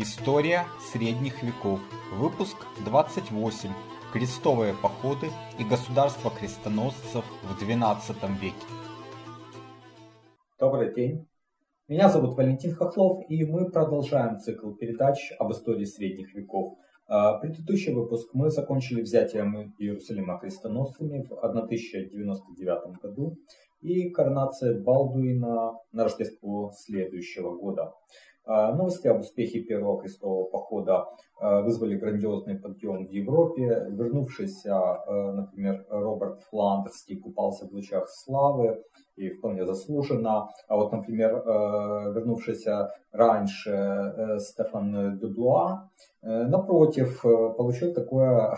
История 0.00 0.66
средних 0.92 1.42
веков. 1.42 1.80
Выпуск 2.14 2.56
28. 2.84 3.70
Крестовые 4.12 4.72
походы 4.80 5.26
и 5.58 5.64
государство 5.64 6.30
крестоносцев 6.30 7.24
в 7.42 7.60
XII 7.60 8.38
веке. 8.40 8.54
Добрый 10.60 10.94
день. 10.94 11.26
Меня 11.88 12.10
зовут 12.10 12.36
Валентин 12.36 12.76
Хохлов, 12.76 13.28
и 13.28 13.44
мы 13.44 13.72
продолжаем 13.72 14.38
цикл 14.38 14.70
передач 14.70 15.32
об 15.36 15.50
истории 15.50 15.84
средних 15.84 16.32
веков. 16.32 16.78
А, 17.08 17.38
предыдущий 17.38 17.92
выпуск 17.92 18.28
мы 18.34 18.50
закончили 18.50 19.02
взятием 19.02 19.74
Иерусалима 19.78 20.38
крестоносцами 20.38 21.22
в 21.22 21.32
1099 21.32 23.00
году 23.02 23.36
и 23.80 24.10
коронацией 24.10 24.80
Балдуина 24.80 25.72
на 25.90 26.04
Рождество 26.04 26.70
следующего 26.76 27.56
года. 27.56 27.94
А, 28.48 28.72
новости 28.72 29.06
об 29.06 29.20
успехе 29.20 29.60
первого 29.60 30.00
крестового 30.00 30.48
похода 30.48 31.04
а, 31.38 31.60
вызвали 31.60 31.96
грандиозный 31.96 32.58
подъем 32.58 33.06
в 33.06 33.10
Европе. 33.10 33.86
Вернувшийся, 33.90 34.74
а, 34.74 35.32
например, 35.32 35.84
Роберт 35.90 36.40
Фландерский 36.50 37.20
купался 37.20 37.66
в 37.66 37.72
лучах 37.72 38.08
славы 38.08 38.82
и 39.16 39.28
вполне 39.28 39.66
заслуженно. 39.66 40.48
А 40.66 40.76
вот, 40.76 40.92
например, 40.92 41.42
вернувшийся 42.14 42.90
раньше 43.12 43.70
э, 43.70 44.38
Стефан 44.38 45.18
Дюблуа, 45.18 45.90
э, 46.22 46.44
напротив, 46.46 47.24
э, 47.26 47.28
получил 47.56 47.92
такое 47.92 48.56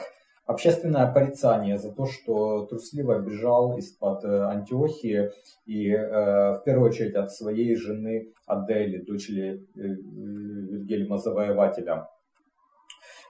общественное 0.51 1.07
порицание 1.13 1.79
за 1.79 1.93
то, 1.93 2.07
что 2.07 2.67
трусливо 2.67 3.21
бежал 3.21 3.79
из-под 3.79 4.25
э, 4.25 4.43
Антиохии 4.43 5.31
и 5.65 5.91
э, 5.91 6.55
в 6.55 6.63
первую 6.65 6.91
очередь 6.91 7.15
от 7.15 7.33
своей 7.33 7.77
жены 7.77 8.33
Адели, 8.47 8.99
дочери 8.99 9.65
э, 9.77 9.81
Вильгельма 9.81 11.19
Завоевателя. 11.19 12.09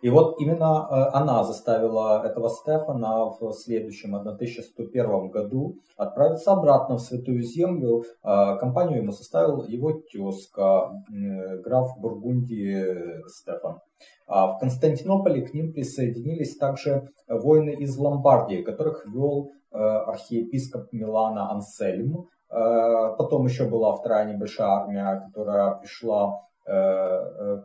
И 0.02 0.08
вот 0.08 0.40
именно 0.40 0.88
она 1.14 1.44
заставила 1.44 2.24
этого 2.24 2.48
Стефана 2.48 3.26
в 3.38 3.52
следующем 3.52 4.14
1101 4.14 5.28
году 5.28 5.76
отправиться 5.96 6.52
обратно 6.52 6.96
в 6.96 7.00
Святую 7.00 7.42
Землю. 7.42 8.04
Компанию 8.22 9.02
ему 9.02 9.12
составил 9.12 9.64
его 9.64 9.92
тезка, 9.92 10.90
граф 11.62 11.98
Бургундии 11.98 13.28
Стефан. 13.28 13.80
А 14.30 14.46
в 14.46 14.58
Константинополе 14.60 15.42
к 15.42 15.52
ним 15.54 15.72
присоединились 15.72 16.56
также 16.56 17.08
воины 17.26 17.70
из 17.70 17.96
Ломбардии, 17.98 18.62
которых 18.62 19.04
вел 19.04 19.50
э, 19.72 19.76
архиепископ 19.76 20.92
Милана 20.92 21.50
Ансельм. 21.50 22.28
Э, 22.48 23.16
потом 23.18 23.46
еще 23.46 23.68
была 23.68 23.92
вторая 23.96 24.32
небольшая 24.32 24.68
армия, 24.68 25.20
которая 25.26 25.74
пришла, 25.74 26.28
э, 26.28 26.49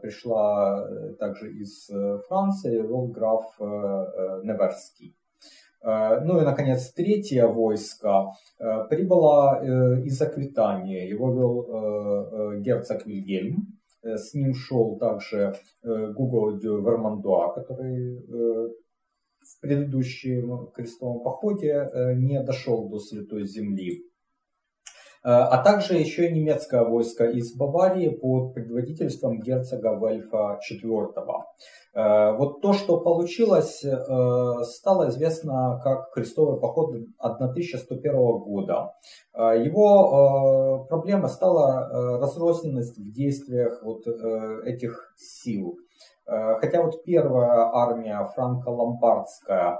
пришла 0.02 0.88
также 1.20 1.52
из 1.53 1.89
Франции, 2.28 2.81
вел 2.81 3.08
граф 3.08 3.44
Неверский. 3.59 5.16
Ну 5.84 6.42
и, 6.42 6.44
наконец, 6.44 6.92
третье 6.92 7.45
войско 7.45 8.31
прибыло 8.89 9.61
из 10.03 10.20
Аквитании. 10.20 11.08
Его 11.08 11.31
вел 11.31 12.61
герцог 12.61 13.06
Вильгельм. 13.06 13.76
Э, 14.06 14.17
с 14.17 14.33
ним 14.33 14.53
шел 14.53 14.98
также 14.98 15.56
э, 15.83 16.11
Гуго 16.14 16.52
Вермандуа, 16.58 17.53
который 17.53 18.17
э, 18.17 18.70
в 19.42 19.61
предыдущем 19.61 20.67
крестовом 20.73 21.23
походе 21.23 21.89
не 22.16 22.42
дошел 22.42 22.89
до 22.89 22.98
Святой 22.98 23.45
Земли. 23.45 24.03
А 25.27 25.57
также 25.63 25.95
еще 25.95 26.27
и 26.27 26.33
немецкое 26.33 26.83
войско 26.83 27.25
из 27.25 27.55
Баварии 27.55 28.09
под 28.09 28.53
предводительством 28.53 29.39
герцога 29.39 29.97
Вельфа 29.99 30.59
IV. 30.69 31.13
Э, 31.95 32.33
вот 32.33 32.61
то, 32.61 32.73
что 32.73 32.99
получилось, 32.99 33.83
э, 33.83 34.64
стало 34.64 35.09
известно 35.09 35.80
как 35.81 36.11
крестовый 36.11 36.59
поход 36.59 36.93
1101 37.19 38.39
года. 38.39 38.93
Э, 39.33 39.64
его 39.64 40.85
проблема 40.89 41.30
стала 41.30 42.19
разрозненность 42.19 42.97
в 42.97 43.14
действиях 43.14 43.81
вот 43.83 44.05
этих 44.65 45.14
сил. 45.17 45.77
Хотя 46.27 46.81
вот 46.81 47.03
первая 47.03 47.69
армия 47.71 48.27
франко-ломбардская 48.35 49.77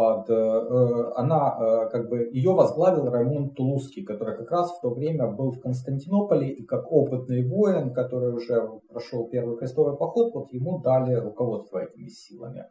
под, 0.00 0.30
э, 0.30 1.12
она 1.16 1.58
э, 1.60 1.90
как 1.90 2.08
бы 2.08 2.30
ее 2.32 2.54
возглавил 2.54 3.10
Раймонд 3.10 3.54
Тулузский, 3.54 4.02
который 4.02 4.34
как 4.34 4.50
раз 4.50 4.72
в 4.72 4.80
то 4.80 4.88
время 4.88 5.26
был 5.26 5.50
в 5.50 5.60
Константинополе 5.60 6.48
и 6.48 6.64
как 6.64 6.90
опытный 6.90 7.46
воин, 7.46 7.92
который 7.92 8.32
уже 8.32 8.66
прошел 8.88 9.28
первый 9.28 9.58
крестовый 9.58 9.98
поход, 9.98 10.32
вот 10.32 10.52
ему 10.54 10.80
дали 10.80 11.14
руководство 11.16 11.80
этими 11.84 12.08
силами. 12.08 12.64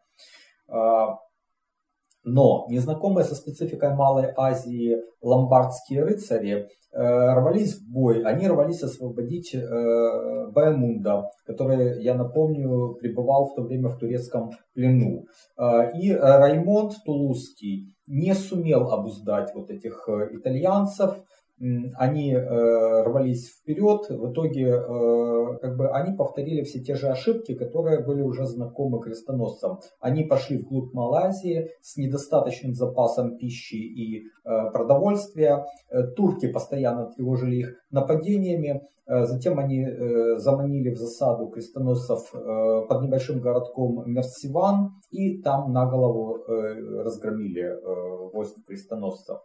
Но 2.23 2.65
незнакомые 2.69 3.25
со 3.25 3.35
спецификой 3.35 3.95
Малой 3.95 4.33
Азии 4.35 4.97
ломбардские 5.21 6.03
рыцари 6.03 6.51
э, 6.51 6.67
рвались 6.93 7.75
в 7.75 7.91
бой. 7.91 8.23
Они 8.23 8.47
рвались 8.47 8.83
освободить 8.83 9.53
э, 9.55 10.49
Баймунда, 10.51 11.29
который, 11.45 12.03
я 12.03 12.15
напомню, 12.15 12.95
пребывал 12.95 13.45
в 13.45 13.55
то 13.55 13.63
время 13.63 13.89
в 13.89 13.97
турецком 13.97 14.51
плену. 14.73 15.25
Э, 15.57 15.91
и 15.99 16.11
Раймонд 16.13 16.93
Тулузский 17.05 17.95
не 18.07 18.33
сумел 18.33 18.91
обуздать 18.91 19.53
вот 19.53 19.69
этих 19.69 20.07
э, 20.09 20.29
итальянцев, 20.35 21.15
они 21.59 22.33
э, 22.33 23.03
рвались 23.03 23.49
вперед, 23.49 24.09
в 24.09 24.31
итоге 24.31 24.67
э, 24.67 25.57
как 25.61 25.75
бы 25.75 25.89
они 25.89 26.15
повторили 26.15 26.63
все 26.63 26.79
те 26.79 26.95
же 26.95 27.09
ошибки, 27.09 27.53
которые 27.53 28.03
были 28.03 28.21
уже 28.21 28.45
знакомы 28.45 29.01
крестоносцам. 29.01 29.79
Они 29.99 30.23
пошли 30.23 30.57
вглубь 30.57 30.93
Малайзии 30.93 31.71
с 31.81 31.97
недостаточным 31.97 32.73
запасом 32.73 33.37
пищи 33.37 33.75
и 33.75 34.23
э, 34.23 34.71
продовольствия. 34.71 35.65
Э, 35.89 36.03
турки 36.15 36.49
постоянно 36.51 37.11
тревожили 37.11 37.57
их 37.57 37.75
нападениями. 37.91 38.81
Э, 39.05 39.25
затем 39.25 39.59
они 39.59 39.83
э, 39.83 40.37
заманили 40.37 40.91
в 40.91 40.97
засаду 40.97 41.47
крестоносцев 41.47 42.33
э, 42.33 42.85
под 42.87 43.01
небольшим 43.01 43.41
городком 43.41 44.03
Мерсиван 44.09 44.91
и 45.11 45.41
там 45.41 45.73
на 45.73 45.85
голову 45.87 46.37
э, 46.37 47.01
разгромили 47.03 47.63
э, 47.63 48.29
войск 48.31 48.55
крестоносцев. 48.65 49.39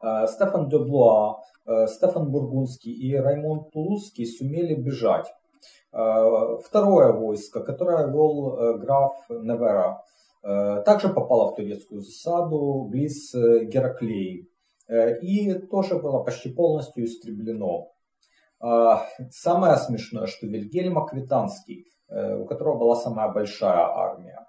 Э, 0.00 0.26
Стефан 0.26 0.68
де 0.68 0.78
Блуа, 0.78 1.40
э, 1.66 1.86
Стефан 1.86 2.30
Бургундский 2.30 2.92
и 2.92 3.16
Раймонд 3.16 3.70
Тулузский 3.72 4.26
сумели 4.26 4.74
бежать. 4.74 5.26
Э, 5.92 6.58
второе 6.64 7.12
войско, 7.12 7.60
которое 7.60 8.06
вел 8.06 8.78
граф 8.78 9.12
Невера, 9.28 10.02
также 10.84 11.08
попало 11.08 11.50
в 11.50 11.56
турецкую 11.56 12.00
засаду 12.00 12.86
близ 12.88 13.34
Гераклеи 13.34 14.46
и 15.20 15.54
тоже 15.54 15.96
было 15.96 16.22
почти 16.22 16.48
полностью 16.48 17.04
истреблено. 17.04 17.88
Самое 19.30 19.76
смешное, 19.76 20.26
что 20.26 20.46
Вильгельм 20.46 20.96
Аквитанский, 20.96 21.86
у 22.08 22.44
которого 22.46 22.78
была 22.78 22.94
самая 22.94 23.32
большая 23.32 23.84
армия, 23.84 24.46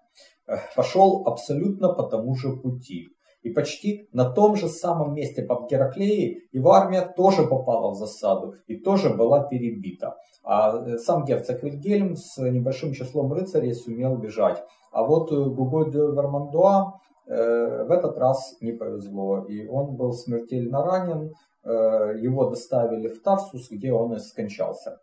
пошел 0.75 1.23
абсолютно 1.25 1.91
по 1.91 2.03
тому 2.03 2.35
же 2.35 2.55
пути. 2.55 3.09
И 3.41 3.51
почти 3.51 4.09
на 4.11 4.29
том 4.29 4.55
же 4.55 4.67
самом 4.67 5.13
месте 5.13 5.43
под 5.43 5.69
Гераклеей 5.69 6.47
его 6.51 6.71
армия 6.71 7.01
тоже 7.15 7.47
попала 7.47 7.91
в 7.91 7.95
засаду 7.95 8.55
и 8.67 8.75
тоже 8.77 9.09
была 9.09 9.47
перебита. 9.47 10.15
А 10.43 10.77
э, 10.77 10.97
сам 10.97 11.25
герцог 11.25 11.63
Вильгельм 11.63 12.15
с 12.15 12.37
небольшим 12.37 12.93
числом 12.93 13.31
рыцарей 13.31 13.73
сумел 13.73 14.17
бежать. 14.17 14.61
А 14.91 15.03
вот 15.03 15.31
э, 15.31 15.35
Гуго 15.35 15.89
де 15.89 15.99
Вермандуа 15.99 16.99
э, 17.27 17.83
в 17.85 17.91
этот 17.91 18.17
раз 18.17 18.57
не 18.61 18.73
повезло. 18.73 19.45
И 19.45 19.67
он 19.67 19.95
был 19.95 20.13
смертельно 20.13 20.83
ранен. 20.83 21.31
Э, 21.63 22.15
его 22.17 22.49
доставили 22.49 23.07
в 23.07 23.21
Тарсус, 23.21 23.69
где 23.69 23.93
он 23.93 24.13
и 24.13 24.19
скончался. 24.19 24.97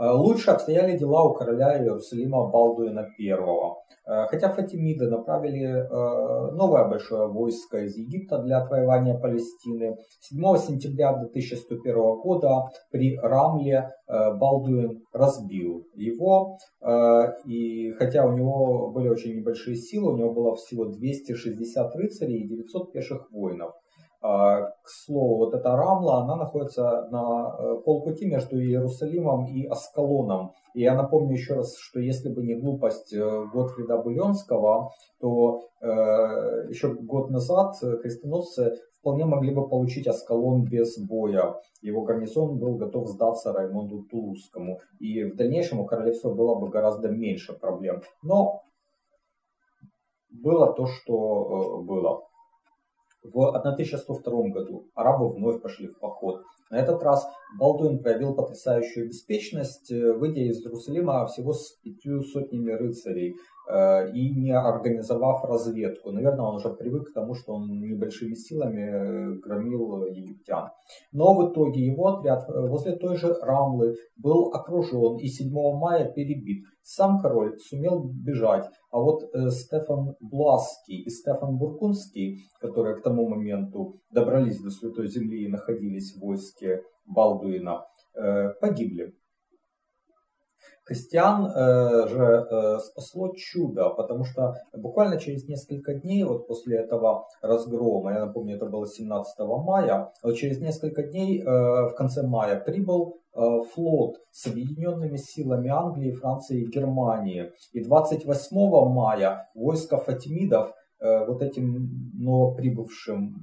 Э, 0.00 0.12
лучше 0.12 0.50
обстояли 0.50 0.96
дела 0.96 1.24
у 1.24 1.34
короля 1.34 1.78
Иерусалима 1.78 2.48
Балдуина 2.48 3.06
I. 3.18 3.28
Э, 3.28 4.26
хотя 4.28 4.48
Фатимиды 4.48 5.10
направили 5.10 5.66
э, 5.66 6.52
новое 6.52 6.88
большое 6.88 7.28
войско 7.28 7.84
из 7.84 7.98
Египта 7.98 8.38
для 8.38 8.62
отвоевания 8.62 9.18
Палестины, 9.18 9.98
7 10.20 10.56
сентября 10.56 11.12
2101 11.18 11.94
года 12.22 12.70
при 12.90 13.18
Рамле 13.18 13.90
Балдуин 14.08 15.02
разбил 15.12 15.86
его. 15.94 16.56
И 17.46 17.92
хотя 17.92 18.26
у 18.26 18.32
него 18.32 18.90
были 18.90 19.08
очень 19.08 19.36
небольшие 19.36 19.76
силы, 19.76 20.14
у 20.14 20.16
него 20.16 20.32
было 20.32 20.56
всего 20.56 20.86
260 20.86 21.96
рыцарей 21.96 22.40
и 22.40 22.48
900 22.48 22.92
пеших 22.92 23.30
воинов. 23.30 23.72
К 24.22 24.86
слову, 24.86 25.36
вот 25.38 25.54
эта 25.54 25.76
Рамла, 25.76 26.22
она 26.22 26.36
находится 26.36 27.08
на 27.10 27.76
полпути 27.84 28.26
между 28.26 28.60
Иерусалимом 28.60 29.46
и 29.46 29.66
Аскалоном. 29.66 30.52
И 30.74 30.82
я 30.82 30.94
напомню 30.94 31.32
еще 31.32 31.54
раз, 31.54 31.74
что 31.78 32.00
если 32.00 32.28
бы 32.28 32.42
не 32.42 32.54
глупость 32.54 33.14
Готфрида 33.16 33.96
Буленского, 33.98 34.90
то 35.20 35.62
еще 35.80 36.92
год 36.94 37.30
назад 37.30 37.76
крестоносцы 37.80 38.76
вполне 39.00 39.24
могли 39.24 39.54
бы 39.54 39.66
получить 39.66 40.06
Аскалон 40.06 40.64
без 40.64 40.98
боя. 40.98 41.54
Его 41.80 42.02
гарнизон 42.02 42.58
был 42.58 42.76
готов 42.76 43.08
сдаться 43.08 43.52
Раймонду 43.52 44.02
Тулузскому. 44.10 44.80
И 44.98 45.24
в 45.24 45.36
дальнейшем 45.36 45.80
у 45.80 45.86
королевства 45.86 46.34
было 46.34 46.56
бы 46.56 46.68
гораздо 46.68 47.08
меньше 47.08 47.54
проблем. 47.54 48.02
Но 48.22 48.60
было 50.28 50.74
то, 50.74 50.86
что 50.86 51.80
э, 51.80 51.86
было. 51.86 52.20
В 53.22 53.54
1102 53.54 54.48
году 54.48 54.86
арабы 54.94 55.28
вновь 55.28 55.60
пошли 55.60 55.88
в 55.88 55.98
поход. 55.98 56.42
На 56.70 56.78
этот 56.78 57.02
раз 57.02 57.26
Балдуин 57.58 57.98
проявил 57.98 58.34
потрясающую 58.34 59.08
беспечность, 59.08 59.90
э, 59.90 60.12
выйдя 60.12 60.42
из 60.42 60.62
Иерусалима 60.62 61.26
всего 61.26 61.52
с 61.52 61.72
пятью 61.82 62.22
сотнями 62.22 62.70
рыцарей 62.70 63.34
и 64.14 64.34
не 64.34 64.52
организовав 64.52 65.44
разведку. 65.44 66.10
Наверное, 66.10 66.46
он 66.46 66.56
уже 66.56 66.70
привык 66.70 67.10
к 67.10 67.14
тому, 67.14 67.34
что 67.34 67.54
он 67.54 67.80
небольшими 67.80 68.34
силами 68.34 68.82
э, 68.82 69.38
громил 69.38 70.06
египтян. 70.06 70.70
Но 71.12 71.34
в 71.34 71.50
итоге 71.50 71.84
его 71.86 72.08
отряд 72.08 72.44
возле 72.48 72.96
той 72.96 73.16
же 73.16 73.34
Рамлы 73.40 73.94
был 74.16 74.52
окружен 74.52 75.18
и 75.18 75.26
7 75.26 75.52
мая 75.78 76.10
перебит. 76.10 76.64
Сам 76.82 77.20
король 77.20 77.58
сумел 77.58 78.10
бежать, 78.12 78.66
а 78.90 78.98
вот 78.98 79.22
Стефан 79.50 80.16
Бласский 80.20 81.02
и 81.02 81.10
Стефан 81.10 81.56
Буркунский, 81.56 82.48
которые 82.60 82.96
к 82.96 83.02
тому 83.02 83.28
моменту 83.28 84.00
добрались 84.10 84.60
до 84.60 84.70
Святой 84.70 85.08
Земли 85.08 85.44
и 85.44 85.48
находились 85.48 86.16
в 86.16 86.20
войске 86.20 86.82
Балдуина, 87.06 87.84
э, 88.14 88.48
погибли. 88.60 89.14
Христиан 90.90 91.46
э, 91.46 92.08
же 92.08 92.48
э, 92.50 92.78
спасло 92.80 93.32
чудо, 93.36 93.90
потому 93.90 94.24
что 94.24 94.56
буквально 94.72 95.20
через 95.20 95.46
несколько 95.46 95.94
дней, 95.94 96.24
вот 96.24 96.48
после 96.48 96.78
этого 96.78 97.28
разгрома, 97.42 98.12
я 98.12 98.26
напомню, 98.26 98.56
это 98.56 98.66
было 98.66 98.88
17 98.88 99.38
мая, 99.38 100.12
вот 100.24 100.34
через 100.34 100.58
несколько 100.58 101.04
дней 101.04 101.42
в 101.44 101.94
конце 101.96 102.26
мая 102.26 102.58
прибыл 102.58 103.20
флот 103.32 104.16
с 104.32 104.48
объединенными 104.48 105.16
силами 105.16 105.68
Англии, 105.68 106.10
Франции 106.10 106.62
и 106.62 106.66
Германии. 106.68 107.52
И 107.72 107.84
28 107.84 108.56
мая 108.92 109.48
войско 109.54 109.98
Фатимидов 109.98 110.74
вот 111.00 111.40
этим 111.40 112.12
новоприбывшим 112.14 113.36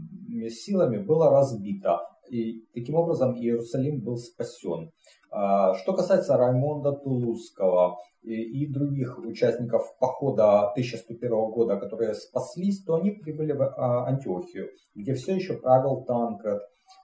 силами 0.49 0.97
было 0.97 1.29
разбито. 1.29 2.01
И 2.29 2.65
таким 2.73 2.95
образом 2.95 3.35
Иерусалим 3.35 4.01
был 4.01 4.17
спасен. 4.17 4.91
А, 5.29 5.73
что 5.75 5.93
касается 5.93 6.37
Раймонда 6.37 6.93
Тулузского 6.93 7.97
и 8.23 8.65
других 8.67 9.17
участников 9.19 9.97
похода 9.99 10.71
1101 10.71 11.29
года, 11.51 11.77
которые 11.77 12.13
спаслись, 12.13 12.83
то 12.83 12.95
они 12.95 13.11
прибыли 13.11 13.53
в 13.53 13.61
а, 13.61 14.05
Антиохию, 14.07 14.69
где 14.95 15.13
все 15.13 15.35
еще 15.35 15.53
правил 15.53 16.03
Танкред, 16.03 16.61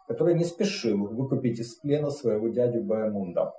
который 0.08 0.36
не 0.36 0.44
спешил 0.44 1.08
выкупить 1.08 1.60
из 1.60 1.76
плена 1.76 2.10
своего 2.10 2.50
дядю 2.50 2.84
Баемунда. 2.84 3.54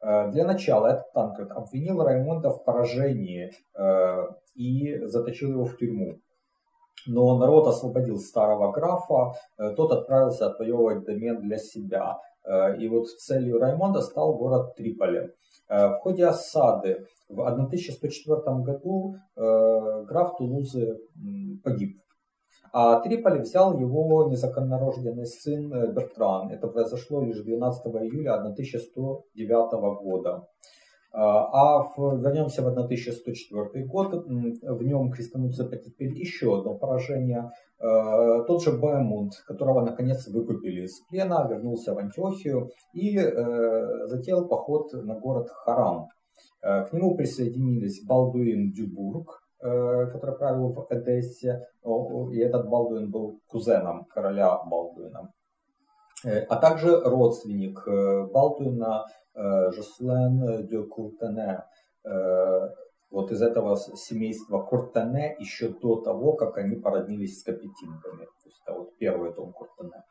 А, 0.00 0.28
для 0.28 0.44
начала 0.44 0.88
этот 0.88 1.12
Танкред 1.12 1.50
обвинил 1.52 2.02
Раймонда 2.02 2.50
в 2.50 2.64
поражении 2.64 3.52
и 4.54 5.04
заточил 5.06 5.50
его 5.50 5.64
в 5.64 5.76
тюрьму. 5.76 6.18
Но 7.06 7.36
народ 7.36 7.66
освободил 7.66 8.18
старого 8.18 8.72
графа, 8.72 9.34
тот 9.76 9.92
отправился 9.92 10.46
отвоевывать 10.46 11.04
домен 11.04 11.40
для 11.42 11.58
себя. 11.58 12.18
Э, 12.44 12.76
и 12.76 12.88
вот 12.88 13.08
целью 13.08 13.58
Раймонда 13.58 14.00
стал 14.00 14.36
город 14.36 14.74
Триполи. 14.76 15.30
Э, 15.68 15.88
в 15.88 15.94
ходе 16.02 16.26
осады 16.26 17.06
в 17.28 17.40
1104 17.40 18.40
году 18.62 19.14
граф 19.34 20.36
Тулузы 20.36 20.98
погиб. 21.64 21.98
А 22.72 23.00
Триполи 23.00 23.40
взял 23.40 23.78
его 23.78 24.28
незаконнорожденный 24.28 25.26
сын 25.26 25.70
Бертран. 25.94 26.50
Это 26.50 26.68
произошло 26.68 27.22
лишь 27.22 27.40
12 27.40 27.86
июля 27.86 28.34
1109 28.34 30.02
года. 30.02 30.46
А 31.12 31.82
в, 31.82 32.18
вернемся 32.20 32.62
в 32.62 32.66
1104 32.66 33.86
год, 33.86 34.26
в 34.26 34.82
нем 34.82 35.12
крестоносцы 35.12 35.64
потерпели 35.64 36.18
еще 36.18 36.58
одно 36.58 36.74
поражение. 36.74 37.50
Э, 37.80 38.44
тот 38.46 38.62
же 38.62 38.72
Баемунд, 38.78 39.32
которого 39.46 39.80
наконец 39.80 40.28
выкупили 40.28 40.84
из 40.84 41.00
плена, 41.10 41.46
вернулся 41.48 41.92
в 41.92 41.98
Антиохию 41.98 42.70
и 42.92 43.18
э, 43.18 44.06
затеял 44.06 44.46
поход 44.46 44.92
на 44.92 45.18
город 45.18 45.48
Харам. 45.50 46.08
Э, 46.62 46.84
к 46.84 46.92
нему 46.92 47.16
присоединились 47.16 48.04
Балдуин 48.06 48.72
Дюбург, 48.72 49.40
который 49.60 50.36
правил 50.36 50.68
в 50.68 50.86
Эдессе, 50.90 51.66
и 52.32 52.38
этот 52.38 52.68
Балдуин 52.68 53.10
был 53.10 53.40
кузеном 53.46 54.04
короля 54.10 54.58
Балдуина, 54.66 55.32
а 56.22 56.56
также 56.56 57.00
родственник 57.00 57.82
Балдуина 58.30 59.06
Жослен 59.34 60.66
де 60.66 60.82
Куртене. 60.82 61.64
Э, 63.14 63.16
вот 63.16 63.30
из 63.30 63.42
этого 63.42 63.76
семейства 63.76 64.60
Куртене 64.60 65.36
еще 65.38 65.68
до 65.68 66.00
того, 66.00 66.32
как 66.34 66.58
они 66.58 66.76
породнились 66.76 67.40
с 67.40 67.44
капетинками. 67.44 68.24
То 68.24 68.46
есть 68.46 68.62
это 68.66 68.78
вот 68.78 68.96
первый 68.98 69.32
дом 69.34 69.52
Куртене. 69.52 70.02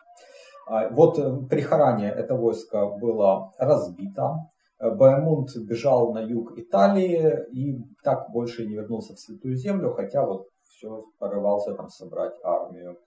А, 0.67 0.89
вот 0.89 1.19
э, 1.19 1.47
при 1.49 1.61
Харане 1.61 2.09
это 2.09 2.35
войско 2.35 2.87
было 3.01 3.51
разбито. 3.57 4.49
Баемунд 4.79 5.49
бежал 5.69 6.13
на 6.13 6.19
юг 6.19 6.57
Италии 6.57 7.45
и 7.51 7.77
так 8.03 8.29
больше 8.31 8.65
не 8.65 8.75
вернулся 8.75 9.13
в 9.13 9.19
Святую 9.19 9.55
Землю, 9.55 9.93
хотя 9.93 10.25
вот 10.25 10.47
все 10.63 11.03
порывался 11.19 11.73
там 11.73 11.87
собрать 11.87 12.33
армию. 12.43 12.97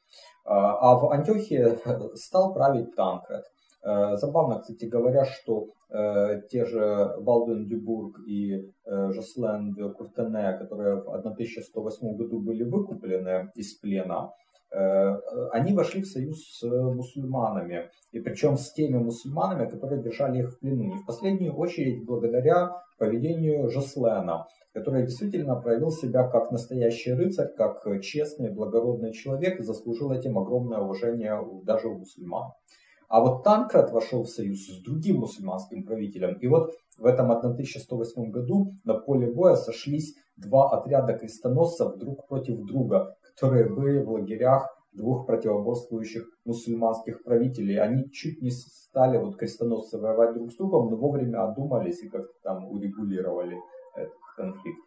А, 0.45 0.93
а 0.93 0.97
в 0.97 1.11
Антиохии 1.11 1.79
стал 2.17 2.55
править 2.55 2.95
Танкред. 2.95 3.45
Э, 3.87 4.17
забавно, 4.17 4.59
кстати 4.59 4.87
говоря, 4.87 5.25
что 5.25 5.69
э, 5.91 6.43
те 6.51 6.65
же 6.65 7.15
Балдуин 7.21 7.67
Дюбург 7.67 8.19
и 8.27 8.73
э, 8.85 9.13
Жослен 9.13 9.75
де 9.75 9.89
Куртене, 9.89 10.59
которые 10.59 10.97
в 10.97 11.09
1108 11.09 12.17
году 12.17 12.41
были 12.41 12.65
выкуплены 12.65 13.53
из 13.55 13.75
плена, 13.75 14.33
э, 14.73 15.21
они 15.53 15.73
вошли 15.73 16.03
в 16.03 16.07
союз 16.07 16.59
с 16.59 16.65
мусульманами. 16.65 17.91
И 18.11 18.19
причем 18.19 18.57
с 18.57 18.73
теми 18.73 18.99
мусульманами, 18.99 19.71
которые 19.71 20.03
держали 20.03 20.41
их 20.41 20.55
в 20.55 20.59
плену. 20.59 20.95
И 20.95 20.99
в 20.99 21.07
последнюю 21.07 21.55
очередь 21.55 22.05
благодаря 22.05 22.73
поведению 22.99 23.71
Жослена, 23.71 24.47
который 24.73 25.03
действительно 25.05 25.55
проявил 25.55 25.93
себя 25.93 26.27
как 26.27 26.51
настоящий 26.51 27.13
рыцарь, 27.13 27.55
как 27.57 27.85
честный, 28.03 28.51
благородный 28.51 29.13
человек 29.13 29.61
и 29.61 29.63
заслужил 29.63 30.11
этим 30.11 30.37
огромное 30.39 30.79
уважение 30.79 31.41
даже 31.63 31.87
у 31.87 31.99
мусульман. 31.99 32.51
А 33.09 33.21
вот 33.21 33.45
Танкрат 33.45 33.93
вошел 33.93 34.25
в 34.25 34.29
союз 34.29 34.67
с 34.67 34.83
другим 34.83 35.21
мусульманским 35.21 35.85
правителем. 35.85 36.35
И 36.41 36.47
вот 36.47 36.73
в 36.99 37.07
этом 37.07 37.31
1108 37.31 38.31
году 38.31 38.73
на 38.85 38.95
поле 38.95 39.31
боя 39.31 39.55
сошлись 39.55 40.15
два 40.37 40.71
отряда 40.71 41.15
крестоносцев 41.15 41.97
друг 41.97 42.27
против 42.27 42.59
друга, 42.65 43.17
которые 43.35 43.69
были 43.69 44.03
в 44.03 44.11
лагерях 44.11 44.69
двух 44.93 45.27
противоборствующих 45.27 46.27
мусульманских 46.45 47.23
правителей. 47.23 47.79
Они 47.79 48.11
чуть 48.11 48.43
не 48.43 48.51
стали 48.51 49.19
вот 49.19 49.37
крестоносцы 49.37 49.99
воевать 49.99 50.35
друг 50.35 50.53
с 50.53 50.57
другом, 50.57 50.91
но 50.91 50.97
вовремя 50.97 51.45
одумались 51.45 52.03
и 52.03 52.09
как-то 52.09 52.33
там 52.43 52.67
урегулировали 52.69 53.59
этот 53.95 54.15
конфликт. 54.37 54.86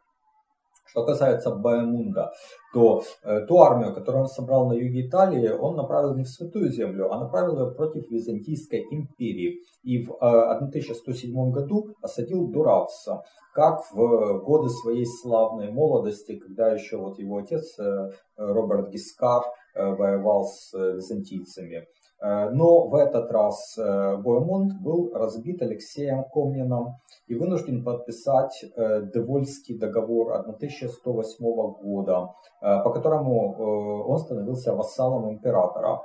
Что 0.89 1.05
касается 1.05 1.51
Баемунда, 1.51 2.31
то 2.73 3.03
э, 3.23 3.45
ту 3.47 3.59
армию, 3.59 3.93
которую 3.93 4.23
он 4.23 4.27
собрал 4.27 4.67
на 4.67 4.73
юге 4.73 5.07
Италии, 5.07 5.49
он 5.49 5.75
направил 5.75 6.15
не 6.15 6.23
в 6.23 6.29
Святую 6.29 6.71
Землю, 6.71 7.11
а 7.11 7.19
направил 7.19 7.59
ее 7.59 7.71
против 7.75 8.09
Византийской 8.09 8.85
империи. 8.91 9.59
И 9.83 10.03
в 10.03 10.11
э, 10.13 10.15
1107 10.55 11.51
году 11.51 11.93
осадил 12.01 12.47
Дуравса, 12.47 13.23
как 13.53 13.81
в 13.91 14.39
годы 14.43 14.69
своей 14.69 15.05
славной 15.05 15.71
молодости, 15.71 16.37
когда 16.37 16.71
еще 16.71 16.97
вот 16.97 17.19
его 17.19 17.37
отец 17.37 17.77
э, 17.79 18.09
Роберт 18.37 18.89
Гискар 18.89 19.43
э, 19.75 19.85
воевал 19.95 20.45
с 20.45 20.73
э, 20.73 20.95
византийцами. 20.95 21.85
Э, 22.21 22.49
но 22.49 22.87
в 22.87 22.95
этот 22.95 23.31
раз 23.31 23.77
э, 23.77 24.17
Боемунд 24.17 24.81
был 24.81 25.11
разбит 25.13 25.61
Алексеем 25.61 26.23
Комнином 26.23 26.95
и 27.27 27.35
вынужден 27.35 27.83
подписать 27.83 28.65
э, 28.75 29.03
Девольский 29.13 29.77
договор 29.77 30.33
1108 30.33 31.45
года, 31.81 32.33
по 32.59 32.91
которому 32.91 34.03
он 34.07 34.17
становился 34.17 34.75
вассалом 34.75 35.29
императора 35.31 36.01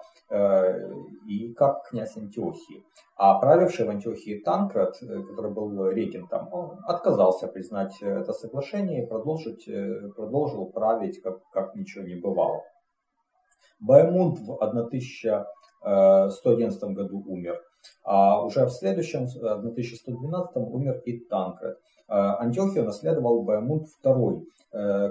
и 1.28 1.52
как 1.54 1.88
князь 1.88 2.16
Антиохии. 2.16 2.84
А 3.16 3.38
правивший 3.40 3.86
в 3.86 3.90
Антиохии 3.90 4.40
Танкред, 4.44 4.94
который 5.00 5.52
был 5.52 5.88
регентом, 5.88 6.48
он 6.52 6.78
отказался 6.86 7.48
признать 7.48 8.00
это 8.00 8.32
соглашение 8.32 9.04
и 9.04 9.06
продолжить, 9.06 9.68
продолжил 10.16 10.66
править, 10.66 11.20
как, 11.22 11.38
как 11.52 11.74
ничего 11.74 12.04
не 12.04 12.14
бывало. 12.14 12.62
Баймунд 13.80 14.38
в 14.38 14.62
1111 15.84 16.82
году 16.94 17.22
умер. 17.26 17.60
А 18.02 18.42
уже 18.42 18.64
в 18.64 18.70
следующем, 18.70 19.26
в 19.26 19.68
1112 19.68 20.56
умер 20.56 21.02
и 21.04 21.20
Танкред. 21.20 21.78
Антиохию 22.08 22.84
наследовал 22.84 23.42
Баймунд 23.42 23.86
II, 24.04 24.42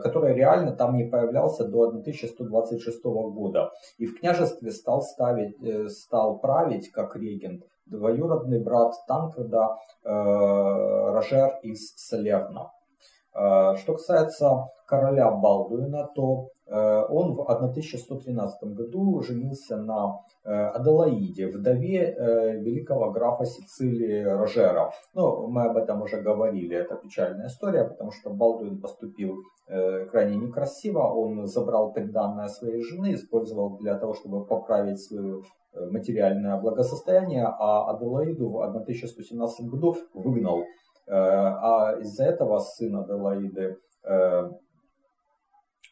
который 0.01 0.33
реально 0.33 0.71
там 0.75 0.95
не 0.97 1.05
появлялся 1.05 1.65
до 1.65 1.83
1126 1.83 3.03
года. 3.03 3.71
И 3.97 4.05
в 4.05 4.19
княжестве 4.19 4.71
стал, 4.71 5.01
ставить, 5.01 5.57
стал 5.91 6.39
править 6.39 6.91
как 6.91 7.15
регент 7.15 7.63
двоюродный 7.85 8.59
брат 8.63 8.93
Танкреда 9.07 9.77
Рожер 10.03 11.59
из 11.63 11.93
Салерна. 11.95 12.71
Э, 13.35 13.75
что 13.77 13.93
касается 13.93 14.69
короля 14.85 15.31
Балдуина, 15.31 16.07
то 16.15 16.49
э, 16.67 17.05
он 17.09 17.33
в 17.33 17.41
1113 17.41 18.75
году 18.75 19.21
женился 19.21 19.77
на 19.77 20.19
э, 20.43 20.51
Аделаиде, 20.51 21.47
вдове 21.47 22.15
великого 22.59 23.11
графа 23.11 23.45
Сицилии 23.45 24.23
Рожера. 24.23 24.91
Ну, 25.15 25.47
мы 25.47 25.63
об 25.63 25.77
этом 25.77 26.01
уже 26.03 26.21
говорили, 26.21 26.75
это 26.75 26.95
печальная 26.95 27.47
история, 27.47 27.85
потому 27.85 28.11
что 28.11 28.29
Балдуин 28.29 28.79
поступил 28.79 29.37
крайне 30.11 30.35
некрасиво, 30.35 31.03
он 31.03 31.47
забрал 31.47 31.93
приданное 31.93 32.49
своей 32.49 32.83
жены, 32.83 33.13
использовал 33.13 33.77
для 33.77 33.97
того, 33.97 34.13
чтобы 34.13 34.45
поправить 34.45 35.01
свое 35.01 35.41
материальное 35.73 36.59
благосостояние, 36.59 37.45
а 37.45 37.89
Аделаиду 37.91 38.49
в 38.49 38.61
1117 38.61 39.67
году 39.67 39.95
выгнал 40.13 40.65
а 41.07 41.95
из-за 41.99 42.25
этого 42.25 42.59
сын 42.59 42.95
Аделаиды 42.95 43.77
э, 44.03 44.49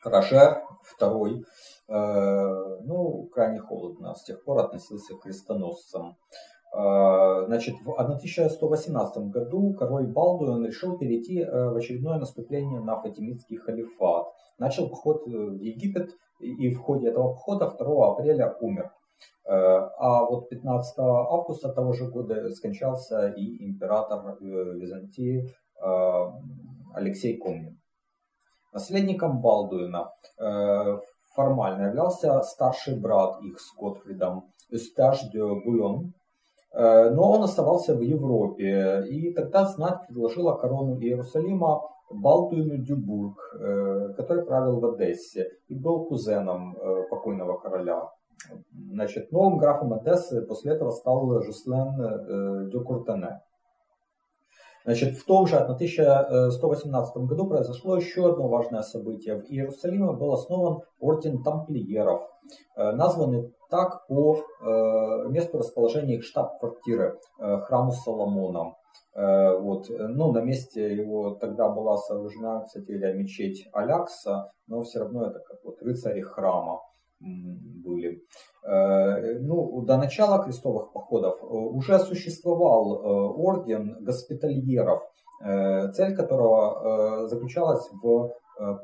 Рожер 0.03 0.63
II, 0.99 1.43
э, 1.87 2.77
ну, 2.83 3.29
крайне 3.33 3.59
холодно 3.59 4.15
с 4.15 4.23
тех 4.23 4.43
пор 4.43 4.59
относился 4.59 5.15
к 5.15 5.21
крестоносцам. 5.21 6.17
Значит, 6.73 7.75
в 7.83 7.91
1118 7.99 9.29
году 9.29 9.73
король 9.73 10.07
Балдуин 10.07 10.65
решил 10.65 10.97
перейти 10.97 11.43
в 11.43 11.75
очередное 11.75 12.17
наступление 12.17 12.79
на 12.79 12.97
фатимидский 12.97 13.57
халифат. 13.57 14.27
Начал 14.57 14.87
поход 14.87 15.25
в 15.25 15.59
Египет 15.59 16.11
и 16.39 16.73
в 16.73 16.79
ходе 16.79 17.09
этого 17.09 17.33
похода 17.33 17.75
2 17.77 18.11
апреля 18.13 18.55
умер. 18.61 18.89
Э, 19.45 19.53
а 19.97 20.25
вот 20.25 20.49
15 20.49 20.99
августа 20.99 21.69
того 21.69 21.93
же 21.93 22.09
года 22.09 22.49
скончался 22.51 23.29
и 23.29 23.65
император 23.69 24.37
э, 24.39 24.77
Византии 24.77 25.43
э, 25.83 26.31
Алексей 26.93 27.37
Комнин. 27.37 27.77
Наследником 28.73 29.41
Балдуина 29.41 30.11
формально 31.35 31.87
являлся 31.87 32.41
старший 32.41 32.97
брат 32.97 33.41
их 33.41 33.59
с 33.59 33.75
Готфридом 33.75 34.45
Эстаж 34.69 35.29
де 35.33 35.43
Булон, 35.43 36.13
но 36.73 37.31
он 37.31 37.43
оставался 37.43 37.93
в 37.95 37.99
Европе, 37.99 39.03
и 39.09 39.33
тогда 39.33 39.65
знать 39.65 40.07
предложила 40.07 40.55
корону 40.55 40.97
Иерусалима 41.01 41.81
Балдуину 42.11 42.77
Дюбург, 42.77 43.37
который 44.15 44.45
правил 44.45 44.79
в 44.79 44.85
Одессе 44.85 45.49
и 45.67 45.75
был 45.75 46.05
кузеном 46.05 46.77
покойного 47.09 47.57
короля 47.57 48.09
Значит, 48.91 49.31
новым 49.31 49.57
графом 49.57 49.93
Одессы 49.93 50.41
после 50.41 50.73
этого 50.73 50.91
стал 50.91 51.41
Жуслен 51.41 51.99
э, 51.99 52.69
де 52.69 52.79
Куртене. 52.79 53.41
Значит, 54.83 55.15
в 55.15 55.25
том 55.25 55.45
же 55.45 55.57
1118 55.57 57.17
году 57.17 57.47
произошло 57.47 57.97
еще 57.97 58.31
одно 58.31 58.47
важное 58.47 58.81
событие. 58.81 59.37
В 59.37 59.45
Иерусалиме 59.45 60.13
был 60.13 60.33
основан 60.33 60.81
орден 60.99 61.43
тамплиеров, 61.43 62.21
э, 62.75 62.91
названный 62.91 63.53
так 63.69 64.07
по 64.07 64.37
э, 64.37 65.29
месту 65.29 65.59
расположения 65.59 66.15
их 66.15 66.23
штаб-квартиры, 66.23 67.19
храму 67.37 67.91
Соломона. 67.91 68.75
Вот. 69.13 69.87
Ну, 69.89 70.31
на 70.31 70.39
месте 70.39 70.95
его 70.95 71.31
тогда 71.31 71.67
была 71.67 71.97
сооружена, 71.97 72.61
кстати, 72.61 72.91
мечеть 72.91 73.67
Алякса, 73.73 74.51
но 74.67 74.83
все 74.83 74.99
равно 74.99 75.27
это 75.27 75.39
как 75.39 75.57
вот 75.65 75.81
рыцари 75.81 76.21
храма 76.21 76.79
были. 77.21 78.23
Э, 78.63 79.39
ну, 79.39 79.81
до 79.81 79.97
начала 79.97 80.43
крестовых 80.43 80.91
походов 80.93 81.41
э, 81.41 81.45
уже 81.45 81.99
существовал 81.99 82.95
э, 82.95 83.33
орден 83.35 83.97
госпитальеров, 84.01 85.01
цель 85.95 86.15
которого 86.15 87.27
заключалась 87.27 87.89
в 88.03 88.29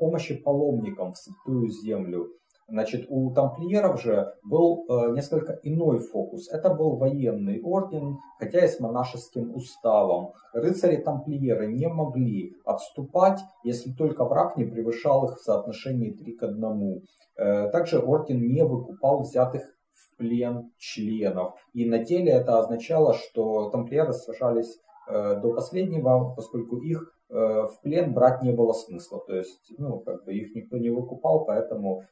помощи 0.00 0.34
паломникам 0.34 1.12
в 1.12 1.16
святую 1.16 1.70
землю. 1.70 2.32
Значит, 2.68 3.06
у 3.08 3.32
тамплиеров 3.32 4.02
же 4.02 4.34
был 4.44 4.84
несколько 5.14 5.58
иной 5.62 6.00
фокус. 6.00 6.48
Это 6.50 6.74
был 6.74 6.96
военный 6.96 7.62
орден, 7.62 8.18
хотя 8.38 8.64
и 8.64 8.68
с 8.68 8.78
монашеским 8.78 9.54
уставом. 9.54 10.32
Рыцари-тамплиеры 10.52 11.66
не 11.72 11.88
могли 11.88 12.54
отступать, 12.64 13.40
если 13.64 13.92
только 13.92 14.24
враг 14.24 14.56
не 14.56 14.64
превышал 14.64 15.24
их 15.26 15.38
в 15.38 15.42
соотношении 15.42 16.10
3 16.10 16.32
к 16.32 16.42
1. 16.42 17.02
Э, 17.38 17.70
также 17.70 17.98
орден 18.00 18.46
не 18.48 18.64
выкупал 18.64 19.22
взятых 19.22 19.62
в 19.92 20.16
плен 20.16 20.72
членов. 20.76 21.54
И 21.72 21.88
на 21.88 21.98
деле 21.98 22.32
это 22.32 22.58
означало, 22.58 23.14
что 23.14 23.70
тамплиеры 23.70 24.12
сражались 24.12 24.78
э, 25.08 25.40
до 25.40 25.54
последнего, 25.54 26.34
поскольку 26.34 26.78
их 26.78 27.00
э, 27.00 27.17
в 27.28 27.72
плен 27.82 28.14
брать 28.14 28.42
не 28.42 28.52
было 28.52 28.72
смысла. 28.72 29.20
То 29.26 29.36
есть, 29.36 29.72
ну, 29.78 30.00
как 30.00 30.24
бы 30.24 30.34
их 30.34 30.54
никто 30.54 30.78
не 30.78 30.90
выкупал, 30.90 31.44
поэтому 31.44 32.02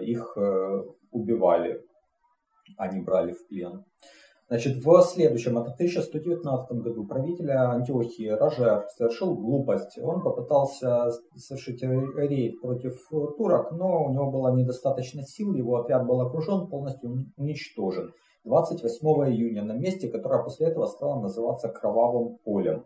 их 0.00 0.36
убивали, 1.10 1.84
а 2.76 2.88
брали 3.02 3.32
в 3.32 3.46
плен. 3.48 3.84
Значит, 4.48 4.84
в 4.84 5.02
следующем, 5.02 5.56
это 5.56 5.70
1119 5.70 6.72
году, 6.82 7.06
правитель 7.06 7.50
Антиохии 7.52 8.28
Рожер 8.28 8.86
совершил 8.96 9.34
глупость. 9.34 9.98
Он 10.02 10.20
попытался 10.20 11.10
совершить 11.36 11.82
рейд 11.82 12.60
против 12.60 12.98
турок, 13.38 13.72
но 13.72 14.04
у 14.04 14.12
него 14.12 14.30
было 14.30 14.54
недостаточно 14.54 15.22
сил, 15.22 15.54
его 15.54 15.76
отряд 15.76 16.06
был 16.06 16.20
окружен, 16.20 16.66
полностью 16.66 17.26
уничтожен. 17.38 18.12
28 18.44 19.06
июня 19.32 19.62
на 19.62 19.72
месте, 19.72 20.08
которое 20.08 20.42
после 20.42 20.66
этого 20.66 20.84
стало 20.86 21.22
называться 21.22 21.68
Кровавым 21.68 22.36
полем. 22.44 22.84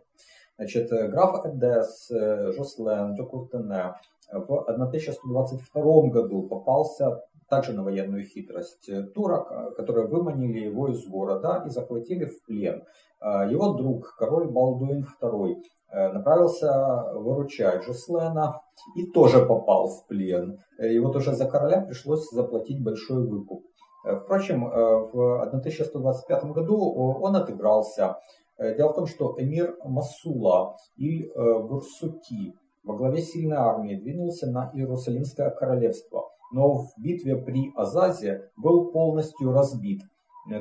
Значит, 0.57 0.89
граф 0.89 1.45
Эдес, 1.45 2.09
Жослен, 2.09 3.15
Декуртене 3.15 3.93
в 4.31 4.63
1122 4.63 6.09
году 6.09 6.47
попался 6.47 7.21
также 7.49 7.73
на 7.73 7.83
военную 7.83 8.23
хитрость 8.23 8.89
э, 8.89 9.03
турок, 9.03 9.51
э, 9.51 9.71
которые 9.75 10.07
выманили 10.07 10.59
его 10.65 10.89
из 10.89 11.07
города 11.07 11.63
и 11.65 11.69
захватили 11.69 12.25
в 12.25 12.43
плен. 12.43 12.83
Э, 13.21 13.49
его 13.49 13.73
друг, 13.73 14.15
король 14.17 14.49
Балдуин 14.49 15.05
II, 15.21 15.55
направился 15.89 17.13
выручать 17.13 17.85
Жуслена 17.85 18.61
и 18.97 19.09
тоже 19.09 19.45
попал 19.45 19.87
в 19.87 20.05
плен. 20.07 20.59
И 20.79 20.99
вот 20.99 21.15
уже 21.15 21.33
за 21.33 21.49
короля 21.49 21.79
пришлось 21.79 22.29
заплатить 22.29 22.83
большой 22.83 23.25
выкуп. 23.25 23.63
Впрочем, 24.03 24.65
в 24.65 25.41
1125 25.43 26.43
году 26.51 26.77
он 27.21 27.37
отыгрался. 27.37 28.17
Дело 28.59 28.91
в 28.91 28.95
том, 28.95 29.05
что 29.05 29.35
эмир 29.37 29.77
Масула 29.83 30.75
или 30.95 31.31
Бурсуки 31.35 32.55
во 32.83 32.95
главе 32.95 33.21
сильной 33.21 33.57
армии 33.57 33.95
двинулся 33.95 34.49
на 34.49 34.71
Иерусалимское 34.73 35.49
королевство– 35.51 36.29
но 36.51 36.77
в 36.77 36.93
битве 36.97 37.35
при 37.35 37.71
Азазе 37.75 38.49
был 38.55 38.91
полностью 38.91 39.51
разбит. 39.51 40.01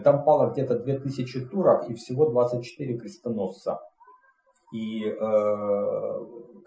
Там 0.02 0.24
пало 0.24 0.50
где-то 0.50 0.80
2000 0.80 1.46
турок 1.46 1.88
и 1.88 1.94
всего 1.94 2.28
24 2.28 2.98
крестоносца. 2.98 3.78
И 4.72 5.04
э, 5.04 5.14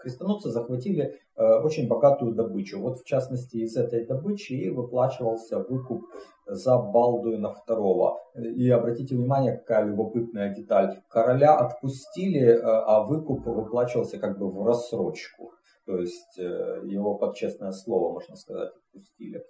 крестоносцы 0.00 0.50
захватили 0.50 1.20
э, 1.36 1.44
очень 1.62 1.86
богатую 1.88 2.34
добычу. 2.34 2.80
Вот 2.80 3.00
в 3.00 3.04
частности 3.04 3.58
из 3.58 3.76
этой 3.76 4.06
добычи 4.06 4.52
и 4.52 4.70
выплачивался 4.70 5.58
выкуп 5.58 6.06
за 6.46 6.78
Балдуина 6.78 7.54
II. 7.68 8.14
И 8.56 8.70
обратите 8.70 9.14
внимание, 9.14 9.56
какая 9.56 9.84
любопытная 9.84 10.54
деталь. 10.54 11.02
Короля 11.08 11.54
отпустили, 11.56 12.46
э, 12.46 12.60
а 12.62 13.04
выкуп 13.04 13.46
выплачивался 13.46 14.18
как 14.18 14.38
бы 14.38 14.50
в 14.50 14.64
рассрочку. 14.64 15.52
То 15.86 15.98
есть 15.98 16.38
э, 16.38 16.80
его 16.84 17.16
под 17.16 17.36
честное 17.36 17.72
слово, 17.72 18.12
можно 18.12 18.36
сказать, 18.36 18.70
отпустили. 18.70 19.42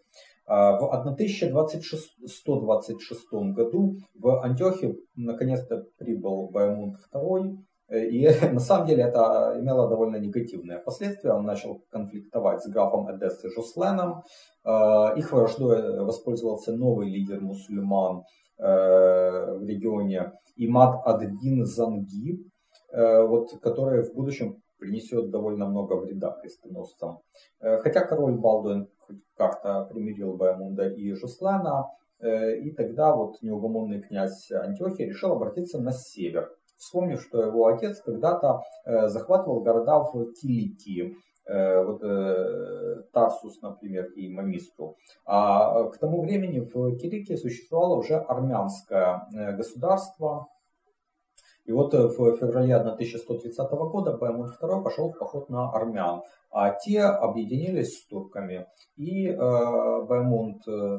А 0.46 0.76
в 0.76 0.84
1126 0.84 3.32
году 3.54 3.96
в 4.14 4.42
Антиохию 4.42 5.00
наконец-то 5.14 5.86
прибыл 5.96 6.48
Баймунд 6.50 6.96
II, 7.14 7.58
и 7.90 8.28
на 8.52 8.60
самом 8.60 8.86
деле 8.86 9.04
это 9.04 9.56
имело 9.58 9.88
довольно 9.88 10.16
негативные 10.16 10.78
последствия. 10.78 11.32
Он 11.32 11.44
начал 11.44 11.82
конфликтовать 11.90 12.62
с 12.62 12.68
графом 12.68 13.10
Эдессы 13.10 13.50
Жусленом. 13.50 14.22
Э, 14.64 15.16
их 15.16 15.32
враждой 15.32 16.04
воспользовался 16.04 16.72
новый 16.72 17.10
лидер 17.10 17.40
мусульман 17.40 18.22
э, 18.58 18.62
в 18.62 19.64
регионе 19.64 20.32
Имад 20.56 21.06
Ад-Дин 21.06 21.64
Занги, 21.64 22.44
вот, 22.92 23.60
который 23.62 24.02
в 24.02 24.12
будущем 24.14 24.60
принесет 24.78 25.30
довольно 25.30 25.66
много 25.66 25.94
вреда 25.94 26.36
крестоносцам. 26.42 27.20
Хотя 27.60 28.04
король 28.04 28.36
Балдуин 28.36 28.88
как-то 29.36 29.84
примирил 29.90 30.36
Баймунда 30.36 30.88
и 30.88 31.12
Жуслана, 31.12 31.86
и 32.20 32.72
тогда 32.72 33.14
вот 33.14 33.40
неугомонный 33.42 34.02
князь 34.02 34.50
Антиохий 34.50 35.06
решил 35.06 35.32
обратиться 35.32 35.80
на 35.80 35.92
север, 35.92 36.50
вспомнив, 36.80 37.22
что 37.22 37.42
его 37.42 37.66
отец 37.66 38.00
когда-то 38.00 38.62
захватывал 38.84 39.60
города 39.60 40.00
в 40.00 40.32
Киликии, 40.32 41.16
Э, 41.50 41.82
вот, 41.82 42.00
э, 42.04 43.02
Тарсус, 43.12 43.60
например, 43.60 44.06
и 44.12 44.28
Мамистру. 44.28 44.96
А 45.26 45.84
к 45.88 45.98
тому 45.98 46.22
времени 46.22 46.60
в 46.60 46.96
Кирикии 46.96 47.34
существовало 47.34 47.96
уже 47.96 48.16
армянское 48.16 49.26
э, 49.34 49.56
государство. 49.56 50.46
И 51.64 51.72
вот 51.72 51.92
в 51.92 52.36
феврале 52.36 52.76
1130 52.76 53.70
года 53.70 54.16
Баймунд 54.16 54.52
II 54.62 54.82
пошел 54.82 55.10
в 55.10 55.18
поход 55.18 55.48
на 55.50 55.70
армян, 55.70 56.22
а 56.50 56.70
те 56.70 57.02
объединились 57.02 57.98
с 57.98 58.06
турками. 58.06 58.66
И 58.96 59.26
э, 59.28 59.36
Баймунд 59.36 60.62
э, 60.68 60.98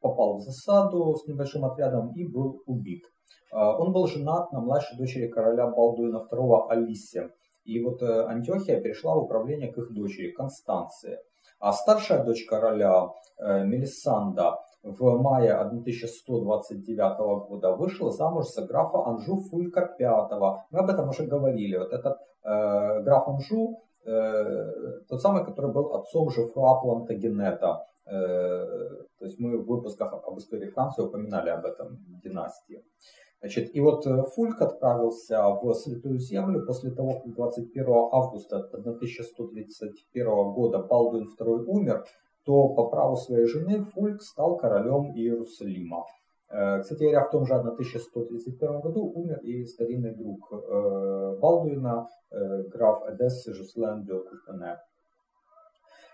попал 0.00 0.38
в 0.38 0.40
засаду 0.40 1.14
с 1.14 1.26
небольшим 1.28 1.64
отрядом 1.64 2.12
и 2.14 2.26
был 2.26 2.62
убит. 2.66 3.04
Он 3.52 3.92
был 3.92 4.06
женат 4.06 4.52
на 4.52 4.60
младшей 4.60 4.98
дочери 4.98 5.28
короля 5.28 5.66
Балдуина 5.68 6.26
II 6.30 6.68
Алисе. 6.68 7.30
И 7.66 7.82
вот 7.82 8.00
э, 8.02 8.26
Антиохия 8.26 8.80
перешла 8.80 9.14
в 9.14 9.24
управление 9.24 9.72
к 9.72 9.78
их 9.78 9.92
дочери 9.92 10.30
Констанции. 10.30 11.18
А 11.58 11.72
старшая 11.72 12.24
дочь 12.24 12.46
короля 12.46 13.08
э, 13.38 13.64
Мелисанда 13.64 14.58
в 14.82 15.18
мае 15.18 15.52
1129 15.52 17.48
года 17.48 17.72
вышла 17.72 18.12
замуж 18.12 18.46
за 18.46 18.66
графа 18.66 19.04
Анжу 19.06 19.40
Фулька 19.50 19.96
V. 19.98 20.64
Мы 20.70 20.78
об 20.78 20.90
этом 20.90 21.08
уже 21.08 21.24
говорили. 21.24 21.76
Вот 21.76 21.92
этот 21.92 22.18
э, 22.44 23.02
граф 23.02 23.28
Анжу, 23.28 23.82
э, 24.04 24.72
тот 25.08 25.20
самый, 25.20 25.44
который 25.44 25.72
был 25.72 25.92
отцом 25.94 26.30
Жефруа 26.30 26.80
Плантагенета. 26.80 27.84
Э, 28.06 28.64
то 29.18 29.24
есть 29.24 29.40
мы 29.40 29.58
в 29.58 29.66
выпусках 29.66 30.12
об 30.12 30.38
истории 30.38 30.70
Франции 30.70 31.02
упоминали 31.02 31.50
об 31.50 31.64
этом 31.64 31.98
династии. 32.22 32.84
Значит, 33.40 33.74
и 33.74 33.80
вот 33.80 34.06
э, 34.06 34.22
Фульк 34.34 34.60
отправился 34.60 35.48
в 35.50 35.74
Святую 35.74 36.18
Землю 36.18 36.64
после 36.66 36.90
того, 36.90 37.20
как 37.20 37.34
21 37.34 37.86
августа 38.10 38.56
1131 38.56 40.52
года 40.52 40.78
Балдуин 40.78 41.28
II 41.38 41.64
умер, 41.66 42.04
то 42.44 42.68
по 42.70 42.88
праву 42.88 43.16
своей 43.16 43.46
жены 43.46 43.84
Фульк 43.84 44.22
стал 44.22 44.56
королем 44.56 45.12
Иерусалима. 45.14 46.06
Э, 46.48 46.80
кстати 46.80 47.02
говоря, 47.02 47.24
в 47.24 47.30
том 47.30 47.44
же 47.46 47.54
1131 47.54 48.80
году 48.80 49.12
умер 49.14 49.40
и 49.40 49.66
старинный 49.66 50.14
друг 50.14 50.50
э, 50.52 51.36
Балдуина, 51.38 52.08
граф 52.30 53.02
Эдессы 53.08 53.52
Жуслен 53.52 54.04
де 54.04 54.14
Кутене. 54.18 54.78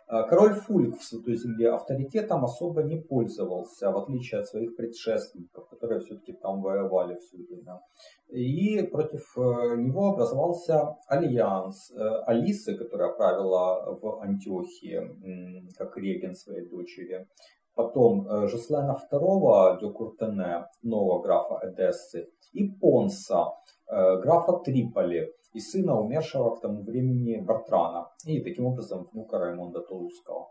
А, 0.06 0.25
король 0.25 0.54
Фулик 0.54 0.99
в 0.99 1.04
Святой 1.04 1.37
Земле 1.37 1.71
авторитетом 1.71 2.44
особо 2.44 2.82
не 2.82 2.97
пользовался, 2.97 3.90
в 3.90 3.97
отличие 3.97 4.40
от 4.40 4.49
своих 4.49 4.76
предшественников, 4.76 5.68
которые 5.68 6.00
все-таки 6.00 6.32
там 6.32 6.61
воевали 6.62 7.18
все 7.18 7.37
время. 7.38 7.80
И 8.28 8.82
против 8.82 9.37
э, 9.37 9.76
него 9.76 10.09
образовался 10.09 10.97
альянс 11.06 11.90
э, 11.92 11.99
Алисы, 12.26 12.76
которая 12.76 13.12
правила 13.12 13.99
в 14.00 14.21
Антиохии, 14.23 15.73
как 15.76 15.97
регент 15.97 16.37
своей 16.37 16.68
дочери. 16.68 17.26
Потом 17.75 18.26
э, 18.26 18.49
Жеслена 18.49 18.99
II 19.11 19.80
де 19.80 19.90
Куртене, 19.90 20.66
нового 20.82 21.23
графа 21.23 21.59
Эдессы, 21.62 22.28
и 22.52 22.68
Понса, 22.68 23.47
графа 23.88 24.59
Триполи, 24.62 25.32
и 25.52 25.61
сына 25.61 26.00
умершего 26.00 26.56
к 26.56 26.61
тому 26.61 26.82
времени 26.82 27.40
Бартрана, 27.40 28.09
и 28.25 28.40
таким 28.40 28.66
образом 28.66 29.04
внука 29.12 29.38
Раймонда 29.38 29.80
Толуского. 29.80 30.49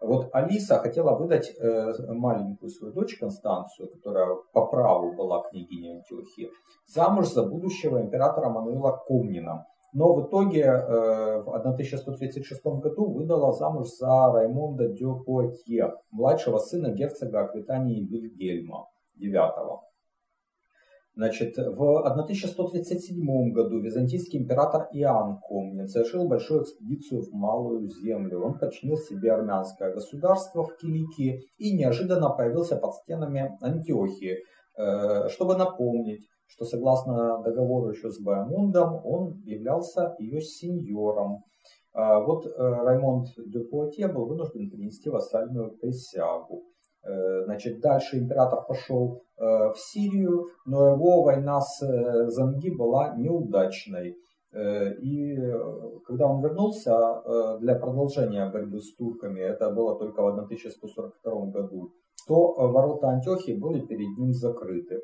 Вот 0.00 0.28
Алиса 0.32 0.78
хотела 0.78 1.16
выдать 1.16 1.54
э, 1.58 1.92
маленькую 2.08 2.68
свою 2.70 2.92
дочь 2.92 3.18
Констанцию, 3.18 3.88
которая 3.88 4.36
по 4.52 4.66
праву 4.66 5.14
была 5.16 5.42
княгиней 5.42 5.96
Антиохии, 5.96 6.50
замуж 6.86 7.28
за 7.28 7.44
будущего 7.44 8.00
императора 8.00 8.50
Мануила 8.50 9.02
Комнина. 9.06 9.66
Но 9.94 10.12
в 10.12 10.26
итоге 10.26 10.62
э, 10.64 11.40
в 11.40 11.48
1136 11.48 12.62
году 12.62 13.10
выдала 13.10 13.52
замуж 13.52 13.88
за 13.98 14.30
Раймонда 14.32 14.88
де 14.88 15.06
Пуатье, 15.24 15.94
младшего 16.10 16.58
сына 16.58 16.90
герцога 16.90 17.40
Аквитании 17.40 18.04
Вильгельма 18.04 18.88
IX. 19.18 19.80
Значит, 21.16 21.56
в 21.56 22.06
1137 22.06 23.50
году 23.52 23.80
византийский 23.80 24.38
император 24.38 24.88
Иоанн 24.92 25.38
Комнин 25.38 25.88
совершил 25.88 26.28
большую 26.28 26.62
экспедицию 26.62 27.22
в 27.22 27.32
Малую 27.32 27.88
Землю. 27.88 28.44
Он 28.44 28.58
подчинил 28.58 28.98
себе 28.98 29.32
армянское 29.32 29.94
государство 29.94 30.62
в 30.62 30.76
Киликии 30.76 31.40
и 31.56 31.74
неожиданно 31.74 32.28
появился 32.28 32.76
под 32.76 32.92
стенами 32.96 33.56
Антиохии, 33.62 34.36
э, 34.76 35.28
чтобы 35.30 35.56
напомнить, 35.56 36.28
что 36.48 36.66
согласно 36.66 37.42
договору 37.42 37.92
еще 37.92 38.10
с 38.10 38.20
Баймундом, 38.20 39.00
он 39.02 39.40
являлся 39.46 40.14
ее 40.18 40.42
сеньором. 40.42 41.44
А 41.94 42.20
вот 42.20 42.44
э, 42.44 42.50
Раймонд 42.58 43.28
де 43.38 43.60
Пуатье 43.60 44.08
был 44.08 44.26
вынужден 44.26 44.68
принести 44.68 45.08
вассальную 45.08 45.78
присягу. 45.78 46.62
Э, 47.06 47.44
значит, 47.44 47.80
дальше 47.80 48.18
император 48.18 48.64
пошел 48.66 49.22
э, 49.38 49.42
в 49.44 49.76
Сирию, 49.78 50.46
но 50.64 50.88
его 50.88 51.22
война 51.22 51.60
с 51.60 51.82
э, 51.82 52.30
Занги 52.30 52.70
была 52.70 53.14
неудачной. 53.16 54.16
И 55.02 55.36
когда 56.06 56.26
он 56.28 56.42
вернулся 56.42 57.58
для 57.60 57.74
продолжения 57.74 58.48
борьбы 58.48 58.80
с 58.80 58.94
турками, 58.94 59.40
это 59.40 59.70
было 59.70 59.98
только 59.98 60.22
в 60.22 60.28
1142 60.28 61.46
году, 61.50 61.90
то 62.26 62.54
ворота 62.54 63.08
Антиохии 63.08 63.52
были 63.52 63.84
перед 63.84 64.16
ним 64.16 64.32
закрыты. 64.32 65.02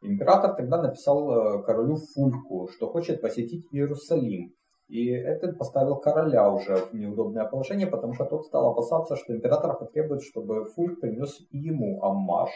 Император 0.00 0.54
тогда 0.56 0.80
написал 0.80 1.62
королю 1.64 1.96
Фульку, 1.96 2.68
что 2.68 2.86
хочет 2.86 3.20
посетить 3.20 3.66
Иерусалим. 3.72 4.54
И 4.88 5.08
это 5.08 5.52
поставил 5.52 5.96
короля 5.96 6.50
уже 6.50 6.76
в 6.76 6.92
неудобное 6.92 7.44
положение, 7.46 7.86
потому 7.86 8.12
что 8.14 8.24
тот 8.24 8.46
стал 8.46 8.70
опасаться, 8.70 9.16
что 9.16 9.34
император 9.34 9.78
потребует, 9.78 10.22
чтобы 10.22 10.64
Фульк 10.64 11.00
принес 11.00 11.40
ему 11.50 12.02
аммаж. 12.02 12.50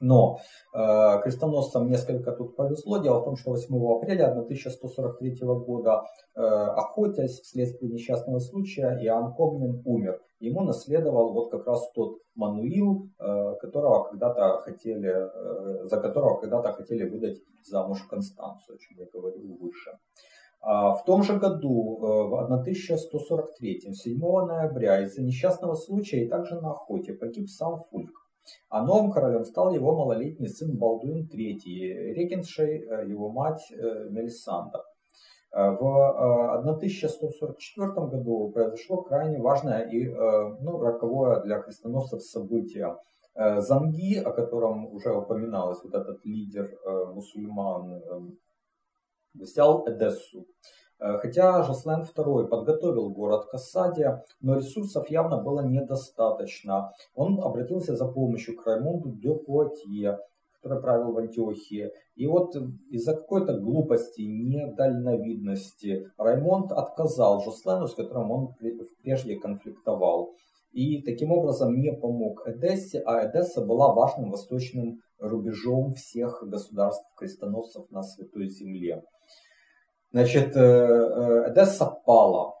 Но 0.00 0.38
э, 0.74 1.20
крестоносцам 1.22 1.88
несколько 1.88 2.32
тут 2.32 2.56
повезло. 2.56 2.98
Дело 2.98 3.20
в 3.20 3.24
том, 3.24 3.36
что 3.36 3.52
8 3.52 3.96
апреля 3.96 4.30
1143 4.30 5.38
года, 5.42 6.04
э, 6.34 6.40
охотясь 6.40 7.40
вследствие 7.40 7.90
несчастного 7.90 8.38
случая, 8.38 8.98
Иоанн 9.02 9.32
Комнин 9.34 9.82
умер. 9.84 10.20
Ему 10.38 10.62
наследовал 10.62 11.32
вот 11.32 11.50
как 11.50 11.66
раз 11.66 11.90
тот 11.92 12.18
Мануил, 12.34 13.08
э, 13.18 13.54
которого 13.60 14.04
когда-то 14.10 14.60
хотели, 14.60 15.08
э, 15.08 15.86
за 15.86 15.96
которого 15.98 16.40
когда-то 16.40 16.74
хотели 16.74 17.08
выдать 17.08 17.38
замуж 17.64 18.02
Констанцию, 18.10 18.76
о 18.76 18.78
чем 18.78 18.98
я 18.98 19.06
говорил 19.10 19.56
выше. 19.56 19.92
В 20.66 21.02
том 21.06 21.22
же 21.22 21.38
году, 21.38 21.98
э, 21.98 22.28
в 22.28 22.34
1143, 22.44 23.92
7 23.92 24.46
ноября, 24.46 25.04
из-за 25.04 25.22
несчастного 25.22 25.74
случая 25.74 26.24
и 26.24 26.28
также 26.28 26.60
на 26.60 26.72
охоте 26.72 27.12
погиб 27.12 27.48
сам 27.48 27.78
Фульк. 27.90 28.10
А 28.68 28.84
новым 28.84 29.10
королем 29.12 29.44
стал 29.44 29.72
его 29.72 29.96
малолетний 29.96 30.48
сын 30.48 30.76
Балдуин 30.76 31.28
III, 31.28 32.14
регеншей 32.14 32.82
э, 32.82 33.08
его 33.08 33.30
мать 33.30 33.70
э, 33.70 34.08
Мелисанда. 34.10 34.82
В 35.52 36.58
1144 36.58 37.88
году 38.08 38.50
произошло 38.50 39.02
крайне 39.02 39.38
важное 39.40 39.88
и 39.88 40.06
ну, 40.06 40.78
роковое 40.78 41.40
для 41.44 41.60
крестоносцев 41.60 42.20
событие. 42.20 42.94
Занги, 43.34 44.16
о 44.18 44.32
котором 44.32 44.92
уже 44.92 45.14
упоминалось, 45.16 45.78
вот 45.82 45.94
этот 45.94 46.22
лидер 46.26 46.76
мусульман 47.14 48.36
взял 49.38 49.86
Эдессу. 49.88 50.46
Э, 50.98 51.18
хотя 51.18 51.62
Жаслен 51.62 52.02
II 52.02 52.46
подготовил 52.48 53.10
город 53.10 53.46
к 53.46 53.54
осаде, 53.54 54.22
но 54.40 54.56
ресурсов 54.56 55.10
явно 55.10 55.42
было 55.42 55.60
недостаточно. 55.60 56.92
Он 57.14 57.40
обратился 57.40 57.96
за 57.96 58.06
помощью 58.06 58.56
к 58.56 58.66
Раймонду 58.66 59.10
де 59.10 59.34
Пуатье, 59.34 60.18
который 60.54 60.80
правил 60.80 61.12
в 61.12 61.18
Антиохии. 61.18 61.90
И 62.14 62.26
вот 62.26 62.56
из-за 62.90 63.14
какой-то 63.14 63.58
глупости, 63.58 64.22
недальновидности 64.22 66.10
Раймонд 66.16 66.72
отказал 66.72 67.42
Жослену, 67.42 67.86
с 67.86 67.94
которым 67.94 68.30
он 68.30 68.54
прежде 69.02 69.36
конфликтовал. 69.36 70.34
И 70.72 71.02
таким 71.02 71.32
образом 71.32 71.78
не 71.78 71.92
помог 71.92 72.46
Эдессе, 72.46 73.00
а 73.00 73.26
Эдесса 73.26 73.64
была 73.64 73.94
важным 73.94 74.30
восточным 74.30 75.00
рубежом 75.18 75.92
всех 75.92 76.42
государств-крестоносцев 76.42 77.90
на 77.90 78.02
Святой 78.02 78.48
Земле. 78.48 79.02
Значит, 80.16 80.56
э, 80.56 80.60
э, 80.60 81.52
Эдесса 81.52 81.84
пала. 82.06 82.54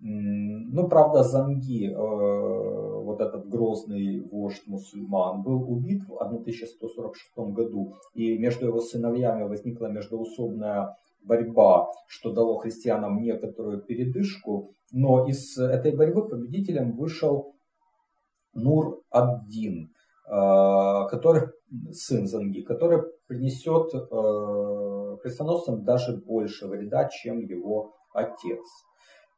Ну, 0.00 0.88
правда, 0.88 1.24
Занги, 1.24 1.90
э, 1.90 1.96
вот 1.96 3.20
этот 3.20 3.48
грозный 3.48 4.20
вождь 4.30 4.62
мусульман, 4.68 5.42
был 5.42 5.68
убит 5.68 6.04
в 6.08 6.16
1146 6.22 7.52
году, 7.52 7.94
и 8.14 8.38
между 8.38 8.66
его 8.66 8.78
сыновьями 8.78 9.42
возникла 9.48 9.86
междоусобная 9.86 10.96
борьба, 11.24 11.88
что 12.06 12.32
дало 12.32 12.58
христианам 12.58 13.20
некоторую 13.20 13.82
передышку, 13.82 14.70
но 14.92 15.26
из 15.26 15.58
этой 15.58 15.96
борьбы 15.96 16.28
победителем 16.28 16.92
вышел 16.92 17.56
Нур-ад-Дин, 18.54 19.90
э, 20.28 21.08
который, 21.10 21.48
сын 21.90 22.28
Занги, 22.28 22.60
который 22.60 23.02
принесет 23.26 23.90
крестоносцам 25.22 25.84
даже 25.84 26.16
больше 26.16 26.66
вреда, 26.66 27.08
чем 27.08 27.40
его 27.40 27.94
отец. 28.12 28.64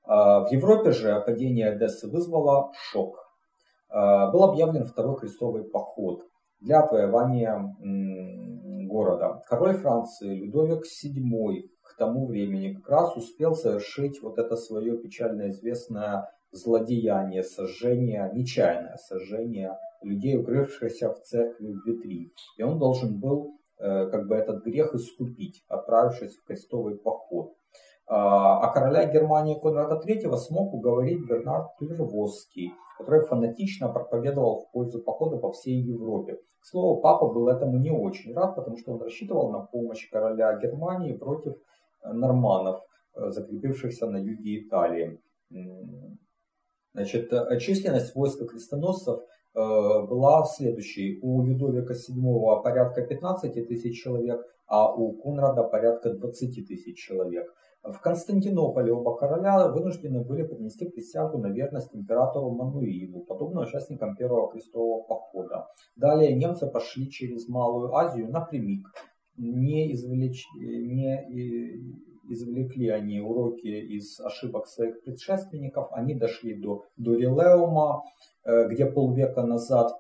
Э, 0.05 0.45
в 0.45 0.49
Европе 0.51 0.93
же 0.93 1.23
падение 1.25 1.71
Одессы 1.71 2.09
вызвало 2.09 2.73
шок. 2.91 3.19
Был 3.95 4.45
объявлен 4.45 4.87
второй 4.87 5.19
крестовый 5.19 5.65
поход 5.65 6.23
для 6.63 6.81
отвоевания 6.81 7.77
города. 8.89 9.43
Король 9.47 9.75
Франции 9.75 10.35
Людовик 10.35 10.85
VII 10.85 11.69
к 11.83 11.97
тому 11.99 12.27
времени 12.27 12.75
как 12.75 12.89
раз 12.89 13.17
успел 13.17 13.55
совершить 13.55 14.23
вот 14.23 14.39
это 14.39 14.57
свое 14.57 14.97
печально 14.97 15.51
известное 15.51 16.29
злодеяние, 16.53 17.43
сожжение, 17.43 18.31
нечаянное 18.35 18.97
сожжение 18.97 19.79
людей, 20.03 20.37
укрывшихся 20.37 21.13
в 21.13 21.21
церкви 21.23 21.73
в 21.73 21.87
Витри. 21.87 22.33
И 22.59 22.63
он 22.63 22.79
должен 22.79 23.19
был 23.19 23.59
как 23.83 24.29
бы 24.29 24.37
этот 24.37 24.65
грех 24.65 24.95
искупить, 24.95 25.65
отправившись 25.69 26.37
в 26.37 26.45
крестовый 26.45 26.97
поход. 26.97 27.55
А, 28.07 28.61
а 28.61 28.73
короля 28.73 29.11
Германии 29.11 29.59
Конрада 29.59 30.01
III 30.05 30.37
смог 30.37 30.75
уговорить 30.75 31.27
Бернард 31.27 31.77
Клервосский, 31.79 32.73
который 32.99 33.25
фанатично 33.27 33.89
проповедовал 33.89 34.61
в 34.61 34.71
пользу 34.73 35.03
похода 35.03 35.39
по 35.39 35.53
всей 35.53 35.81
Европе. 35.81 36.39
К 36.61 36.67
слову, 36.67 37.01
папа 37.01 37.27
был 37.33 37.49
этому 37.49 37.79
не 37.79 37.91
очень 37.91 38.35
рад, 38.35 38.55
потому 38.55 38.77
что 38.77 38.93
он 38.93 39.03
рассчитывал 39.03 39.51
на 39.51 39.61
помощь 39.61 40.09
короля 40.11 40.59
Германии 40.59 41.17
против 41.17 41.55
э, 41.55 42.13
норманов, 42.13 42.81
э, 43.15 43.31
закрепившихся 43.31 44.07
на 44.07 44.19
юге 44.19 44.63
Италии. 44.63 45.21
Значит, 46.95 47.33
э, 47.33 47.59
численность 47.59 48.15
войска 48.15 48.47
крестоносцев 48.47 49.21
была 49.55 50.45
следующей. 50.45 51.19
У 51.23 51.43
Людовика 51.43 51.95
VII 51.95 52.63
порядка 52.63 53.03
15 53.03 53.69
тысяч 53.69 54.03
человек, 54.03 54.41
а 54.67 54.93
у 54.95 55.13
Конрада 55.13 55.65
порядка 55.65 56.15
20 56.15 56.67
тысяч 56.67 56.99
человек. 56.99 57.47
В 57.83 57.99
Константинополе 57.99 58.93
оба 58.93 59.17
короля 59.17 59.69
вынуждены 59.69 60.25
были 60.25 60.45
принести 60.45 60.89
присягу 60.89 61.39
на 61.39 61.49
верность 61.49 61.93
императору 61.95 62.51
Мануилу, 62.51 63.25
подобно 63.25 63.63
участникам 63.63 64.15
Первого 64.15 64.53
крестового 64.53 65.03
похода. 65.03 65.67
Далее 65.97 66.33
немцы 66.33 66.69
пошли 66.69 67.11
через 67.11 67.49
Малую 67.49 67.93
Азию 67.95 68.31
напрямик. 68.31 68.87
Не, 69.37 69.93
извлеч... 69.93 70.47
не 70.55 71.93
извлекли 72.29 72.89
они 72.89 73.21
уроки 73.21 73.67
из 73.67 74.21
ошибок 74.21 74.69
своих 74.69 75.03
предшественников, 75.03 75.89
они 75.91 76.15
дошли 76.15 76.55
до 76.55 76.85
Дурилеума, 76.97 78.03
э, 78.05 78.32
где 78.45 78.87
полвека 78.87 79.43
назад 79.43 79.93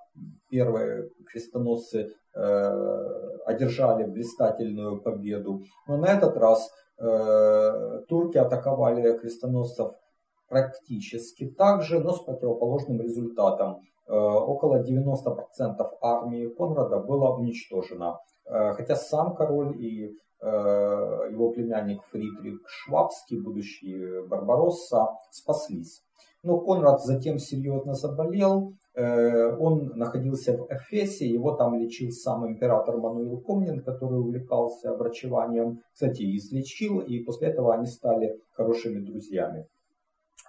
первые 0.50 1.08
крестоносцы 1.30 2.12
э, 2.34 3.38
одержали 3.46 4.04
блистательную 4.04 5.00
победу. 5.00 5.62
Но 5.86 5.96
на 5.96 6.06
этот 6.06 6.36
раз 6.36 6.70
Э, 7.02 8.02
турки 8.08 8.38
атаковали 8.38 9.18
крестоносцев 9.18 9.90
практически 10.48 11.48
так 11.48 11.82
же, 11.82 11.98
но 11.98 12.12
с 12.12 12.22
противоположным 12.22 13.00
результатом. 13.00 13.80
Э, 14.06 14.14
около 14.14 14.82
90% 14.84 15.84
армии 16.00 16.46
Конрада 16.54 17.00
было 17.00 17.34
уничтожено. 17.34 18.20
Э, 18.44 18.72
хотя 18.74 18.96
сам 18.96 19.34
король 19.34 19.76
и 19.82 20.16
его 20.44 21.52
племянник 21.52 22.02
Фридрих 22.10 22.58
Швабский, 22.66 23.40
будущий 23.40 24.26
Барбаросса, 24.26 25.06
спаслись. 25.30 26.02
Но 26.42 26.58
Конрад 26.58 27.02
затем 27.02 27.38
серьезно 27.38 27.94
заболел, 27.94 28.74
Э, 28.94 29.56
он 29.56 29.92
находился 29.96 30.54
в 30.54 30.66
Эфесе, 30.70 31.26
его 31.26 31.52
там 31.52 31.78
лечил 31.78 32.10
сам 32.10 32.46
император 32.46 32.98
Мануил 32.98 33.40
Комнин, 33.40 33.82
который 33.82 34.20
увлекался 34.20 34.92
врачеванием. 34.92 35.80
Кстати, 35.94 36.36
излечил, 36.36 37.00
и 37.00 37.20
после 37.20 37.48
этого 37.48 37.74
они 37.74 37.86
стали 37.86 38.38
хорошими 38.52 39.00
друзьями. 39.00 39.66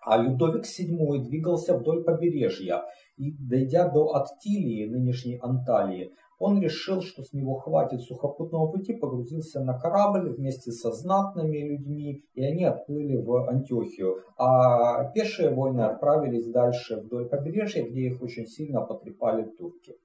А 0.05 0.17
Людовик 0.17 0.65
VII 0.65 1.19
двигался 1.19 1.77
вдоль 1.77 2.03
побережья 2.03 2.83
и, 3.15 3.31
дойдя 3.31 3.87
до 3.87 4.13
Аттилии, 4.13 4.89
нынешней 4.89 5.39
Анталии, 5.41 6.11
он 6.43 6.61
решил, 6.61 7.01
что 7.01 7.23
с 7.23 7.31
него 7.31 7.55
хватит 7.55 8.01
сухопутного 8.01 8.67
пути, 8.69 8.93
погрузился 8.93 9.61
на 9.61 9.79
корабль 9.79 10.29
вместе 10.29 10.71
со 10.71 10.91
знатными 10.91 11.57
людьми, 11.57 12.25
и 12.33 12.43
они 12.43 12.65
отплыли 12.65 13.15
в 13.15 13.47
Антиохию. 13.49 14.17
А 14.37 15.05
пешие 15.13 15.51
войны 15.51 15.81
отправились 15.81 16.51
дальше 16.51 16.97
вдоль 16.97 17.29
побережья, 17.29 17.83
где 17.83 18.01
их 18.01 18.21
очень 18.21 18.45
сильно 18.45 18.81
потрепали 18.81 19.43
турки. 19.57 19.95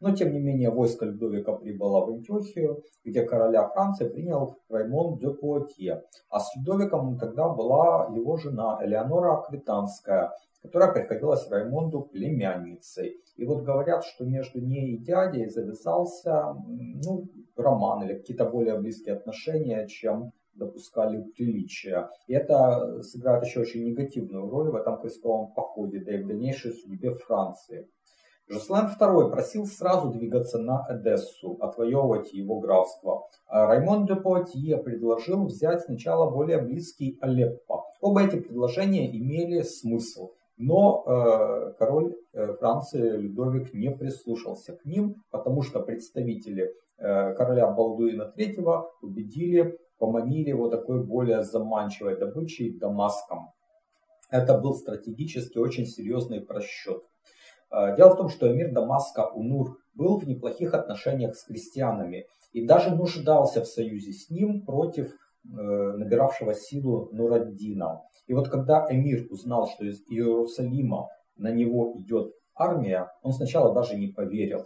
Но, 0.00 0.14
тем 0.14 0.32
не 0.32 0.40
менее, 0.40 0.70
войско 0.70 1.04
Людовика 1.04 1.52
прибыло 1.52 2.04
в 2.04 2.08
Антиохию, 2.10 2.82
где 3.04 3.22
короля 3.22 3.68
Франции 3.68 4.08
принял 4.08 4.56
Раймон 4.68 5.18
де 5.18 5.30
Пуатье. 5.30 6.02
А 6.28 6.40
с 6.40 6.56
Людовиком 6.56 7.18
тогда 7.18 7.48
была 7.48 8.08
его 8.12 8.36
жена 8.36 8.78
Элеонора 8.82 9.38
Аквитанская, 9.38 10.32
которая 10.64 10.92
приходилась 10.92 11.48
Раймонду 11.50 12.00
племянницей. 12.00 13.20
И 13.36 13.44
вот 13.44 13.64
говорят, 13.64 14.02
что 14.02 14.24
между 14.24 14.60
ней 14.60 14.94
и 14.94 14.98
дядей 14.98 15.46
завязался 15.50 16.54
ну, 17.04 17.28
роман 17.54 18.02
или 18.04 18.14
какие-то 18.14 18.46
более 18.46 18.78
близкие 18.78 19.14
отношения, 19.14 19.86
чем 19.86 20.32
допускали 20.54 21.22
приличия. 21.36 22.08
И 22.28 22.32
это 22.32 23.02
сыграет 23.02 23.44
еще 23.44 23.60
очень 23.60 23.84
негативную 23.84 24.48
роль 24.48 24.70
в 24.70 24.76
этом 24.76 24.98
крестовом 24.98 25.52
походе, 25.52 26.00
да 26.00 26.14
и 26.14 26.22
в 26.22 26.26
дальнейшей 26.26 26.72
судьбе 26.72 27.10
Франции. 27.10 27.86
Жуслен 28.48 28.88
II 28.98 29.30
просил 29.30 29.66
сразу 29.66 30.10
двигаться 30.12 30.58
на 30.58 30.86
Эдессу, 30.88 31.58
отвоевывать 31.60 32.32
его 32.32 32.60
графство. 32.60 33.26
А 33.48 33.66
Раймон 33.66 34.06
де 34.06 34.14
Пуатье 34.14 34.78
предложил 34.78 35.44
взять 35.44 35.82
сначала 35.82 36.30
более 36.30 36.62
близкий 36.62 37.18
Алеппо. 37.20 37.84
Оба 38.00 38.22
эти 38.22 38.36
предложения 38.36 39.10
имели 39.14 39.60
смысл. 39.62 40.32
Но 40.56 41.02
э, 41.06 41.72
король 41.78 42.14
э, 42.32 42.54
Франции 42.54 43.16
Людовик 43.16 43.74
не 43.74 43.90
прислушался 43.90 44.76
к 44.76 44.84
ним, 44.84 45.16
потому 45.30 45.62
что 45.62 45.80
представители 45.80 46.72
э, 46.98 47.34
короля 47.34 47.70
Балдуина 47.70 48.32
III 48.36 48.84
убедили, 49.02 49.78
поманили 49.98 50.50
его 50.50 50.68
такой 50.68 51.04
более 51.04 51.42
заманчивой 51.42 52.16
добычей 52.16 52.78
Дамаском. 52.78 53.50
Это 54.30 54.58
был 54.58 54.74
стратегически 54.74 55.58
очень 55.58 55.86
серьезный 55.86 56.40
просчет. 56.40 57.02
Э, 57.72 57.96
дело 57.96 58.10
в 58.10 58.16
том, 58.16 58.28
что 58.28 58.50
эмир 58.50 58.72
Дамаска 58.72 59.26
Унур 59.34 59.78
был 59.94 60.18
в 60.18 60.26
неплохих 60.26 60.74
отношениях 60.74 61.34
с 61.36 61.44
христианами 61.44 62.26
и 62.52 62.64
даже 62.64 62.94
нуждался 62.94 63.62
в 63.62 63.66
союзе 63.66 64.12
с 64.12 64.30
ним 64.30 64.64
против 64.64 65.12
э, 65.12 65.16
набиравшего 65.46 66.54
силу 66.54 67.08
Нураддина. 67.12 68.02
И 68.26 68.34
вот 68.34 68.48
когда 68.48 68.86
эмир 68.90 69.26
узнал, 69.30 69.68
что 69.68 69.84
из 69.84 70.02
Иерусалима 70.08 71.08
на 71.36 71.50
него 71.50 71.94
идет 71.96 72.32
армия, 72.54 73.10
он 73.22 73.32
сначала 73.32 73.74
даже 73.74 73.96
не 73.96 74.08
поверил. 74.08 74.64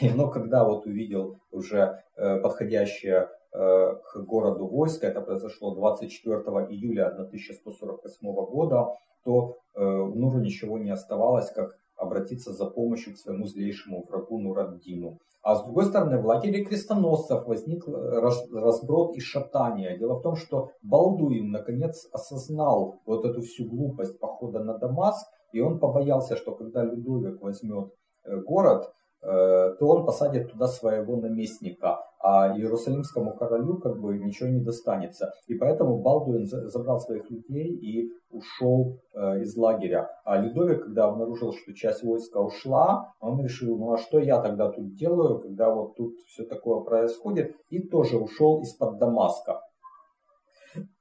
Но 0.14 0.28
когда 0.28 0.64
вот 0.64 0.86
увидел 0.86 1.40
уже 1.50 2.02
э, 2.16 2.38
подходящее 2.40 3.28
э, 3.52 3.94
к 3.94 4.16
городу 4.24 4.66
войско, 4.66 5.06
это 5.06 5.20
произошло 5.20 5.74
24 5.74 6.38
июля 6.70 7.08
1148 7.08 8.32
года, 8.32 8.88
то 9.24 9.56
э, 9.74 9.80
Нуру 9.80 10.40
ничего 10.40 10.78
не 10.78 10.90
оставалось, 10.90 11.50
как 11.50 11.78
обратиться 11.96 12.52
за 12.52 12.66
помощью 12.66 13.14
к 13.14 13.18
своему 13.18 13.46
злейшему 13.46 14.04
врагу 14.06 14.38
Нураддину. 14.38 15.18
А 15.42 15.54
с 15.54 15.64
другой 15.64 15.84
стороны, 15.84 16.20
в 16.20 16.26
лагере 16.26 16.64
крестоносцев 16.64 17.46
возник 17.46 17.86
э, 17.86 17.90
разброд 17.90 19.16
и 19.16 19.20
шатание. 19.20 19.96
Дело 19.96 20.18
в 20.18 20.22
том, 20.22 20.34
что 20.34 20.70
Балдуин 20.82 21.50
наконец 21.50 22.08
осознал 22.12 23.00
вот 23.06 23.24
эту 23.24 23.42
всю 23.42 23.68
глупость 23.68 24.18
похода 24.18 24.64
на 24.64 24.76
Дамаск, 24.76 25.26
и 25.52 25.60
он 25.60 25.78
побоялся, 25.78 26.36
что 26.36 26.52
когда 26.52 26.82
Людовик 26.82 27.40
возьмет 27.40 27.92
э, 28.24 28.40
город, 28.40 28.92
Э, 29.22 29.74
то 29.78 29.88
он 29.88 30.06
посадит 30.06 30.52
туда 30.52 30.68
своего 30.68 31.16
наместника, 31.16 31.98
а 32.28 32.58
Иерусалимскому 32.58 33.36
королю 33.36 33.78
как 33.78 34.00
бы 34.00 34.18
ничего 34.18 34.48
не 34.48 34.60
достанется. 34.60 35.32
И 35.46 35.54
поэтому 35.54 36.02
Балдуин 36.02 36.44
забрал 36.44 36.98
своих 36.98 37.30
людей 37.30 37.68
и 37.68 38.10
ушел 38.30 38.98
э, 39.14 39.42
из 39.42 39.56
лагеря. 39.56 40.08
А 40.24 40.36
Людовик, 40.36 40.82
когда 40.82 41.04
обнаружил, 41.04 41.52
что 41.52 41.72
часть 41.72 42.02
войска 42.02 42.40
ушла, 42.40 43.12
он 43.20 43.40
решил, 43.44 43.78
ну 43.78 43.92
а 43.92 43.98
что 43.98 44.18
я 44.18 44.40
тогда 44.42 44.72
тут 44.72 44.96
делаю, 44.96 45.38
когда 45.38 45.72
вот 45.72 45.94
тут 45.94 46.16
все 46.26 46.42
такое 46.44 46.80
происходит, 46.80 47.54
и 47.70 47.86
тоже 47.86 48.18
ушел 48.18 48.60
из-под 48.62 48.98
Дамаска. 48.98 49.60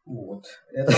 Вот. 0.05 0.43
Это 0.73 0.91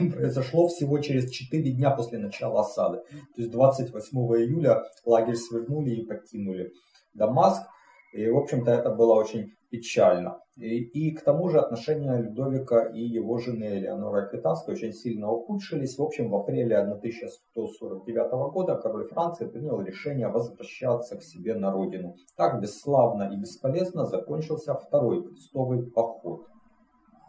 произошло 0.14 0.66
всего 0.68 0.98
через 1.00 1.30
4 1.30 1.72
дня 1.72 1.90
после 1.90 2.18
начала 2.20 2.60
осады. 2.60 3.02
То 3.34 3.42
есть 3.42 3.50
28 3.50 4.18
июля 4.18 4.82
лагерь 5.04 5.36
свернули 5.36 5.90
и 5.90 6.06
покинули 6.06 6.72
Дамаск. 7.12 7.68
И, 8.14 8.30
в 8.30 8.38
общем-то, 8.38 8.70
это 8.70 8.90
было 8.90 9.14
очень 9.14 9.54
печально. 9.70 10.38
И, 10.56 10.78
и 10.78 11.16
к 11.16 11.24
тому 11.24 11.48
же 11.48 11.58
отношения 11.58 12.16
Людовика 12.16 12.84
и 12.84 13.00
его 13.00 13.38
жены 13.38 13.64
Элеонора 13.64 14.26
Аквитанской 14.26 14.74
очень 14.74 14.92
сильно 14.92 15.32
ухудшились. 15.32 15.98
В 15.98 16.02
общем, 16.02 16.30
в 16.30 16.36
апреле 16.36 16.78
1149 16.78 18.52
года 18.52 18.76
король 18.76 19.08
Франции 19.08 19.46
принял 19.46 19.80
решение 19.80 20.28
возвращаться 20.28 21.16
к 21.16 21.24
себе 21.24 21.54
на 21.54 21.72
родину. 21.72 22.14
Так 22.36 22.60
бесславно 22.60 23.32
и 23.32 23.36
бесполезно 23.36 24.06
закончился 24.06 24.74
второй 24.74 25.24
крестовый 25.24 25.82
поход. 25.82 26.46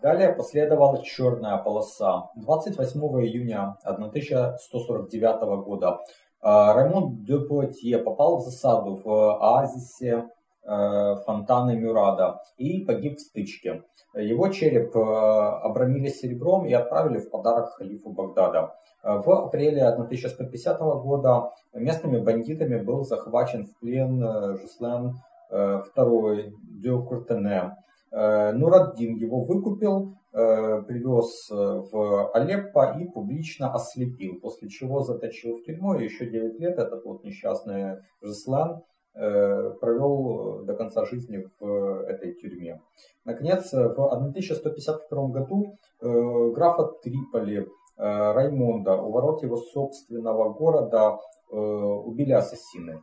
Далее 0.03 0.33
последовала 0.33 1.01
черная 1.01 1.57
полоса. 1.57 2.29
28 2.35 2.99
июня 3.25 3.75
1149 3.85 5.65
года 5.65 5.97
а, 6.41 6.73
Раймонд 6.75 7.23
де 7.23 7.39
Пуатье 7.39 7.97
попал 7.97 8.37
в 8.37 8.41
засаду 8.41 9.01
в 9.03 9.09
оазисе 9.09 10.25
Э, 10.25 10.44
фонтаны 10.65 11.75
Мюрада 11.75 12.41
и 12.57 12.83
погиб 12.85 13.17
в 13.17 13.21
стычке. 13.21 13.83
Его 14.15 14.47
череп 14.47 14.95
э, 14.95 14.99
обрамили 14.99 16.07
серебром 16.07 16.65
и 16.65 16.73
отправили 16.73 17.17
в 17.19 17.29
подарок 17.29 17.73
халифу 17.73 18.11
Багдада. 18.11 18.75
Э, 19.03 19.17
в 19.17 19.29
апреле 19.29 19.85
1150 19.85 20.79
года 20.79 21.51
местными 21.73 22.19
бандитами 22.19 22.81
был 22.81 23.03
захвачен 23.03 23.65
в 23.65 23.77
плен 23.79 24.21
Жуслен 24.57 25.15
II 25.51 26.51
де 26.81 26.91
Куртене. 26.91 27.75
Нураддин 28.11 29.17
его 29.17 29.43
выкупил, 29.43 30.15
привез 30.31 31.49
в 31.51 32.31
Алеппо 32.31 32.97
и 32.97 33.05
публично 33.05 33.73
ослепил, 33.73 34.39
после 34.41 34.69
чего 34.69 35.01
заточил 35.01 35.57
в 35.57 35.63
тюрьму 35.63 35.95
и 35.95 36.05
еще 36.05 36.25
9 36.25 36.59
лет 36.59 36.79
этот 36.79 37.03
вот 37.05 37.23
несчастный 37.23 37.97
Жуслен 38.21 38.81
Э, 38.94 38.94
провел 39.15 40.65
до 40.65 40.75
конца 40.75 41.05
жизни 41.05 41.49
в 41.59 42.01
этой 42.03 42.33
тюрьме. 42.33 42.81
Наконец, 43.23 43.71
в 43.71 43.99
1152 43.99 45.27
году 45.27 45.77
э, 46.01 46.51
графа 46.53 46.91
Триполи 47.01 47.59
э, 47.59 47.65
Раймонда 47.97 48.97
у 48.97 49.11
ворот 49.11 49.41
его 49.41 49.57
собственного 49.57 50.53
города 50.53 51.17
убили 51.49 52.31
ассасины. 52.31 53.01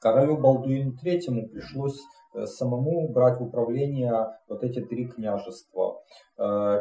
Королю 0.00 0.36
Балдуину 0.36 0.92
III 0.92 1.48
пришлось 1.48 1.98
самому 2.44 3.08
брать 3.08 3.38
в 3.40 3.44
управление 3.44 4.28
вот 4.48 4.62
эти 4.62 4.80
три 4.80 5.06
княжества. 5.06 6.02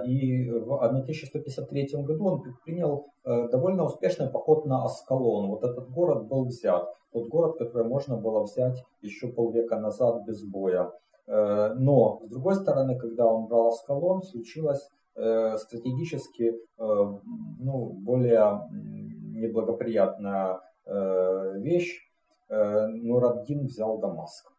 И 0.06 0.50
в 0.50 0.74
1153 0.84 2.04
году 2.04 2.26
он 2.26 2.42
предпринял 2.42 3.08
довольно 3.24 3.86
успешный 3.86 4.30
поход 4.30 4.66
на 4.66 4.84
Аскалон. 4.84 5.48
Вот 5.50 5.64
этот 5.64 5.90
город 5.90 6.28
был 6.28 6.46
взят 6.46 6.86
тот 7.16 7.30
город, 7.30 7.58
который 7.58 7.88
можно 7.88 8.18
было 8.18 8.44
взять 8.44 8.84
еще 9.02 9.30
полвека 9.30 9.80
назад 9.80 10.26
без 10.28 10.44
боя. 10.44 10.92
Э, 11.28 11.74
но, 11.76 12.22
с 12.26 12.30
другой 12.30 12.56
стороны, 12.56 12.98
когда 12.98 13.26
он 13.26 13.48
брал 13.48 13.70
Аскалон, 13.70 14.22
случилась 14.22 14.90
э, 15.16 15.58
стратегически 15.58 16.52
э, 16.52 16.54
ну, 16.78 17.94
более 17.94 18.68
неблагоприятная 18.72 20.62
вещь. 21.56 22.00
Нураддин 22.48 23.66
взял 23.66 23.98
Дамаск. 23.98 24.55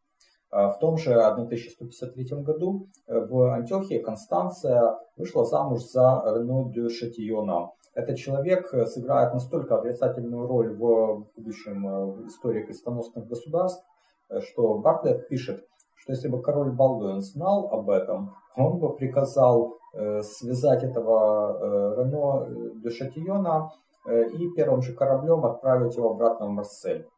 В 0.51 0.77
том 0.81 0.97
же 0.97 1.15
1153 1.15 2.43
году 2.43 2.87
в 3.07 3.53
Антиохии 3.53 3.99
Констанция 3.99 4.97
вышла 5.17 5.45
замуж 5.45 5.83
за 5.85 6.23
Рено 6.25 6.71
де 6.73 6.89
Шатиона, 6.89 7.73
этот 7.97 8.19
человек 8.19 8.75
э, 8.75 8.85
сыграет 8.85 9.33
настолько 9.33 9.77
отрицательную 9.77 10.47
роль 10.47 10.77
в 10.77 11.27
будущем 11.35 11.89
э, 11.89 12.27
истории 12.27 12.63
крестоносных 12.63 13.27
государств, 13.27 13.83
э, 14.29 14.41
что 14.41 14.77
Бартлетт 14.77 15.29
пишет, 15.29 15.65
что 15.95 16.13
если 16.13 16.29
бы 16.29 16.43
король 16.43 16.73
Балдуин 16.73 17.23
знал 17.23 17.71
об 17.73 17.89
этом, 17.89 18.35
он 18.55 18.79
бы 18.79 18.95
приказал 18.95 19.79
связать 19.95 20.85
этого 20.85 21.97
Рено 21.97 22.47
де 22.83 22.91
Шатиона 22.91 23.71
и 24.07 24.51
первым 24.55 24.83
же 24.83 24.93
кораблем 24.93 25.47
отправить 25.47 25.97
его 25.97 26.11
обратно 26.11 26.49
в 26.49 26.51
Марсель. 26.51 27.09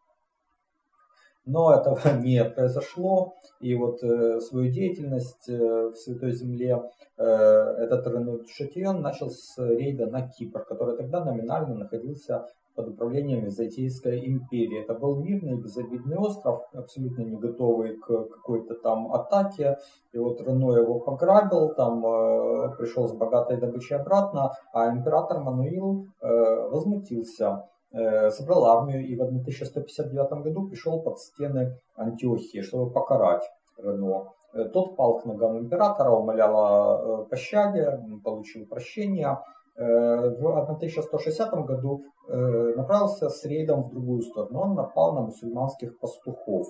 Но 1.49 1.73
этого 1.73 1.99
не 2.23 2.45
произошло, 2.45 3.35
и 3.59 3.75
вот 3.75 4.03
э, 4.03 4.39
свою 4.41 4.71
деятельность 4.71 5.49
э, 5.49 5.89
в 5.89 5.95
Святой 5.97 6.33
Земле 6.33 6.83
э, 7.17 7.25
этот 7.25 8.07
Рену 8.07 8.41
Шатион 8.47 9.01
начал 9.01 9.31
с 9.31 9.57
рейда 9.57 10.07
на 10.07 10.29
Кипр, 10.29 10.63
который 10.65 10.97
тогда 10.99 11.25
номинально 11.25 11.75
находился 11.75 12.47
под 12.75 12.89
управлением 12.89 13.45
Византийской 13.45 14.29
империи. 14.29 14.83
Это 14.83 14.93
был 14.93 15.17
мирный, 15.17 15.57
безобидный 15.57 16.19
остров, 16.19 16.61
абсолютно 16.75 17.23
не 17.23 17.37
готовый 17.37 17.97
к 17.97 18.07
какой-то 18.07 18.75
там 18.75 19.11
атаке. 19.13 19.79
И 20.13 20.19
вот 20.19 20.43
Рено 20.43 20.77
его 20.77 21.01
пограбил, 21.01 21.75
там 21.75 22.05
э, 22.05 22.77
пришел 22.77 23.09
с 23.09 23.15
богатой 23.15 23.57
добычей 23.57 23.97
обратно, 23.97 24.53
а 24.75 24.91
император 24.91 25.41
Мануил 25.41 26.09
э, 26.21 26.69
возмутился 26.69 27.65
собрал 27.91 28.67
армию 28.67 29.07
и 29.07 29.17
в 29.17 29.23
1159 29.23 30.45
году 30.45 30.69
пришел 30.69 31.01
под 31.03 31.19
стены 31.19 31.79
Антиохии, 31.97 32.61
чтобы 32.61 32.93
покарать 32.93 33.43
Рено. 33.79 34.33
Э, 34.53 34.65
тот 34.65 34.97
пал 34.97 35.21
к 35.21 35.25
ногам 35.25 35.59
императора, 35.59 36.11
умолял 36.11 36.57
о 36.57 37.23
э, 37.23 37.29
пощаде, 37.29 37.99
получил 38.25 38.67
прощение. 38.67 39.39
В 39.81 40.45
1160 40.45 41.55
году 41.65 42.03
направился 42.27 43.29
с 43.29 43.45
рейдом 43.45 43.83
в 43.83 43.91
другую 43.91 44.23
сторону. 44.23 44.59
Он 44.59 44.75
напал 44.75 45.15
на 45.15 45.21
мусульманских 45.21 46.01
пастухов, 46.01 46.67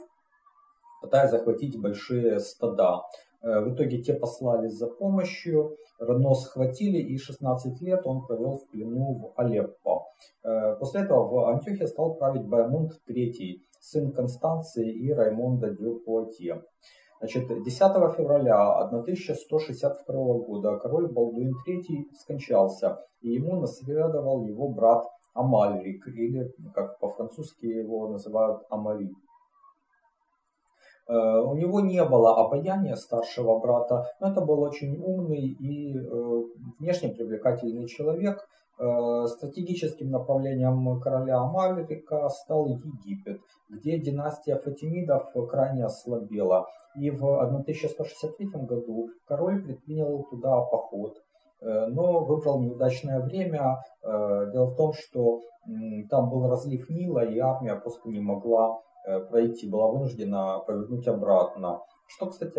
пытаясь 1.01 1.31
захватить 1.31 1.81
большие 1.81 2.39
стада. 2.39 3.01
В 3.41 3.75
итоге 3.75 4.03
те 4.03 4.13
послали 4.13 4.69
за 4.69 4.89
помощью, 4.89 5.75
Рено 5.99 6.35
схватили 6.35 6.99
и 6.99 7.17
16 7.17 7.81
лет 7.83 8.03
он 8.05 8.27
провел 8.27 8.59
в 8.59 8.69
плену 8.71 9.15
в 9.15 9.33
Алеппо. 9.37 10.07
Э, 10.45 10.77
после 10.77 11.03
этого 11.03 11.29
в 11.29 11.49
Антиохии 11.49 11.87
стал 11.87 12.15
править 12.15 12.47
Баймунд 12.47 12.93
III, 13.09 13.61
сын 13.81 14.13
Констанции 14.13 14.93
и 14.93 15.13
Раймонда 15.13 15.71
де 15.71 15.91
Пуатье. 16.05 16.63
Значит, 17.21 17.49
10 17.49 18.17
февраля 18.17 18.79
1162 18.79 20.15
года 20.15 20.79
король 20.79 21.11
Балдуин 21.13 21.53
III 21.67 22.15
скончался, 22.15 22.99
и 23.21 23.31
ему 23.31 23.61
наследовал 23.61 24.45
его 24.45 24.69
брат 24.69 25.05
Амальрик, 25.35 26.07
или, 26.09 26.53
как 26.75 26.99
по-французски 27.01 27.67
его 27.67 28.09
называют, 28.09 28.63
Амари. 28.71 29.11
Э, 31.09 31.41
у 31.41 31.55
него 31.55 31.81
не 31.81 32.05
было 32.05 32.39
обаяния 32.39 32.97
старшего 32.97 33.59
брата, 33.59 34.07
но 34.21 34.31
это 34.31 34.41
был 34.41 34.61
очень 34.61 35.01
умный 35.03 35.47
и 35.47 35.97
э, 35.97 36.43
внешне 36.79 37.09
привлекательный 37.09 37.87
человек, 37.87 38.47
Э, 38.81 39.27
стратегическим 39.27 40.11
направлением 40.11 41.01
короля 41.01 41.39
Амалика 41.41 42.29
стал 42.29 42.67
Египет, 42.69 43.41
где 43.69 43.99
династия 43.99 44.55
Фатимидов 44.55 45.33
крайне 45.51 45.85
ослабела. 45.85 46.67
И 46.95 47.11
в 47.11 47.41
1163 47.43 48.47
году 48.67 49.11
король 49.27 49.65
предпринял 49.65 50.25
туда 50.31 50.61
поход, 50.63 51.17
но 51.61 52.25
выбрал 52.25 52.61
неудачное 52.61 53.21
время. 53.21 53.83
Дело 54.03 54.67
в 54.67 54.77
том, 54.77 54.93
что 54.95 55.41
там 56.09 56.31
был 56.31 56.49
разлив 56.49 56.89
Нила, 56.89 57.25
и 57.25 57.39
армия 57.39 57.77
просто 57.77 58.09
не 58.09 58.21
могла 58.21 58.81
пройти, 59.31 59.69
была 59.69 59.89
вынуждена 59.89 60.61
повернуть 60.67 61.09
обратно. 61.09 61.81
Что, 62.07 62.27
кстати, 62.27 62.59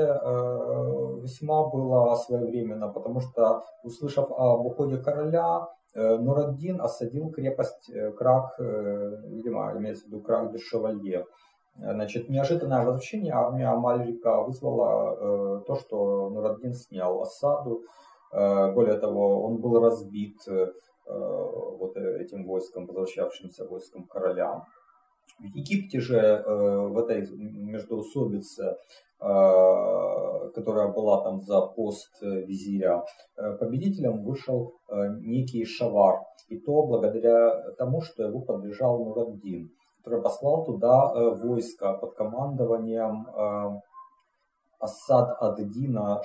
весьма 1.22 1.68
было 1.68 2.16
своевременно, 2.16 2.88
потому 2.90 3.20
что, 3.20 3.64
услышав 3.84 4.32
об 4.32 4.66
уходе 4.66 4.98
короля, 4.98 5.68
Э, 5.96 6.18
Нураддин 6.18 6.82
осадил 6.82 7.32
крепость 7.32 7.90
э, 7.90 8.12
Крак, 8.12 8.60
э, 8.60 9.22
видимо, 9.28 9.74
имеется 9.78 10.06
в 10.06 10.08
виду 10.08 10.22
Крак 10.22 10.52
де 10.52 10.60
Шевалье. 10.60 11.26
Значит, 11.76 12.30
неожиданное 12.30 12.86
возвращение 12.86 13.34
армии 13.34 13.64
Амальрика 13.64 14.42
вызвало 14.42 15.62
то, 15.66 15.76
что 15.76 16.30
Нураддин 16.30 16.74
снял 16.74 17.22
осаду. 17.22 17.84
Более 18.34 18.98
того, 18.98 19.46
он 19.46 19.62
был 19.62 19.80
разбит 19.80 20.42
вот 21.06 21.96
этим 21.96 22.46
войском, 22.46 22.86
возвращавшимся 22.86 23.66
войском 23.66 24.08
короля. 24.08 24.66
В 25.38 25.44
Египте 25.44 26.00
же 26.00 26.44
в 26.46 26.98
этой 26.98 27.30
междоусобице 27.30 28.78
Э, 29.22 30.50
которая 30.56 30.88
была 30.94 31.22
там 31.24 31.42
за 31.42 31.60
пост 31.60 32.10
э, 32.22 32.46
визиря, 32.46 33.04
э, 33.36 33.58
победителем 33.58 34.24
вышел 34.24 34.76
некий 35.20 35.66
Шавар. 35.66 36.22
И 36.48 36.58
то 36.58 36.84
благодаря 36.84 37.74
тому, 37.74 38.00
что 38.02 38.24
его 38.24 38.40
поддержал 38.40 39.04
Нураддин, 39.04 39.72
который 39.98 40.22
послал 40.22 40.64
туда 40.64 41.14
войско 41.36 41.94
под 41.98 42.16
командованием 42.16 43.28
Асад 44.80 45.38
Аддина 45.42 46.22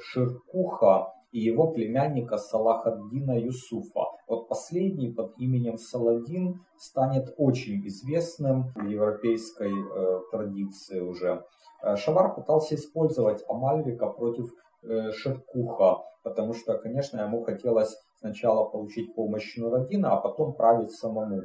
Ширкуха 0.00 1.12
и 1.32 1.38
его 1.38 1.70
племянника 1.70 2.38
Салахаддина 2.38 3.38
Юсуфа. 3.38 4.06
Вот 4.30 4.46
последний 4.46 5.10
под 5.12 5.36
именем 5.38 5.76
Саладин 5.76 6.60
станет 6.78 7.34
очень 7.36 7.84
известным 7.88 8.72
в 8.76 8.86
европейской 8.86 9.72
э, 9.72 10.20
традиции 10.30 11.00
уже. 11.00 11.44
Э, 11.82 11.96
Шавар 11.96 12.36
пытался 12.36 12.76
использовать 12.76 13.42
Амальвика 13.48 14.06
против 14.06 14.52
э, 14.84 15.10
Шеркуха, 15.10 16.04
потому 16.22 16.54
что, 16.54 16.78
конечно, 16.78 17.20
ему 17.20 17.42
хотелось 17.42 17.96
сначала 18.20 18.68
получить 18.70 19.16
помощь 19.16 19.56
Нурадина, 19.56 20.12
а 20.12 20.20
потом 20.20 20.54
править 20.54 20.92
самому. 20.92 21.42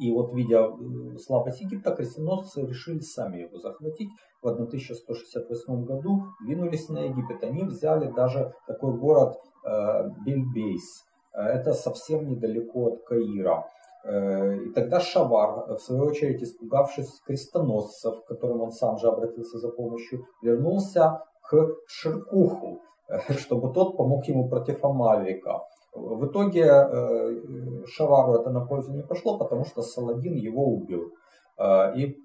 И 0.00 0.12
вот, 0.12 0.32
видя 0.34 0.68
э, 0.68 1.18
слабость 1.18 1.62
Египта, 1.62 1.96
крестоносцы 1.96 2.64
решили 2.64 3.00
сами 3.00 3.38
его 3.38 3.58
захватить. 3.58 4.10
В 4.40 4.46
1168 4.46 5.84
году 5.84 6.26
двинулись 6.44 6.88
на 6.88 7.00
Египет. 7.00 7.42
Они 7.42 7.64
взяли 7.64 8.08
даже 8.12 8.52
такой 8.68 8.96
город 8.96 9.34
э, 9.64 10.10
Бельбейс. 10.24 11.05
Это 11.36 11.74
совсем 11.74 12.26
недалеко 12.26 12.86
от 12.86 13.04
Каира. 13.04 13.64
Э, 14.04 14.56
и 14.56 14.72
тогда 14.72 15.00
Шавар, 15.00 15.74
в 15.74 15.78
свою 15.78 16.04
очередь 16.04 16.42
испугавшись 16.42 17.20
крестоносцев, 17.26 18.24
к 18.24 18.26
которым 18.26 18.62
он 18.62 18.70
сам 18.70 18.98
же 18.98 19.08
обратился 19.08 19.58
за 19.58 19.68
помощью, 19.68 20.24
вернулся 20.42 21.22
к 21.42 21.76
Ширкуху, 21.86 22.80
чтобы 23.30 23.72
тот 23.72 23.96
помог 23.96 24.24
ему 24.26 24.48
против 24.48 24.84
Амальрика. 24.84 25.60
В 25.94 26.26
итоге 26.26 26.64
э, 26.64 27.84
Шавару 27.86 28.34
это 28.34 28.50
на 28.50 28.64
пользу 28.64 28.92
не 28.92 29.02
пошло, 29.02 29.38
потому 29.38 29.64
что 29.64 29.82
Саладин 29.82 30.34
его 30.34 30.64
убил. 30.64 31.12
Э, 31.58 31.94
и, 31.96 32.16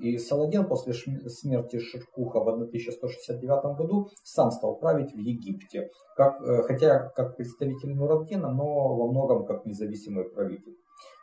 и 0.00 0.18
Саладин 0.18 0.66
после 0.66 0.92
смерти 0.94 1.78
Ширкуха 1.78 2.40
в 2.40 2.48
1169 2.48 3.76
году 3.76 4.08
сам 4.24 4.50
стал 4.50 4.76
править 4.76 5.12
в 5.12 5.18
Египте, 5.18 5.90
как, 6.16 6.40
э, 6.42 6.62
хотя 6.62 7.10
как 7.10 7.36
представитель 7.36 7.94
Нураддина, 7.94 8.50
но 8.50 8.96
во 8.96 9.10
многом 9.10 9.44
как 9.46 9.66
независимый 9.66 10.24
правитель. 10.24 10.76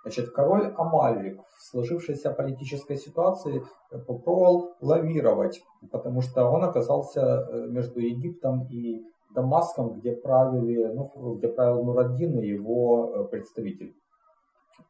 Значит, 0.04 0.30
король 0.32 0.74
Амальрик 0.78 1.42
в 1.42 1.62
сложившейся 1.72 2.32
политической 2.32 2.96
ситуации 2.96 3.64
попробовал 3.90 4.76
лавировать, 4.82 5.62
потому 5.92 6.22
что 6.22 6.46
он 6.46 6.64
оказался 6.64 7.48
между 7.68 8.00
Египтом 8.00 8.66
и 8.70 9.04
Дамаском, 9.34 10.00
где 10.00 10.14
правили, 10.14 10.92
ну, 10.94 11.36
где 11.36 11.48
правил 11.50 11.84
Нураддин 11.84 12.40
и 12.40 12.48
его 12.48 13.14
э, 13.14 13.28
представитель. 13.30 13.94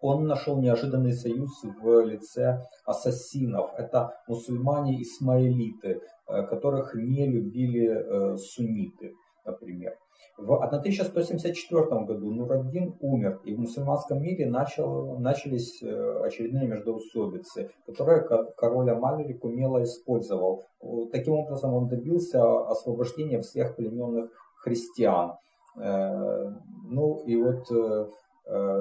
Он 0.02 0.26
нашел 0.26 0.60
неожиданный 0.60 1.14
союз 1.14 1.50
в 1.64 2.02
лице 2.06 2.66
ассасинов. 2.86 3.72
Это 3.78 4.14
мусульмане-исмаилиты, 4.28 6.02
э, 6.28 6.44
которых 6.44 6.96
не 6.96 7.28
любили 7.28 7.88
э, 7.88 8.38
сунниты, 8.38 9.14
например. 9.46 9.98
В 10.38 10.54
1174 10.54 12.06
году 12.06 12.32
Нураддин 12.32 12.96
умер, 13.02 13.42
и 13.44 13.54
в 13.54 13.60
мусульманском 13.60 14.22
мире 14.22 14.50
начал, 14.50 15.20
начались 15.20 15.84
э, 15.84 16.22
очередные 16.24 16.68
междоусобицы, 16.68 17.72
которые 17.86 18.26
король 18.56 18.90
Амалерик 18.90 19.44
умело 19.44 19.84
использовал. 19.84 20.64
Таким 21.12 21.34
образом 21.34 21.74
он 21.74 21.90
добился 21.90 22.42
освобождения 22.70 23.42
всех 23.42 23.76
плененных 23.76 24.32
христиан. 24.56 25.34
Ну 25.76 27.24
и 27.26 27.36
вот 27.36 27.66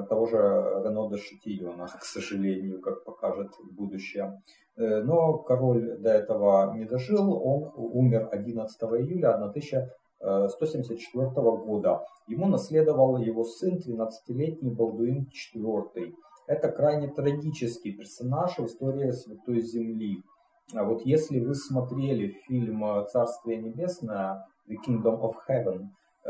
того 0.09 0.25
же 0.25 0.37
Рено 0.37 1.09
де 1.09 1.17
Шатильона, 1.17 1.85
к 1.87 2.03
сожалению, 2.03 2.81
как 2.81 3.03
покажет 3.03 3.51
будущее. 3.71 4.41
Но 4.75 5.37
король 5.37 5.97
до 5.99 6.09
этого 6.09 6.73
не 6.75 6.85
дожил, 6.85 7.33
он 7.33 7.71
умер 7.75 8.29
11 8.31 8.81
июля 8.81 9.35
1000 9.35 9.89
174 10.19 11.29
года. 11.65 12.01
Ему 12.27 12.47
наследовал 12.47 13.17
его 13.17 13.45
сын, 13.45 13.77
12-летний 13.77 14.71
Балдуин 14.71 15.27
IV. 15.55 16.13
Это 16.47 16.71
крайне 16.71 17.07
трагический 17.07 17.93
персонаж 17.95 18.57
в 18.57 18.65
истории 18.65 19.11
Святой 19.11 19.61
Земли. 19.61 20.21
А 20.75 20.83
вот 20.83 21.03
если 21.05 21.39
вы 21.39 21.55
смотрели 21.55 22.35
фильм 22.47 22.83
«Царствие 23.07 23.61
небесное», 23.61 24.45
The 24.67 24.75
Kingdom 24.85 25.21
of 25.21 25.33
Heaven, 25.47 25.87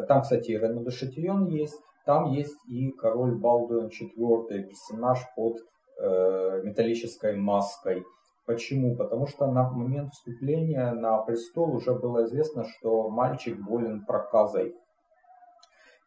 там, 0.08 0.22
кстати, 0.22 0.52
Рено 0.52 0.84
де 0.84 0.92
Шатион 0.92 1.48
есть, 1.48 1.82
там 2.10 2.32
есть 2.32 2.58
и 2.68 2.90
король 2.90 3.36
Балдуин 3.36 3.90
IV, 3.90 4.64
персонаж 4.64 5.20
под 5.36 5.58
э, 6.02 6.62
металлической 6.64 7.36
маской– 7.36 8.04
Почему? 8.50 8.96
Потому 8.96 9.28
что 9.28 9.46
на 9.46 9.70
момент 9.70 10.10
вступления 10.12 10.92
на 10.94 11.20
престол 11.20 11.76
уже 11.76 11.94
было 11.94 12.26
известно, 12.26 12.66
что 12.66 13.08
мальчик 13.08 13.56
болен 13.64 14.04
проказой. 14.04 14.76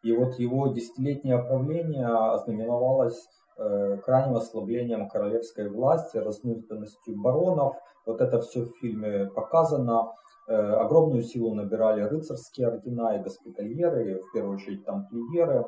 И 0.03 0.11
вот 0.11 0.37
его 0.39 0.67
десятилетнее 0.67 1.37
правление 1.37 2.05
ознаменовалось 2.05 3.29
э, 3.57 3.97
крайним 4.03 4.35
ослаблением 4.35 5.07
королевской 5.07 5.69
власти, 5.69 6.17
разнузданностью 6.17 7.15
баронов. 7.15 7.77
Вот 8.05 8.19
это 8.19 8.41
все 8.41 8.65
в 8.65 8.75
фильме 8.81 9.27
показано. 9.27 10.11
Э, 10.47 10.55
огромную 10.55 11.23
силу 11.23 11.53
набирали 11.53 12.01
рыцарские 12.01 12.67
ордена 12.67 13.15
и 13.15 13.23
госпитальеры, 13.23 14.21
в 14.21 14.31
первую 14.33 14.55
очередь 14.55 14.85
тамплиеры. 14.85 15.65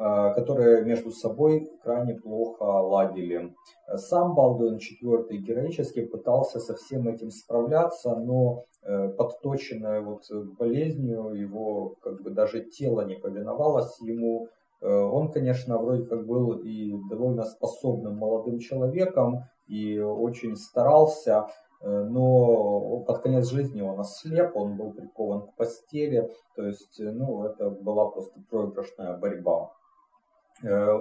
Э, 0.00 0.32
которые 0.32 0.84
между 0.84 1.10
собой 1.10 1.68
крайне 1.82 2.14
плохо 2.14 2.62
ладили. 2.62 3.52
Сам 3.96 4.36
Балдуин 4.36 4.76
IV 4.76 5.26
героически 5.38 6.04
пытался 6.04 6.60
со 6.60 6.76
всем 6.76 7.08
этим 7.08 7.32
справляться, 7.32 8.14
но 8.14 8.62
э, 8.82 9.08
подточенное 9.08 10.00
вот 10.00 10.22
болезнью 10.56 11.32
его 11.32 11.96
как 12.00 12.22
бы 12.22 12.30
даже 12.30 12.60
тело 12.60 13.04
не 13.04 13.16
повиновалось 13.16 14.00
ему. 14.00 14.48
Он, 14.80 15.32
конечно, 15.32 15.76
вроде 15.76 16.04
как 16.04 16.24
был 16.24 16.52
и 16.52 16.94
довольно 17.10 17.42
способным 17.42 18.16
молодым 18.16 18.60
человеком 18.60 19.42
и 19.66 19.98
очень 19.98 20.54
старался, 20.54 21.48
но 21.80 23.00
под 23.06 23.22
конец 23.22 23.50
жизни 23.50 23.80
он 23.80 24.00
ослеп, 24.00 24.56
он 24.56 24.76
был 24.76 24.92
прикован 24.92 25.46
к 25.46 25.54
постели, 25.54 26.28
то 26.56 26.64
есть, 26.64 26.98
ну, 26.98 27.44
это 27.44 27.70
была 27.70 28.10
просто 28.10 28.40
проигрышная 28.50 29.16
борьба. 29.16 29.70
Э, 30.64 30.98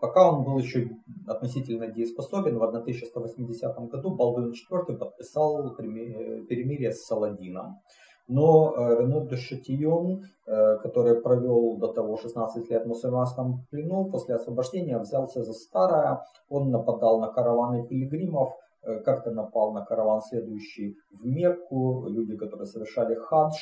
пока 0.00 0.30
он 0.30 0.44
был 0.44 0.58
еще 0.58 0.90
относительно 1.26 1.88
дееспособен, 1.88 2.58
в 2.58 2.62
1180 2.62 3.76
году 3.90 4.14
Балдуин 4.14 4.52
IV 4.52 4.96
подписал 4.96 5.74
перемирие 5.76 6.92
с 6.92 7.04
Саладином. 7.04 7.80
Но 8.28 8.72
э, 8.76 9.00
Рено 9.00 9.26
де 9.26 9.36
Шатион, 9.36 10.22
э, 10.46 10.76
который 10.78 11.20
провел 11.20 11.76
до 11.78 11.88
того 11.88 12.16
16 12.16 12.70
лет 12.70 12.84
в 12.84 12.88
мусульманском 12.88 13.66
плену, 13.70 14.10
после 14.10 14.36
освобождения 14.36 14.98
взялся 14.98 15.42
за 15.42 15.52
старое. 15.52 16.20
Он 16.48 16.70
нападал 16.70 17.20
на 17.20 17.28
караваны 17.28 17.86
пилигримов, 17.86 18.54
как-то 19.04 19.30
напал 19.30 19.72
на 19.72 19.84
караван, 19.84 20.20
следующий 20.22 20.96
в 21.10 21.26
Мекку, 21.26 22.06
люди, 22.08 22.36
которые 22.36 22.66
совершали 22.66 23.14
хадж. 23.14 23.54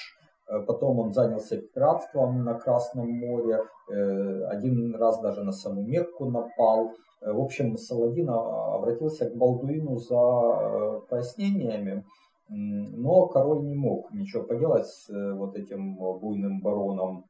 Э, 0.50 0.60
потом 0.66 0.98
он 0.98 1.12
занялся 1.12 1.56
пиратством 1.56 2.44
на 2.44 2.54
Красном 2.54 3.08
море, 3.08 3.62
э, 3.88 4.44
один 4.46 4.94
раз 4.96 5.20
даже 5.20 5.44
на 5.44 5.52
саму 5.52 5.82
Мекку 5.82 6.28
напал. 6.30 6.92
Э, 7.20 7.32
в 7.32 7.40
общем, 7.40 7.76
Саладин 7.76 8.28
обратился 8.28 9.30
к 9.30 9.36
Балдуину 9.36 9.96
за 9.96 11.00
пояснениями, 11.08 12.04
но 12.48 13.26
король 13.26 13.62
не 13.64 13.74
мог 13.74 14.12
ничего 14.12 14.42
поделать 14.42 14.86
с 14.86 15.08
вот 15.08 15.54
этим 15.54 15.94
буйным 15.96 16.60
бароном. 16.60 17.24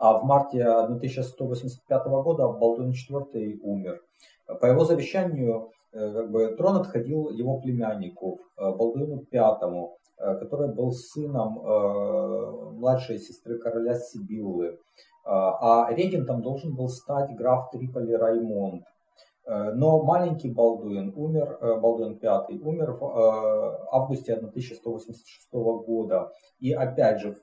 А 0.00 0.16
в 0.18 0.24
марте 0.24 0.64
1185 0.64 2.06
года 2.06 2.48
Балдуин 2.48 2.92
IV 2.92 3.58
умер. 3.62 4.00
По 4.60 4.64
его 4.66 4.84
завещанию 4.84 5.70
как 5.92 6.30
бы, 6.30 6.54
трон 6.56 6.76
отходил 6.76 7.30
его 7.30 7.60
племяннику 7.60 8.40
Балдуину 8.56 9.24
V. 9.30 9.98
Э, 10.20 10.34
который 10.34 10.74
был 10.74 10.90
сыном 10.90 11.60
э, 11.60 12.72
младшей 12.72 13.18
сестры 13.20 13.56
короля 13.58 13.94
Сибиллы. 13.94 14.66
Э, 14.66 14.76
а 15.24 15.88
регентом 15.92 16.42
должен 16.42 16.74
был 16.74 16.88
стать 16.88 17.36
граф 17.36 17.70
Триполи 17.70 18.14
Раймонд. 18.14 18.82
Но 19.48 20.02
маленький 20.02 20.50
Балдуин 20.50 21.12
умер, 21.16 21.58
Балдуин 21.80 22.18
V 22.20 22.58
умер 22.62 22.92
в 23.00 23.88
августе 23.90 24.34
1186 24.34 25.52
года. 25.52 26.30
И 26.60 26.72
опять 26.72 27.20
же, 27.20 27.34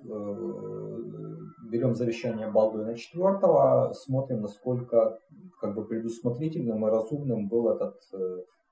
берем 1.71 1.95
завещание 1.95 2.51
Балдуина 2.51 2.91
IV, 2.91 3.93
смотрим, 3.93 4.41
насколько 4.41 5.17
как 5.59 5.73
бы 5.73 5.83
предусмотрительным 5.85 6.85
и 6.85 6.91
разумным 6.91 7.47
был 7.47 7.69
этот 7.69 7.95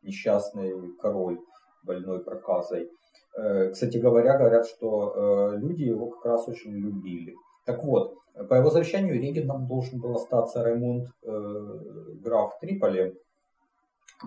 несчастный 0.03 0.95
король 1.01 1.39
больной 1.83 2.23
проказой. 2.23 2.89
Э, 3.35 3.69
кстати 3.71 3.97
говоря, 3.97 4.37
говорят, 4.37 4.65
что 4.67 5.53
э, 5.53 5.57
люди 5.57 5.83
его 5.83 6.09
как 6.11 6.25
раз 6.25 6.47
очень 6.47 6.71
любили. 6.71 7.33
Так 7.65 7.83
вот, 7.83 8.15
по 8.49 8.55
его 8.55 8.69
завещанию 8.69 9.21
регентом 9.21 9.67
должен 9.67 9.99
был 9.99 10.15
остаться 10.15 10.63
Раймунд 10.63 11.09
э, 11.23 11.79
граф 12.23 12.59
Триполи 12.59 13.15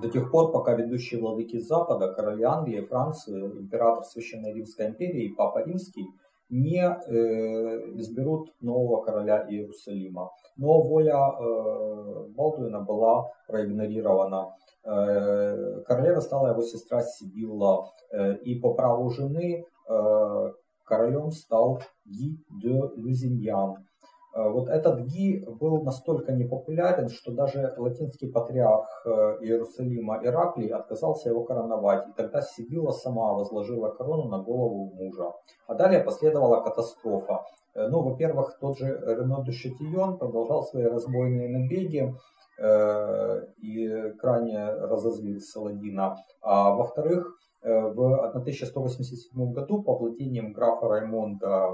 до 0.00 0.08
тех 0.08 0.30
пор, 0.30 0.52
пока 0.52 0.74
ведущие 0.74 1.20
владыки 1.20 1.58
Запада, 1.58 2.12
короли 2.12 2.42
Англии, 2.42 2.80
Франции, 2.82 3.40
император 3.40 4.04
Священной 4.04 4.52
Римской 4.52 4.88
империи 4.88 5.24
и 5.24 5.34
Папа 5.34 5.64
Римский 5.64 6.06
не 6.48 6.80
изберут 7.98 8.54
нового 8.60 9.02
короля 9.02 9.46
Иерусалима. 9.48 10.30
Но 10.56 10.82
воля 10.82 11.32
Балдуина 12.36 12.80
была 12.80 13.32
проигнорирована. 13.48 14.54
Королева 14.82 16.20
стала 16.20 16.50
его 16.50 16.62
сестра 16.62 17.02
Сибилла, 17.02 17.90
и 18.44 18.54
по 18.60 18.74
праву 18.74 19.10
жены 19.10 19.64
королем 20.86 21.30
стал 21.30 21.80
Ги 22.06 22.38
де 22.62 22.80
Люзиньян. 22.96 23.76
Э, 24.36 24.50
вот 24.50 24.68
этот 24.68 25.00
Ги 25.06 25.44
был 25.60 25.82
настолько 25.82 26.32
непопулярен, 26.32 27.08
что 27.08 27.32
даже 27.32 27.74
латинский 27.78 28.30
патриарх 28.30 28.86
э, 29.06 29.10
Иерусалима 29.40 30.20
Ираклий 30.22 30.68
отказался 30.68 31.30
его 31.30 31.44
короновать, 31.44 32.08
и 32.08 32.12
тогда 32.12 32.42
Сибила 32.42 32.90
сама 32.90 33.32
возложила 33.32 33.88
корону 33.88 34.28
на 34.28 34.38
голову 34.38 34.92
мужа. 34.94 35.32
А 35.66 35.74
далее 35.74 36.02
последовала 36.04 36.60
катастрофа. 36.60 37.44
Э, 37.74 37.88
ну, 37.88 38.02
во-первых, 38.02 38.58
тот 38.60 38.78
же 38.78 38.86
Рено 38.86 39.42
де 39.42 39.52
Шатион 39.52 40.18
продолжал 40.18 40.64
свои 40.64 40.84
разбойные 40.84 41.48
набеги, 41.48 42.14
и 43.58 44.12
крайне 44.18 44.64
разозлил 44.64 45.40
Саладина. 45.40 46.16
А 46.40 46.74
во-вторых, 46.74 47.36
в 47.66 48.28
1187 48.28 49.52
году 49.52 49.82
по 49.82 49.96
владениям 49.98 50.52
графа 50.52 50.88
Раймонда 50.88 51.70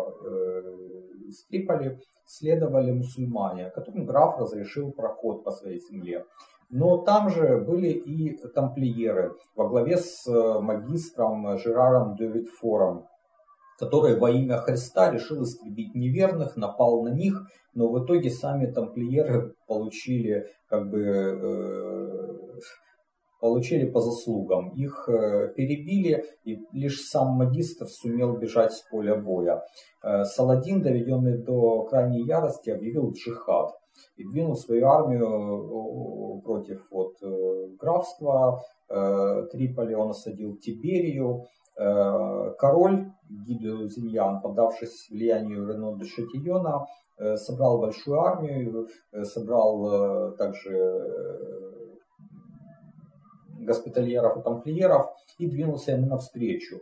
из 1.33 1.45
Триполи 1.45 1.99
следовали 2.27 2.93
мусульмане, 2.93 3.71
которым 3.71 4.07
граф 4.07 4.39
разрешил 4.39 4.93
проход 4.93 5.45
по 5.45 5.51
своей 5.51 5.81
земле. 5.81 6.25
Но 6.71 6.99
там 6.99 7.29
же 7.29 7.59
были 7.59 7.89
и 7.89 8.37
тамплиеры 8.55 9.35
во 9.55 9.69
главе 9.69 9.99
с 9.99 10.27
э, 10.27 10.61
магистром 10.61 11.59
Жераром 11.59 12.17
де 12.17 12.27
Витфором, 12.27 13.07
который 13.79 14.19
во 14.19 14.31
имя 14.31 14.57
Христа 14.57 15.11
решил 15.11 15.43
истребить 15.43 15.95
неверных, 15.95 16.57
напал 16.57 17.03
на 17.03 17.11
них, 17.11 17.47
но 17.75 17.89
в 17.89 18.03
итоге 18.03 18.31
сами 18.31 18.67
тамплиеры 18.73 19.55
получили 19.67 20.47
как 20.67 20.89
бы 20.89 21.03
э, 21.03 21.92
получили 23.43 23.91
по 23.91 24.01
заслугам. 24.01 24.69
Их 24.69 25.09
э, 25.09 25.53
перебили, 25.57 26.25
и 26.45 26.61
лишь 26.73 27.01
сам 27.01 27.31
магистр 27.31 27.87
сумел 27.89 28.37
бежать 28.37 28.73
с 28.73 28.89
поля 28.89 29.17
боя. 29.17 29.65
Э, 30.05 30.23
Саладин, 30.25 30.81
доведенный 30.81 31.39
до 31.39 31.83
крайней 31.91 32.25
ярости, 32.25 32.71
объявил 32.71 33.11
джихад 33.11 33.73
и 34.17 34.25
двинул 34.25 34.55
свою 34.55 34.87
армию 34.87 35.27
э, 35.27 36.43
против 36.43 36.87
вот, 36.91 37.15
графства. 37.81 38.63
Триполи 39.53 39.95
он 39.95 40.11
осадил 40.11 40.57
Тиберию. 40.59 41.47
Король 41.75 43.07
Гиду 43.47 43.89
Зиньян, 43.89 44.43
поддавшись 44.43 45.09
влиянию 45.11 45.67
Рено 45.67 45.97
де 45.97 46.05
Шатиона, 46.05 46.87
собрал 47.37 47.79
большую 47.79 48.21
армию, 48.21 48.89
собрал 49.25 50.37
также 50.37 51.72
госпитальеров 53.65 54.37
и 54.39 54.43
тамплиеров 54.43 55.07
и 55.39 55.47
двинулся 55.47 55.93
им 55.93 56.09
навстречу. 56.09 56.81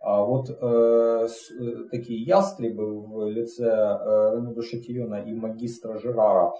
А 0.00 0.22
вот 0.22 0.50
э, 0.50 1.28
с, 1.28 1.50
э, 1.52 1.88
такие 1.90 2.22
ястребы 2.24 3.00
в 3.00 3.28
лице 3.28 3.64
э, 3.64 4.34
Рене 4.34 4.52
Душетиона 4.52 5.22
и 5.22 5.32
магистра 5.32 5.96
Жерара 5.98 6.52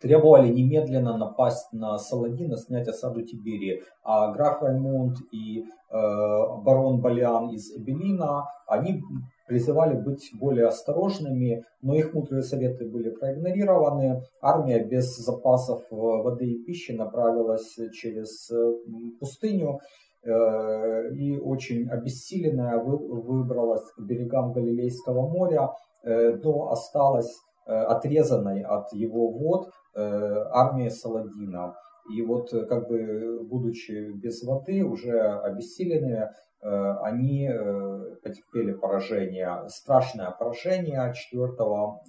требовали 0.00 0.48
немедленно 0.48 1.18
напасть 1.18 1.70
на 1.72 1.98
Саладина, 1.98 2.56
снять 2.56 2.88
осаду 2.88 3.22
Тиберии. 3.22 3.82
А 4.02 4.32
граф 4.32 4.62
Раймонд 4.62 5.18
и 5.32 5.60
э, 5.60 5.64
барон 5.90 7.00
Балиан 7.00 7.50
из 7.50 7.76
Эбелина, 7.76 8.46
они 8.66 9.02
призывали 9.46 9.94
быть 9.94 10.30
более 10.34 10.66
осторожными, 10.66 11.64
но 11.82 11.94
их 11.94 12.12
мудрые 12.14 12.42
советы 12.42 12.84
были 12.88 13.10
проигнорированы. 13.10 14.22
Армия 14.42 14.84
без 14.84 15.16
запасов 15.16 15.82
воды 15.90 16.46
и 16.46 16.64
пищи 16.64 16.92
направилась 16.92 17.76
через 17.92 18.50
э, 18.50 18.72
пустыню 19.20 19.78
э, 20.24 21.10
и 21.14 21.38
очень 21.38 21.88
обессиленная 21.88 22.78
выбралась 22.78 23.88
к 23.96 24.00
берегам 24.00 24.52
Галилейского 24.52 25.28
моря, 25.28 25.70
э, 26.04 26.34
но 26.42 26.70
осталась 26.70 27.32
отрезанной 27.66 28.62
от 28.62 28.92
его 28.92 29.28
вод 29.32 29.70
армия 29.92 30.88
Саладина. 30.88 31.74
И 32.16 32.22
вот 32.22 32.48
как 32.68 32.86
бы 32.86 33.40
будучи 33.42 34.12
без 34.12 34.44
воды, 34.44 34.84
уже 34.84 35.18
обессиленные, 35.18 36.30
Э, 36.30 36.45
они 36.60 37.48
э, 37.48 38.16
потерпели 38.22 38.72
поражение, 38.72 39.68
страшное 39.68 40.30
поражение 40.30 41.12
4 41.14 41.48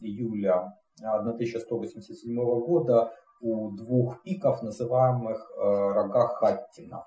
июля 0.02 0.74
1187 1.02 2.36
года 2.36 3.14
у 3.40 3.72
двух 3.72 4.24
пиков, 4.24 4.64
называемых 4.64 5.38
э, 5.38 5.62
рога 5.62 6.28
Хаттина. 6.28 7.06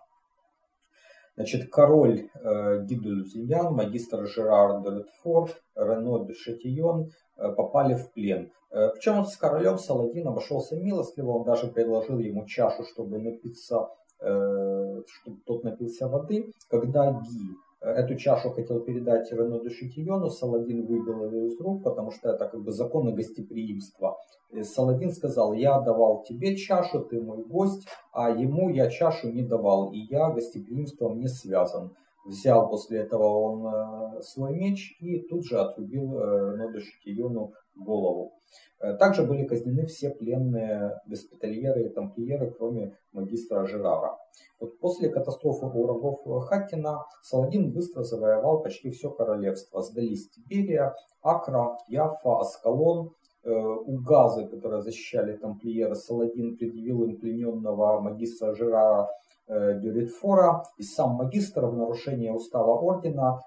Значит, 1.34 1.70
король 1.70 2.28
э, 2.34 2.84
Гиду 2.84 3.24
магистр 3.72 4.26
Жерар 4.26 4.82
де 4.82 4.90
Летфор, 4.90 5.50
Рено 5.74 6.24
де 6.24 6.34
Шатион 6.34 7.10
попали 7.56 7.94
в 7.94 8.12
плен. 8.12 8.52
Причем 8.68 9.24
с 9.24 9.36
королем 9.36 9.78
Саладин 9.78 10.28
обошелся 10.28 10.76
милостливо, 10.76 11.38
он 11.38 11.44
даже 11.44 11.66
предложил 11.68 12.18
ему 12.18 12.46
чашу, 12.46 12.84
чтобы 12.84 13.18
напиться 13.18 13.88
Э, 13.88 14.09
чтобы 14.20 15.38
тот 15.46 15.64
напился 15.64 16.08
воды. 16.08 16.52
Когда 16.68 17.12
Ги 17.12 17.56
э, 17.80 17.90
эту 17.90 18.16
чашу 18.16 18.50
хотел 18.50 18.80
передать 18.80 19.32
Рено 19.32 19.60
де 19.60 19.70
Шутильону, 19.70 20.28
Саладин 20.28 20.86
выбил 20.86 21.30
ее 21.30 21.46
из 21.48 21.60
рук, 21.60 21.82
потому 21.82 22.10
что 22.10 22.30
это 22.30 22.46
как 22.46 22.62
бы 22.62 22.72
законы 22.72 23.12
гостеприимства. 23.12 24.18
Саладин 24.62 25.12
сказал, 25.12 25.52
я 25.52 25.80
давал 25.80 26.22
тебе 26.24 26.56
чашу, 26.56 27.00
ты 27.00 27.20
мой 27.20 27.44
гость, 27.44 27.86
а 28.12 28.30
ему 28.30 28.68
я 28.68 28.90
чашу 28.90 29.30
не 29.30 29.42
давал, 29.42 29.92
и 29.92 29.98
я 29.98 30.30
гостеприимством 30.30 31.18
не 31.18 31.28
связан. 31.28 31.94
Взял 32.26 32.68
после 32.68 32.98
этого 32.98 33.24
он 33.24 33.66
э, 33.66 34.22
свой 34.22 34.54
меч 34.54 34.96
и 35.00 35.20
тут 35.20 35.46
же 35.46 35.58
отрубил 35.58 36.20
Рено 36.20 36.70
де 36.72 36.80
Шутильону 36.80 37.52
голову. 37.80 38.32
Э, 38.80 38.94
также 38.96 39.24
были 39.24 39.44
казнены 39.44 39.84
все 39.84 40.10
пленные 40.10 41.00
госпитальеры 41.06 41.84
и 41.84 41.88
тамплиеры, 41.88 42.50
кроме 42.50 42.96
магистра 43.12 43.66
Жерара. 43.66 44.16
Вот 44.58 44.78
после 44.78 45.08
катастрофы 45.08 45.66
у 45.66 45.84
врагов 45.84 46.20
Хаттина 46.46 47.04
Саладин 47.22 47.72
быстро 47.72 48.02
завоевал 48.02 48.62
почти 48.62 48.90
все 48.90 49.10
королевство. 49.10 49.82
Сдались 49.82 50.30
Тиберия, 50.30 50.94
Акра, 51.22 51.76
Яфа, 51.88 52.40
Аскалон, 52.40 53.10
э, 53.44 53.50
у 53.50 53.98
Газы, 53.98 54.46
которые 54.46 54.82
защищали 54.82 55.36
тамплиеры, 55.36 55.94
Саладин 55.94 56.56
предъявил 56.56 57.04
им 57.04 57.18
плененного 57.18 58.00
магистра 58.00 58.54
Жерара 58.54 59.08
э, 59.46 59.78
Дюритфора, 59.80 60.62
и 60.78 60.82
сам 60.82 61.16
магистр 61.16 61.66
в 61.66 61.76
нарушение 61.76 62.32
устава 62.32 62.78
ордена 62.80 63.40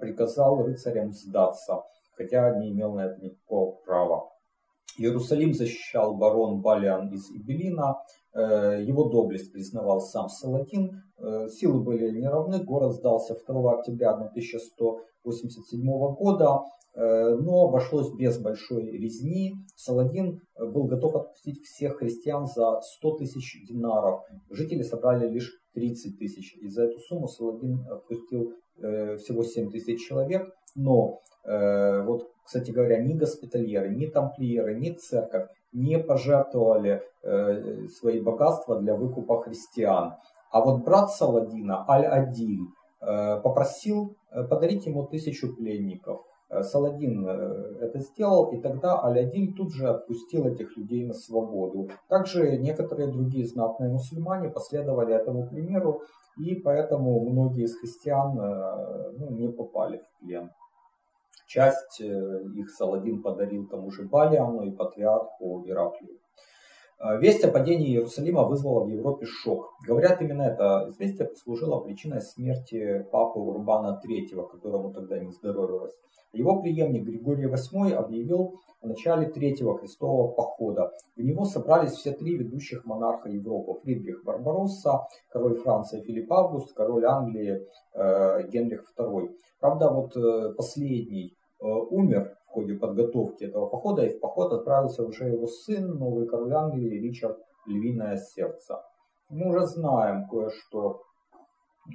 приказал 0.00 0.62
рыцарям 0.62 1.12
сдаться, 1.12 1.82
хотя 2.16 2.58
не 2.58 2.72
имел 2.72 2.94
на 2.94 3.06
это 3.06 3.20
никакого 3.20 3.76
права. 3.84 4.30
Иерусалим 4.98 5.52
защищал 5.52 6.16
барон 6.16 6.62
Балиан 6.62 7.12
из 7.12 7.30
Ibelina, 7.30 7.96
э, 8.34 8.82
его 8.82 9.08
доблесть 9.08 9.52
признавал 9.52 10.00
сам 10.00 10.28
Салатин, 10.28 11.02
э, 11.18 11.48
силы 11.50 11.82
были 11.82 12.18
неравны, 12.18 12.64
город 12.64 12.94
сдался 12.94 13.34
2 13.34 13.78
октября 13.78 14.14
1187 14.16 16.14
года, 16.14 16.60
э, 16.94 17.34
но 17.34 17.68
обошлось 17.68 18.10
без 18.14 18.38
большой 18.38 18.90
резни. 18.90 19.54
Саладин 19.76 20.40
был 20.58 20.84
готов 20.84 21.16
отпустить 21.16 21.60
всех 21.62 21.98
христиан 21.98 22.46
за 22.46 22.80
100 22.80 23.18
тысяч 23.18 23.66
динаров. 23.68 24.22
Жители 24.48 24.82
собрали 24.82 25.28
лишь 25.28 25.52
30 25.74 26.18
тысяч. 26.18 26.56
И 26.56 26.68
за 26.68 26.84
эту 26.84 26.98
сумму 27.00 27.28
Саладин 27.28 27.84
отпустил 27.90 28.54
всего 28.78 29.42
7 29.42 29.70
тысяч 29.70 30.06
человек. 30.06 30.48
Но 30.76 31.20
вот 31.52 32.28
кстати 32.46 32.70
говоря, 32.70 33.02
ни 33.02 33.14
госпитальеры, 33.14 33.88
ни 33.88 34.06
тамплиеры, 34.06 34.78
ни 34.78 34.90
церковь 34.92 35.48
не 35.72 35.98
пожертвовали 35.98 37.02
э, 37.22 37.86
свои 37.88 38.20
богатства 38.20 38.80
для 38.80 38.94
выкупа 38.94 39.42
христиан. 39.42 40.14
А 40.50 40.60
вот 40.64 40.84
брат 40.84 41.10
Саладина, 41.10 41.84
Аль-Адиль, 41.88 42.60
э, 43.00 43.40
попросил 43.40 44.16
э, 44.30 44.44
подарить 44.44 44.86
ему 44.86 45.06
тысячу 45.06 45.54
пленников. 45.54 46.22
Э, 46.48 46.62
Саладин 46.62 47.26
э, 47.28 47.78
это 47.80 47.98
сделал, 47.98 48.52
и 48.52 48.60
тогда 48.60 49.04
Аль-Адиль 49.04 49.54
тут 49.54 49.74
же 49.74 49.88
отпустил 49.88 50.46
этих 50.46 50.76
людей 50.76 51.04
на 51.04 51.14
свободу. 51.14 51.90
Также 52.08 52.56
некоторые 52.58 53.08
другие 53.08 53.44
знатные 53.44 53.90
мусульмане 53.90 54.50
последовали 54.50 55.14
этому 55.14 55.48
примеру, 55.48 56.02
и 56.38 56.54
поэтому 56.54 57.28
многие 57.28 57.64
из 57.64 57.76
христиан 57.78 58.38
э, 58.38 59.12
ну, 59.18 59.30
не 59.32 59.48
попали 59.48 59.98
в 59.98 60.20
плен. 60.20 60.50
Часть 61.46 62.00
э, 62.00 62.42
их 62.54 62.70
Саладин 62.70 63.22
подарил 63.22 63.68
тому 63.68 63.90
же 63.90 64.02
Балиану 64.02 64.62
и 64.64 64.72
патриарху 64.72 65.64
Ираклию. 65.66 66.18
Э, 66.98 67.18
весть 67.18 67.44
о 67.44 67.52
падении 67.52 67.90
Иерусалима 67.90 68.44
вызвала 68.44 68.84
в 68.84 68.88
Европе 68.88 69.26
шок. 69.26 69.70
Говорят, 69.86 70.20
именно 70.20 70.42
это 70.42 70.86
известие 70.88 71.28
послужило 71.28 71.80
причиной 71.80 72.20
смерти 72.20 73.06
папы 73.12 73.38
Урбана 73.38 74.00
III, 74.04 74.48
которому 74.50 74.92
тогда 74.92 75.18
не 75.18 75.30
здоровилось. 75.30 75.94
Его 76.32 76.60
преемник 76.60 77.04
Григорий 77.04 77.46
VIII 77.46 77.92
объявил 77.92 78.60
о 78.82 78.88
начале 78.88 79.28
Третьего 79.28 79.78
крестового 79.78 80.32
похода. 80.32 80.90
В 81.16 81.20
него 81.20 81.44
собрались 81.44 81.92
все 81.92 82.12
три 82.12 82.36
ведущих 82.36 82.84
монарха 82.84 83.28
Европы. 83.28 83.80
Фридрих 83.82 84.22
Барбаросса, 84.24 85.06
король 85.30 85.54
Франции 85.56 86.02
Филипп 86.02 86.30
Август, 86.32 86.74
король 86.74 87.04
Англии 87.06 87.66
э, 87.94 88.48
Генрих 88.48 88.84
II. 88.98 89.28
Правда, 89.60 89.90
вот 89.90 90.16
э, 90.16 90.52
последний 90.54 91.35
умер 91.64 92.36
в 92.46 92.50
ходе 92.50 92.74
подготовки 92.74 93.44
этого 93.44 93.66
похода, 93.66 94.04
и 94.04 94.16
в 94.16 94.20
поход 94.20 94.52
отправился 94.52 95.04
уже 95.04 95.24
его 95.24 95.46
сын, 95.46 95.98
новый 95.98 96.26
король 96.26 96.52
Англии 96.52 97.00
Ричард 97.00 97.38
Львиное 97.66 98.16
Сердце. 98.16 98.82
Мы 99.28 99.48
уже 99.48 99.66
знаем 99.66 100.28
кое-что 100.28 101.02
Э, 101.06 101.15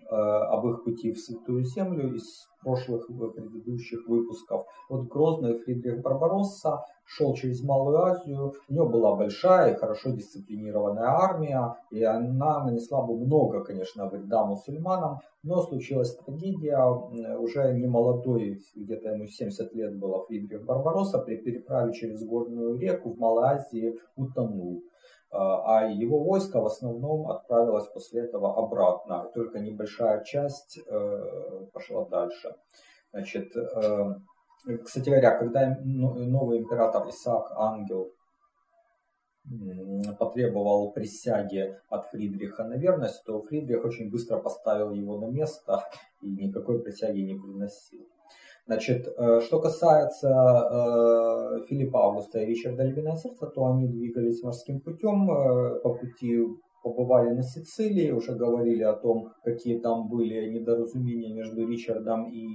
об 0.09 0.67
их 0.67 0.83
пути 0.83 1.11
в 1.11 1.19
Святую 1.19 1.63
Землю 1.63 2.13
из 2.13 2.47
прошлых 2.61 3.07
предыдущих 3.07 4.07
выпусков. 4.07 4.65
Вот 4.89 5.07
Грозный 5.07 5.55
Фридрих 5.55 6.01
Барбаросса 6.01 6.83
шел 7.05 7.33
через 7.33 7.63
Малую 7.63 7.97
Азию, 7.97 8.53
у 8.69 8.73
него 8.73 8.87
была 8.87 9.15
большая 9.15 9.73
и 9.73 9.77
хорошо 9.77 10.11
дисциплинированная 10.11 11.07
армия, 11.07 11.75
и 11.89 12.03
она 12.03 12.63
нанесла 12.63 13.01
бы 13.01 13.17
много, 13.17 13.63
конечно, 13.63 14.07
вреда 14.07 14.45
мусульманам, 14.45 15.19
но 15.43 15.61
случилась 15.61 16.15
трагедия, 16.15 16.79
уже 17.37 17.73
не 17.73 17.87
молодой, 17.87 18.59
где-то 18.75 19.09
ему 19.09 19.25
70 19.25 19.73
лет 19.73 19.97
было 19.97 20.23
Фридрих 20.25 20.63
Барбаросса, 20.63 21.19
при 21.19 21.37
переправе 21.37 21.93
через 21.93 22.23
горную 22.23 22.77
реку 22.77 23.11
в 23.11 23.17
Малой 23.17 23.55
Азии 23.55 23.99
утонул. 24.15 24.83
А, 25.31 25.79
а 25.79 25.89
его 25.89 26.19
войско 26.19 26.59
в 26.59 26.65
основном 26.65 27.29
отправилось 27.31 27.87
после 27.87 28.23
этого 28.25 28.57
обратно, 28.57 29.31
только 29.33 29.59
небольшая 29.59 30.23
часть 30.25 30.77
э, 30.85 31.65
пошла 31.71 32.05
дальше. 32.05 32.53
Значит, 33.13 33.55
э, 33.55 34.15
кстати 34.83 35.09
говоря, 35.09 35.37
когда 35.37 35.77
новый 35.83 36.59
император 36.59 37.07
Исаак 37.07 37.51
Ангел 37.55 38.11
потребовал 40.19 40.91
присяги 40.91 41.75
от 41.89 42.05
Фридриха 42.07 42.63
на 42.63 42.77
верность, 42.77 43.23
то 43.25 43.41
Фридрих 43.41 43.83
очень 43.85 44.11
быстро 44.11 44.37
поставил 44.37 44.91
его 44.91 45.17
на 45.17 45.25
место 45.25 45.83
и 46.21 46.29
никакой 46.29 46.83
присяги 46.83 47.21
не 47.21 47.39
приносил. 47.39 48.07
Значит, 48.67 49.07
э, 49.07 49.39
что 49.41 49.59
касается 49.59 50.27
э, 50.29 51.65
Филиппа 51.67 52.05
Августа 52.05 52.39
и 52.39 52.45
Ричарда 52.45 52.83
Львиное 52.83 53.15
Сердце, 53.15 53.47
то 53.47 53.65
они 53.65 53.87
двигались 53.87 54.43
морским 54.43 54.81
путем, 54.81 55.29
э, 55.31 55.79
по 55.81 55.95
пути 55.95 56.39
побывали 56.83 57.31
на 57.31 57.43
Сицилии, 57.43 58.11
уже 58.11 58.33
говорили 58.33 58.83
о 58.83 58.93
том, 58.93 59.33
какие 59.43 59.79
там 59.79 60.09
были 60.09 60.47
недоразумения 60.49 61.33
между 61.33 61.67
Ричардом 61.67 62.31
и 62.31 62.47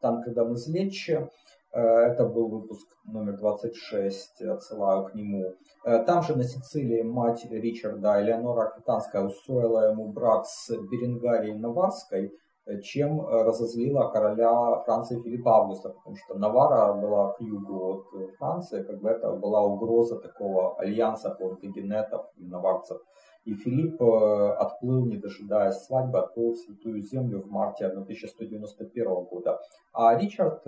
танком 0.00 0.52
из 0.52 0.68
Леччи. 0.68 1.28
Это 1.70 2.24
был 2.24 2.48
выпуск 2.48 2.88
номер 3.04 3.36
26, 3.36 4.40
отсылаю 4.42 5.04
к 5.04 5.14
нему. 5.14 5.54
Там 5.84 6.22
же 6.22 6.34
на 6.34 6.42
Сицилии 6.42 7.02
мать 7.02 7.46
Ричарда, 7.48 8.22
Элеонора 8.22 8.68
Аквитанская, 8.68 9.22
устроила 9.22 9.90
ему 9.90 10.10
брак 10.10 10.46
с 10.46 10.70
Беренгарией 10.90 11.58
Наварской– 11.58 12.32
чем 12.76 13.20
э, 13.20 13.42
разозлила 13.44 14.08
короля 14.08 14.76
Франции 14.84 15.20
Филиппа 15.20 15.58
Августа, 15.58 15.90
потому 15.90 16.16
что 16.16 16.38
Навара 16.38 16.92
была 16.92 17.32
к 17.32 17.40
югу 17.40 17.94
от 17.94 18.06
э, 18.14 18.28
Франции, 18.38 18.82
как 18.82 19.00
бы 19.00 19.08
это 19.08 19.32
была 19.32 19.62
угроза 19.62 20.18
такого 20.18 20.78
альянса 20.78 21.30
плантагенетов 21.30 22.26
и 22.36 22.44
наварцев. 22.44 22.98
И 23.44 23.54
Филипп 23.54 24.00
э, 24.02 24.52
отплыл, 24.58 25.06
не 25.06 25.16
дожидаясь 25.16 25.76
свадьбы, 25.86 26.18
отплыл 26.18 26.52
в 26.52 26.58
Святую 26.58 27.00
Землю 27.02 27.42
в 27.42 27.50
марте 27.50 27.86
1191 27.86 29.24
года. 29.24 29.58
А 29.94 30.16
Ричард, 30.18 30.62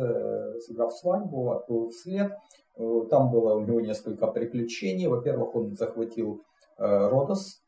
сыграв 0.61 0.93
свадьбу, 0.93 1.51
отплыл 1.51 1.91
вслед. 1.91 2.33
Там 3.11 3.31
было 3.31 3.57
у 3.57 3.61
него 3.61 3.81
несколько 3.81 4.27
приключений. 4.27 5.07
Во-первых, 5.07 5.55
он 5.55 5.75
захватил 5.75 6.41
Родос, 6.79 7.61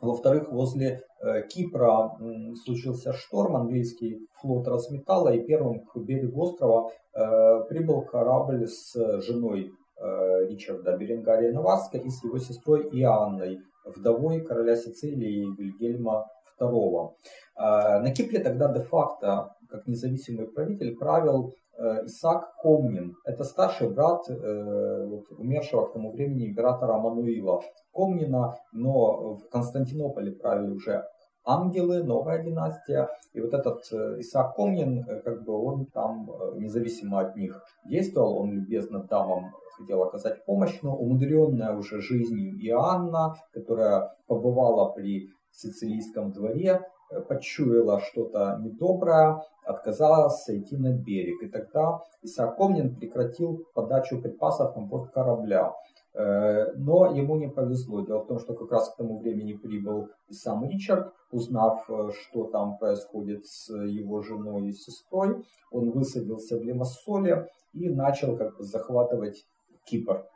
во-вторых, 0.00 0.50
возле 0.50 1.02
э, 1.20 1.42
Кипра 1.48 2.16
случился 2.64 3.12
шторм, 3.12 3.56
английский 3.56 4.26
флот 4.40 4.66
разметало, 4.66 5.28
и 5.34 5.44
первым 5.44 5.84
к 5.84 5.96
берегу 5.98 6.42
острова 6.42 6.90
э, 7.12 7.64
прибыл 7.68 8.02
корабль 8.02 8.66
с 8.66 8.94
женой 9.20 9.70
э, 9.96 10.46
Ричарда 10.48 10.96
Беренгария 10.96 11.52
Наварской 11.52 12.00
и 12.00 12.08
с 12.10 12.24
его 12.24 12.38
сестрой 12.38 12.88
Иоанной, 12.92 13.58
вдовой 13.84 14.40
короля 14.40 14.76
Сицилии 14.76 15.54
Вильгельма 15.56 16.26
II. 16.58 17.10
На 17.56 18.14
Кипре 18.14 18.38
тогда 18.40 18.72
де-факто, 18.72 19.54
как 19.70 19.86
независимый 19.86 20.46
правитель, 20.46 20.96
правил 20.96 21.52
Э, 21.80 22.04
Исаак 22.04 22.56
Комнин. 22.58 23.16
Это 23.24 23.42
старший 23.42 23.88
брат 23.88 24.28
э, 24.28 25.06
вот, 25.06 25.24
умершего 25.38 25.86
к 25.86 25.94
тому 25.94 26.12
времени 26.12 26.48
императора 26.48 26.98
Мануила 26.98 27.62
Комнина, 27.90 28.54
но 28.72 29.34
в 29.34 29.48
Константинополе 29.48 30.32
правили 30.32 30.72
уже 30.72 31.04
ангелы, 31.42 32.02
новая 32.02 32.42
династия. 32.44 33.08
И 33.32 33.40
вот 33.40 33.54
этот 33.54 33.80
э, 33.92 34.20
Исаак 34.20 34.56
Комнин, 34.56 35.06
как 35.24 35.42
бы 35.42 35.54
он 35.54 35.86
там 35.86 36.28
независимо 36.56 37.20
от 37.20 37.36
них 37.36 37.64
действовал, 37.86 38.36
он 38.36 38.52
любезно 38.52 39.02
дамам 39.04 39.54
хотел 39.78 40.02
оказать 40.02 40.44
помощь, 40.44 40.78
но 40.82 40.94
умудренная 40.94 41.74
уже 41.74 42.02
жизнью 42.02 42.58
Иоанна, 42.60 43.36
которая 43.54 44.10
побывала 44.26 44.92
при 44.92 45.30
сицилийском 45.50 46.32
дворе, 46.32 46.82
почуяла 47.28 48.00
что-то 48.00 48.58
недоброе, 48.60 49.42
отказалась 49.64 50.42
сойти 50.44 50.76
на 50.76 50.92
берег. 50.92 51.42
И 51.42 51.48
тогда 51.48 52.00
Исаак 52.22 52.56
Комнин 52.56 52.96
прекратил 52.96 53.66
подачу 53.74 54.20
припасов 54.20 54.76
на 54.76 54.82
борт 54.82 55.10
корабля. 55.12 55.72
Э, 56.12 56.72
но 56.74 57.06
ему 57.14 57.36
не 57.36 57.48
повезло. 57.48 58.04
Дело 58.04 58.20
в 58.20 58.26
том, 58.26 58.38
что 58.40 58.54
как 58.54 58.72
раз 58.72 58.90
к 58.90 58.96
тому 58.96 59.20
времени 59.20 59.52
прибыл 59.52 60.08
и 60.28 60.34
сам 60.34 60.68
Ричард, 60.68 61.12
узнав, 61.30 61.88
э, 61.88 62.10
что 62.12 62.44
там 62.46 62.78
происходит 62.78 63.46
с 63.46 63.72
его 63.72 64.20
женой 64.20 64.68
и 64.68 64.72
сестрой, 64.72 65.44
он 65.70 65.90
высадился 65.90 66.58
в 66.58 66.62
Лимассоле 66.62 67.48
и 67.72 67.88
начал 67.88 68.36
как 68.36 68.56
бы 68.56 68.64
захватывать 68.64 69.46
Кипр. 69.84 70.26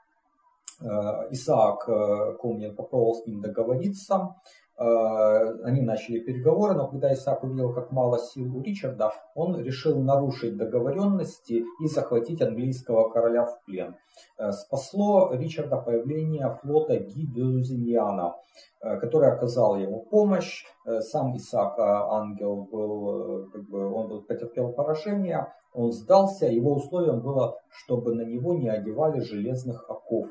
Э, 0.81 0.87
Исаак 1.31 2.39
Комнин 2.39 2.77
попробовал 2.77 3.14
с 3.16 3.27
ним 3.27 3.41
договориться, 3.41 4.37
они 4.77 5.83
начали 5.83 6.18
переговоры, 6.18 6.75
но 6.75 6.89
когда 6.89 7.12
Исаак 7.12 7.45
увидел, 7.45 7.72
как 7.72 7.93
мало 7.93 8.18
сил 8.18 8.57
у 8.57 8.61
Ричарда, 8.61 9.12
он 9.35 9.61
решил 9.61 10.03
нарушить 10.03 10.57
договоренности 10.57 11.64
и 11.81 11.87
захватить 11.87 12.43
английского 12.43 13.09
короля 13.09 13.45
в 13.45 13.62
плен. 13.64 13.97
Э, 14.39 14.53
спасло 14.53 15.33
Ричарда 15.33 15.77
появление 15.77 16.51
флота 16.51 16.97
Ги 16.97 17.27
Дюзиньяна, 17.27 18.35
э, 18.83 18.97
который 18.99 19.31
оказал 19.33 19.77
ему 19.77 20.01
помощь. 20.11 20.64
Сам 21.01 21.37
Исаак 21.37 21.79
Ангел 21.79 22.68
был, 22.70 23.49
как 23.51 23.68
бы, 23.68 23.91
он 23.93 24.09
был, 24.09 24.22
потерпел 24.22 24.72
поражение, 24.72 25.53
он 25.72 25.93
сдался, 25.93 26.47
его 26.47 26.75
условием 26.75 27.20
было, 27.20 27.59
чтобы 27.70 28.14
на 28.14 28.22
него 28.22 28.55
не 28.55 28.68
одевали 28.68 29.20
железных 29.20 29.89
оков. 29.89 30.29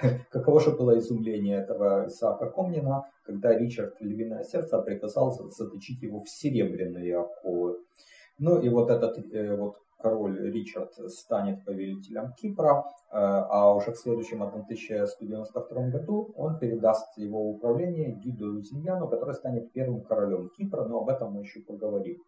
Каково 0.30 0.60
же 0.60 0.70
было 0.72 0.98
изумление 0.98 1.58
этого 1.58 2.06
Исаака 2.06 2.50
Комнина, 2.50 3.04
когда 3.24 3.56
Ричард 3.56 4.00
Львиное 4.00 4.44
Сердце 4.44 4.78
приказал 4.78 5.32
заточить 5.32 6.02
его 6.02 6.20
в 6.20 6.28
серебряные 6.28 7.18
оковы. 7.18 7.78
Ну 8.38 8.60
и 8.60 8.68
вот 8.68 8.90
этот 8.90 9.18
э, 9.32 9.56
вот 9.56 9.76
король 9.98 10.38
Ричард 10.52 10.92
станет 11.10 11.64
повелителем 11.64 12.34
Кипра, 12.34 12.84
э, 13.10 13.16
а 13.16 13.74
уже 13.74 13.92
в 13.92 13.96
следующем 13.96 14.42
1192 14.42 15.88
году 15.88 16.32
он 16.36 16.58
передаст 16.58 17.16
его 17.16 17.50
управление 17.50 18.12
Гиду 18.12 18.52
Лузиньяну, 18.52 19.08
который 19.08 19.34
станет 19.34 19.72
первым 19.72 20.02
королем 20.02 20.50
Кипра, 20.50 20.84
но 20.84 21.00
об 21.00 21.08
этом 21.08 21.32
мы 21.32 21.40
еще 21.42 21.60
поговорим. 21.60 22.22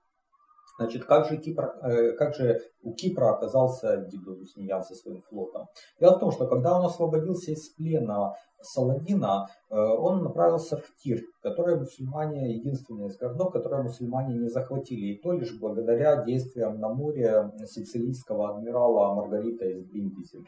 Значит, 0.79 1.05
как 1.07 1.27
же, 1.27 1.37
Кипр, 1.39 1.75
э, 1.83 2.13
как 2.13 2.35
же 2.37 2.61
у 2.83 2.95
Кипра 2.95 3.31
оказался 3.31 3.97
Гидо 3.97 4.37
со 4.83 4.95
своим 4.95 5.21
флотом? 5.23 5.67
Дело 5.99 6.17
в 6.17 6.21
том, 6.21 6.31
что 6.31 6.47
когда 6.47 6.79
он 6.79 6.87
освободился 6.87 7.51
из 7.51 7.69
плена 7.71 8.35
Саладина, 8.61 9.49
э, 9.71 9.77
он 9.77 10.23
направился 10.23 10.77
в 10.77 10.95
Тир, 11.03 11.21
который 11.43 11.77
мусульмане, 11.81 12.55
единственный 12.55 13.09
из 13.09 13.17
городов, 13.17 13.53
которые 13.53 13.83
мусульмане 13.83 14.37
не 14.37 14.49
захватили, 14.49 15.15
и 15.15 15.21
то 15.21 15.33
лишь 15.33 15.59
благодаря 15.59 16.23
действиям 16.25 16.79
на 16.79 16.89
море 16.89 17.51
сицилийского 17.67 18.57
адмирала 18.57 19.15
Маргарита 19.15 19.65
из 19.65 19.85
Бриндизи. 19.85 20.45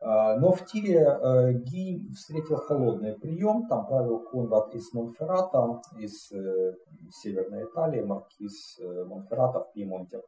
А, 0.00 0.36
но 0.36 0.52
в 0.52 0.64
Тире 0.66 1.00
э, 1.00 1.52
Ги 1.54 2.06
встретил 2.12 2.56
холодный 2.56 3.14
прием, 3.18 3.66
там 3.66 3.86
правил 3.86 4.20
Конрад 4.20 4.74
из 4.74 4.92
Монферрата, 4.92 5.80
из 5.98 6.30
э, 6.32 6.74
Северной 7.10 7.64
Италии, 7.64 8.02
маркиз 8.02 8.78
э, 8.78 9.04
Монферрата 9.04 9.60
в 9.60 9.72
Пьемонте. 9.72 10.20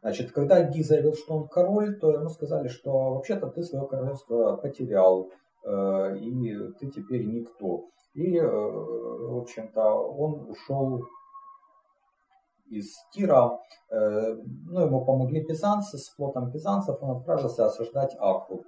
Значит, 0.00 0.32
когда 0.32 0.62
Ги 0.62 0.82
заявил, 0.82 1.14
что 1.14 1.34
он 1.34 1.48
король, 1.48 1.98
то 1.98 2.12
ему 2.12 2.28
сказали, 2.28 2.68
что 2.68 3.14
вообще-то 3.14 3.48
ты 3.48 3.62
свое 3.62 3.86
королевство 3.88 4.56
потерял. 4.56 5.30
и 5.66 6.56
ты 6.78 6.90
теперь 6.90 7.24
никто. 7.24 7.86
И, 8.12 8.38
в 8.38 9.38
общем-то, 9.38 9.82
он 9.82 10.50
ушел 10.50 11.00
из 12.78 12.92
Тира, 13.12 13.58
ну, 13.90 14.80
ему 14.80 15.04
помогли 15.04 15.44
пизанцы, 15.44 15.98
с 15.98 16.08
флотом 16.16 16.50
пизанцев 16.50 16.96
он 17.00 17.18
отправился 17.18 17.66
осаждать 17.66 18.16
Акру. 18.18 18.64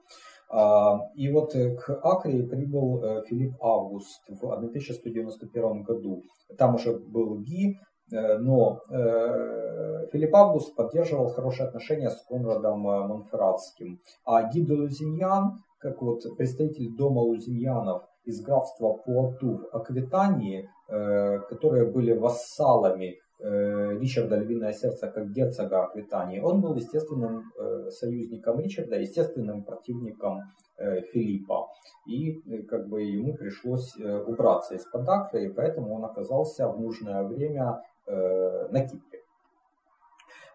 А, 0.48 1.00
и 1.16 1.30
вот 1.32 1.52
к 1.52 2.00
Акре 2.04 2.44
прибыл 2.44 3.22
Филипп 3.24 3.56
Август 3.60 4.22
в 4.28 4.44
1191 4.44 5.82
году. 5.82 6.22
Там 6.56 6.76
уже 6.76 6.96
был 6.96 7.40
Ги, 7.40 7.76
Э, 8.12 8.38
но 8.38 8.80
э, 8.90 10.06
Филипп 10.12 10.34
Август 10.34 10.76
поддерживал 10.76 11.28
хорошие 11.28 11.66
отношения 11.66 12.10
с 12.10 12.24
Конрадом 12.26 12.88
э, 12.88 13.06
Монферратским. 13.06 14.00
А 14.24 14.48
Гидо 14.48 14.74
Лузиньян, 14.74 15.58
как 15.78 16.00
вот 16.02 16.20
представитель 16.36 16.94
дома 16.96 17.20
Лузиньянов 17.20 18.04
из 18.24 18.40
графства 18.42 18.92
Пуату 18.92 19.56
в 19.56 19.76
Аквитании, 19.76 20.68
которые 20.88 21.90
были 21.90 22.12
вассалами 22.12 23.18
Ричарда 23.38 24.36
Львиное 24.36 24.72
Сердце 24.72 25.08
как 25.08 25.30
герцога 25.30 25.84
Аквитании, 25.84 26.40
он 26.40 26.60
был 26.60 26.74
естественным 26.74 27.44
союзником 27.90 28.60
Ричарда, 28.60 28.96
естественным 28.96 29.62
противником 29.62 30.40
Филиппа. 30.78 31.68
И 32.06 32.40
как 32.62 32.88
бы 32.88 33.02
ему 33.02 33.34
пришлось 33.34 33.94
убраться 33.96 34.74
из-под 34.74 35.08
Акры, 35.08 35.44
и 35.44 35.48
поэтому 35.48 35.94
он 35.94 36.04
оказался 36.04 36.68
в 36.68 36.80
нужное 36.80 37.22
время 37.24 37.82
Э, 38.06 38.68
на 38.70 38.86
Кипре. 38.86 39.20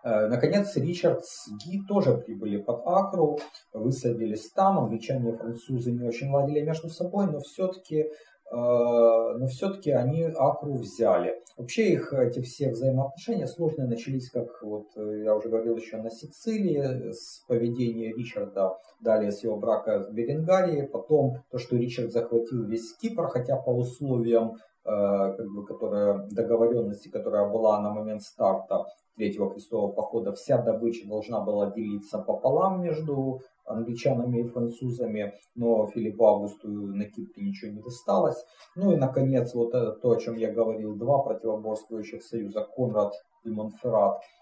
Э, 0.03 0.27
наконец, 0.27 0.75
Ричард 0.77 1.25
с 1.25 1.49
Ги 1.57 1.81
тоже 1.85 2.17
прибыли 2.17 2.57
под 2.57 2.81
Акру, 2.85 3.39
высадились 3.73 4.49
там. 4.51 4.79
Англичане 4.79 5.31
и 5.31 5.33
французы 5.33 5.91
не 5.91 6.07
очень 6.07 6.31
ладили 6.31 6.61
между 6.61 6.89
собой, 6.89 7.27
но 7.27 7.39
все-таки 7.39 7.97
э, 7.97 8.09
но 8.51 9.47
все-таки 9.47 9.91
они 9.91 10.23
Акру 10.23 10.73
взяли. 10.73 11.41
Вообще 11.57 11.93
их 11.93 12.13
эти 12.13 12.41
все 12.41 12.69
взаимоотношения 12.69 13.47
сложные 13.47 13.87
начались, 13.87 14.29
как 14.29 14.61
вот 14.61 14.87
я 14.95 15.35
уже 15.35 15.49
говорил 15.49 15.77
еще 15.77 15.97
на 15.97 16.09
Сицилии, 16.09 17.11
с 17.11 17.43
поведения 17.47 18.13
Ричарда, 18.13 18.77
далее 18.99 19.31
с 19.31 19.43
его 19.43 19.57
брака 19.57 20.01
с 20.01 20.09
Беренгарией, 20.09 20.87
потом 20.87 21.43
то, 21.49 21.57
что 21.57 21.77
Ричард 21.77 22.11
захватил 22.11 22.63
весь 22.63 22.93
Кипр, 22.97 23.27
хотя 23.27 23.57
по 23.57 23.69
условиям 23.69 24.57
Э, 24.70 24.70
как 24.83 25.47
бы, 25.53 25.65
которая, 25.65 26.27
договоренности, 26.31 27.09
которая 27.09 27.49
была 27.49 27.79
на 27.81 27.91
момент 27.91 28.23
старта 28.23 28.85
Третьего 29.15 29.51
крестового 29.51 29.91
похода, 29.91 30.31
вся 30.31 30.61
добыча 30.61 31.07
должна 31.07 31.41
была 31.41 31.69
делиться 31.69 32.17
пополам 32.17 32.81
между 32.81 33.41
англичанами 33.65 34.39
и 34.39 34.43
французами, 34.43 35.33
но 35.53 35.85
Филиппу 35.87 36.25
Августу 36.25 36.67
на 36.67 37.05
Кипре 37.05 37.43
ничего 37.43 37.71
не 37.71 37.81
досталось. 37.81 38.43
Ну 38.75 38.91
и, 38.91 38.95
наконец, 38.95 39.53
вот 39.53 39.71
то, 39.71 40.11
о 40.11 40.17
чем 40.17 40.37
я 40.37 40.51
говорил, 40.51 40.95
два 40.95 41.19
противоборствующих 41.19 42.23
союза, 42.23 42.67
Конрад 42.75 43.13
и 43.43 43.49
Монферрат, 43.49 44.21
Э, 44.21 44.40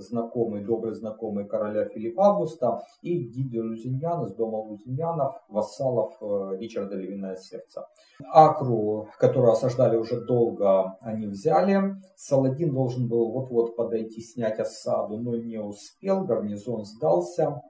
знакомый, 0.00 0.64
добрый 0.64 0.94
знакомый 0.94 1.46
короля 1.46 1.84
Филиппа 1.84 2.26
Августа 2.26 2.82
и 3.02 3.18
Гиди 3.18 3.58
Лузиньян 3.58 4.26
из 4.26 4.34
дома 4.34 4.56
Лузиньянов, 4.56 5.34
вассалов 5.48 6.16
э, 6.20 6.56
Ричарда 6.58 6.96
Львиное 6.96 7.36
Сердце. 7.36 7.86
Акру, 8.32 9.08
которую 9.18 9.52
осаждали 9.52 9.96
уже 9.96 10.24
долго, 10.24 10.96
они 11.00 11.26
взяли. 11.26 11.96
Саладин 12.16 12.72
должен 12.72 13.08
был 13.08 13.30
вот-вот 13.32 13.76
подойти 13.76 14.20
снять 14.20 14.58
осаду, 14.58 15.18
но 15.18 15.36
не 15.36 15.58
успел, 15.58 16.24
гарнизон 16.24 16.84
сдался. 16.84 17.62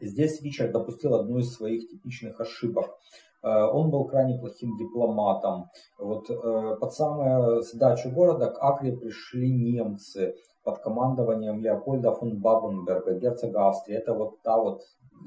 Здесь 0.00 0.42
Ричард 0.42 0.72
допустил 0.72 1.14
одну 1.14 1.38
из 1.38 1.54
своих 1.54 1.88
типичных 1.88 2.40
ошибок. 2.40 2.90
Э, 3.44 3.64
он 3.66 3.90
был 3.90 4.06
крайне 4.06 4.38
плохим 4.38 4.76
дипломатом. 4.76 5.70
Вот 5.98 6.30
э, 6.30 6.76
под 6.80 6.92
самую 6.94 7.62
сдачу 7.62 8.10
города 8.10 8.50
к 8.50 8.58
Акре 8.62 8.96
пришли 8.96 9.52
немцы 9.52 10.34
под 10.64 10.78
командованием 10.78 11.60
Леопольда 11.60 12.12
фон 12.12 12.40
Бабенберга, 12.40 13.18
герцога 13.18 13.68
Австрии. 13.68 13.96
Это 13.96 14.14
вот 14.14 14.40
та 14.42 14.56
вот 14.56 14.80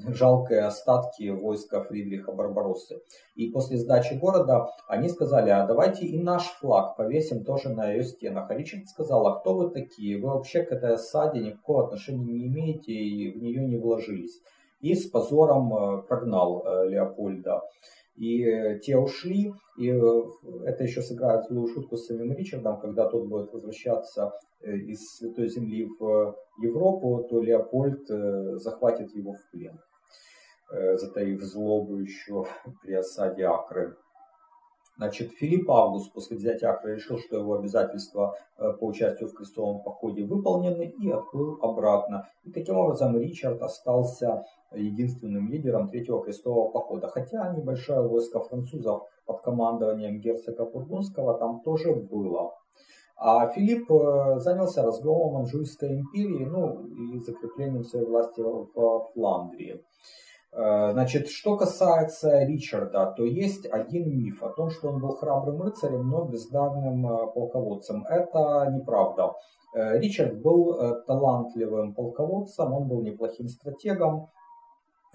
жалкие 0.08 0.62
остатки 0.62 1.30
войска 1.30 1.80
Фридриха 1.80 2.32
Барбароссы. 2.32 3.00
И 3.36 3.50
после 3.52 3.78
сдачи 3.78 4.14
города 4.14 4.66
они 4.88 5.08
сказали, 5.08 5.50
а 5.50 5.64
давайте 5.64 6.04
и 6.04 6.20
наш 6.20 6.42
флаг 6.60 6.96
повесим 6.96 7.44
тоже 7.44 7.68
на 7.68 7.92
ее 7.92 8.02
стенах. 8.02 8.50
А 8.50 8.54
Ричард 8.54 8.88
сказал, 8.88 9.28
а 9.28 9.38
кто 9.38 9.54
вы 9.54 9.70
такие? 9.70 10.20
Вы 10.20 10.30
вообще 10.30 10.64
к 10.64 10.72
этой 10.72 10.94
осаде 10.94 11.38
никакого 11.38 11.84
отношения 11.84 12.32
не 12.32 12.48
имеете 12.48 12.92
и 12.92 13.30
в 13.30 13.40
нее 13.40 13.64
не 13.64 13.76
вложились. 13.76 14.40
И 14.80 14.94
с 14.94 15.08
позором 15.08 15.72
э, 15.74 16.02
прогнал 16.02 16.64
Леопольда. 16.88 17.62
И 18.18 18.44
э, 18.44 18.80
те 18.80 18.96
ушли, 18.96 19.52
и 19.78 19.90
э, 19.90 20.22
это 20.64 20.82
еще 20.82 21.02
сыграет 21.02 21.44
злую 21.44 21.68
шутку 21.68 21.96
с 21.96 22.06
самим 22.06 22.32
Ричардом, 22.32 22.80
когда 22.80 23.08
тот 23.08 23.28
будет 23.28 23.52
возвращаться 23.52 24.32
э, 24.60 24.72
из 24.76 25.16
Святой 25.16 25.48
Земли 25.48 25.88
в 26.00 26.34
Европу, 26.60 27.24
то 27.30 27.40
Леопольд 27.40 28.08
захватит 28.60 29.14
его 29.14 29.34
в 29.34 29.50
плен, 29.52 29.78
затаив 30.96 31.40
злобу 31.42 31.96
еще 31.98 32.44
при 32.82 32.94
осаде 32.94 33.44
Акры. 33.44 33.94
Значит, 34.98 35.30
Филипп 35.30 35.70
Август 35.70 36.12
после 36.12 36.36
взятия 36.36 36.70
Акры 36.70 36.96
решил, 36.96 37.18
что 37.18 37.36
его 37.36 37.54
обязательства 37.54 38.36
по 38.56 38.84
участию 38.84 39.28
в 39.28 39.34
крестовом 39.34 39.80
походе 39.80 40.24
выполнены 40.24 40.92
и 41.00 41.08
отплыл 41.08 41.58
обратно. 41.62 42.28
И 42.42 42.50
таким 42.50 42.76
образом 42.76 43.16
Ричард 43.16 43.62
остался 43.62 44.44
единственным 44.74 45.48
лидером 45.48 45.88
Третьего 45.88 46.22
крестового 46.22 46.70
похода. 46.70 47.06
Хотя 47.06 47.54
небольшое 47.54 48.06
войско 48.06 48.40
французов 48.40 49.02
под 49.24 49.40
командованием 49.40 50.20
герцога 50.20 50.64
Бургундского 50.64 51.38
там 51.38 51.60
тоже 51.60 51.94
было. 51.94 52.54
А 53.16 53.48
Филипп 53.48 53.90
э, 53.90 54.38
занялся 54.38 54.82
разгромом 54.82 55.34
Манжуйской 55.34 55.98
империи 56.00 56.44
ну, 56.44 56.86
и 56.86 57.18
закреплением 57.18 57.82
своей 57.82 58.06
власти 58.06 58.40
в 58.40 59.08
Фландрии. 59.12 59.82
Э, 60.52 60.92
значит, 60.92 61.28
что 61.28 61.56
касается 61.56 62.44
Ричарда, 62.44 63.12
то 63.16 63.24
есть 63.24 63.66
один 63.66 64.18
миф 64.18 64.42
о 64.42 64.50
том, 64.50 64.70
что 64.70 64.88
он 64.88 65.00
был 65.00 65.10
храбрым 65.16 65.62
рыцарем, 65.62 66.08
но 66.08 66.24
бездарным 66.24 67.06
э, 67.06 67.32
полководцем. 67.32 68.04
Это 68.08 68.70
неправда. 68.70 69.32
Ричард 69.74 70.40
был 70.40 71.04
талантливым 71.06 71.92
полководцем, 71.94 72.72
он 72.72 72.88
был 72.88 73.02
неплохим 73.02 73.48
стратегом, 73.48 74.30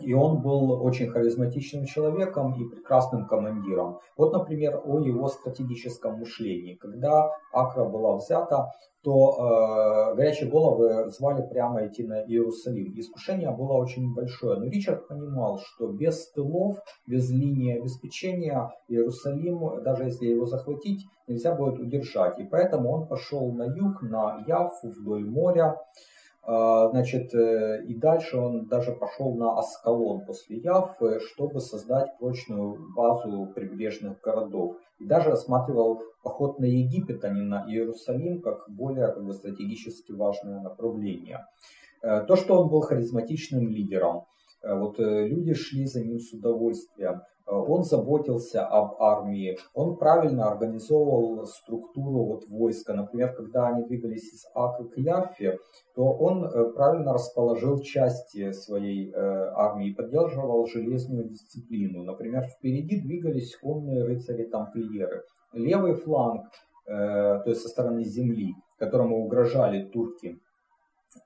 и 0.04 0.14
он 0.14 0.42
был 0.42 0.84
очень 0.84 1.08
харизматичным 1.08 1.86
человеком 1.86 2.54
и 2.54 2.70
прекрасным 2.70 3.28
командиром. 3.28 4.00
Вот, 4.18 4.34
например, 4.34 4.82
о 4.84 5.00
его 5.00 5.28
стратегическом 5.28 6.20
мышлении. 6.20 6.76
Когда 6.76 7.32
Акра 7.52 7.86
была 7.86 8.18
взята, 8.18 8.72
то 9.04 10.12
э, 10.12 10.16
горячие 10.16 10.50
головы 10.50 11.10
звали 11.10 11.46
прямо 11.46 11.86
идти 11.86 12.04
на 12.04 12.24
Иерусалим. 12.24 12.94
Искушение 12.98 13.52
было 13.52 13.74
очень 13.74 14.14
большое. 14.14 14.60
Но 14.60 14.66
Ричард 14.66 15.08
понимал, 15.10 15.60
что 15.60 15.88
без 15.88 16.32
тылов, 16.32 16.78
без 17.06 17.30
линии 17.30 17.78
обеспечения 17.78 18.72
Иерусалим, 18.88 19.84
даже 19.84 20.06
если 20.06 20.28
его 20.28 20.46
захватить, 20.46 21.06
нельзя 21.28 21.54
будет 21.54 21.80
удержать. 21.80 22.40
И 22.40 22.46
поэтому 22.46 22.92
он 22.92 23.08
пошел 23.08 23.52
на 23.52 23.64
юг, 23.64 24.02
на 24.04 24.42
Яфу, 24.48 24.90
вдоль 24.90 25.26
моря. 25.26 25.76
А, 26.46 26.90
значит, 26.90 27.34
э, 27.34 27.86
и 27.88 27.96
дальше 27.96 28.38
он 28.38 28.66
даже 28.66 28.92
пошел 28.92 29.34
на 29.36 29.58
Аскалон 29.58 30.26
после 30.26 30.58
Яффы, 30.58 31.20
чтобы 31.22 31.62
создать 31.62 32.18
прочную 32.20 32.94
базу 32.94 33.50
прибрежных 33.56 34.20
городов. 34.20 34.76
И 35.00 35.06
даже 35.06 35.30
рассматривал 35.30 36.02
поход 36.22 36.60
на 36.60 36.66
Египет, 36.66 37.24
а 37.24 37.30
не 37.30 37.42
на 37.42 37.66
Иерусалим, 37.70 38.42
как 38.42 38.66
более 38.68 39.08
как 39.08 39.24
бы, 39.24 39.32
стратегически 39.32 40.12
важное 40.12 40.60
направление. 40.60 41.46
Э, 42.02 42.26
то, 42.28 42.36
что 42.36 42.62
он 42.62 42.70
был 42.70 42.82
харизматичным 42.82 43.70
лидером, 43.70 44.26
э, 44.64 44.78
вот 44.78 45.00
люди 45.00 45.54
шли 45.54 45.86
за 45.86 46.04
ним 46.04 46.20
с 46.20 46.34
удовольствием. 46.34 47.22
Э, 47.46 47.56
он 47.56 47.84
заботился 47.84 48.66
об 48.66 49.02
армии, 49.02 49.58
он 49.74 49.98
правильно 49.98 50.50
организовывал 50.50 51.46
структуру 51.46 52.26
вот 52.26 52.48
войска. 52.48 52.94
Например, 52.94 53.34
когда 53.34 53.68
они 53.68 53.86
двигались 53.86 54.34
из 54.34 54.46
Ака 54.54 54.86
к 54.86 54.98
Яффе, 54.98 55.60
то 55.96 56.04
он 56.04 56.46
э, 56.46 56.72
правильно 56.72 57.14
расположил 57.14 57.80
части 57.80 58.52
своей 58.52 59.12
э, 59.12 59.16
армии 59.16 59.94
поддерживал 59.94 60.66
железную 60.68 61.30
дисциплину. 61.30 62.04
Например, 62.04 62.46
впереди 62.48 63.02
двигались 63.02 63.56
конные 63.58 64.04
рыцари-тамплиеры. 64.06 65.24
Левый 65.54 65.94
фланг, 65.94 66.46
то 66.86 67.44
есть 67.46 67.62
со 67.62 67.70
стороны 67.70 68.04
земли, 68.04 68.56
которому 68.80 69.24
угрожали 69.24 69.84
турки, 69.86 70.40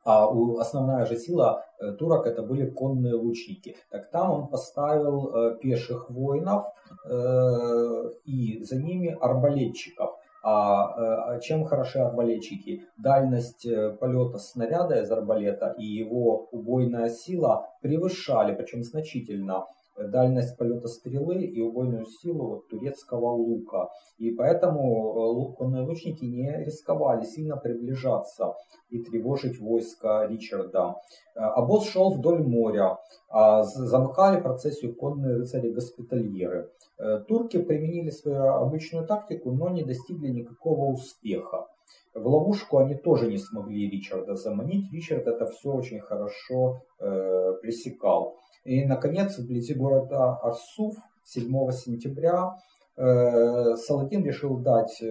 а 0.03 0.27
основная 0.59 1.05
же 1.05 1.17
сила 1.17 1.65
э, 1.79 1.91
турок 1.93 2.25
это 2.25 2.41
были 2.41 2.69
конные 2.69 3.13
лучники. 3.13 3.75
Так 3.89 4.09
там 4.09 4.31
он 4.31 4.47
поставил 4.47 5.35
э, 5.35 5.57
пеших 5.59 6.09
воинов 6.09 6.65
э, 7.05 8.11
и 8.25 8.63
за 8.63 8.77
ними 8.77 9.17
арбалетчиков. 9.19 10.11
А, 10.43 11.33
а 11.33 11.39
чем 11.39 11.65
хороши 11.65 11.99
арбалетчики? 11.99 12.85
Дальность 12.95 13.67
полета 13.99 14.37
снаряда 14.37 15.01
из 15.01 15.11
арбалета 15.11 15.75
и 15.77 15.83
его 15.83 16.47
убойная 16.51 17.09
сила 17.09 17.67
превышали, 17.81 18.55
причем 18.55 18.83
значительно, 18.83 19.65
дальность 19.97 20.57
полета 20.57 20.87
стрелы 20.87 21.43
и 21.43 21.61
убойную 21.61 22.05
силу 22.05 22.47
вот, 22.47 22.67
турецкого 22.69 23.31
лука. 23.31 23.89
И 24.17 24.31
поэтому 24.31 25.53
конные 25.57 25.83
лучники 25.83 26.25
не 26.25 26.63
рисковали 26.63 27.25
сильно 27.25 27.57
приближаться 27.57 28.53
и 28.89 29.03
тревожить 29.03 29.59
войска 29.59 30.27
Ричарда. 30.27 30.95
Обоз 31.35 31.89
шел 31.89 32.11
вдоль 32.11 32.43
моря, 32.43 32.97
а 33.29 33.63
замыкали 33.63 34.41
процессию 34.41 34.95
конные 34.95 35.35
рыцари-госпитальеры. 35.37 36.69
Турки 37.27 37.61
применили 37.61 38.09
свою 38.09 38.53
обычную 38.53 39.05
тактику, 39.05 39.51
но 39.51 39.69
не 39.69 39.83
достигли 39.83 40.29
никакого 40.29 40.91
успеха. 40.91 41.67
В 42.13 42.25
ловушку 42.25 42.79
они 42.79 42.95
тоже 42.95 43.27
не 43.27 43.37
смогли 43.37 43.89
Ричарда 43.89 44.35
заманить. 44.35 44.91
Ричард 44.91 45.27
это 45.27 45.45
все 45.45 45.71
очень 45.71 45.99
хорошо 45.99 46.81
э, 46.99 47.53
пресекал. 47.61 48.39
И, 48.67 48.83
наконец, 48.83 49.37
вблизи 49.37 49.73
города 49.73 50.35
Арсуф 50.43 50.95
7 51.23 51.71
сентября 51.71 52.51
э, 52.97 53.75
Саладин 53.77 54.25
решил 54.25 54.57
дать 54.57 55.01
э, 55.01 55.05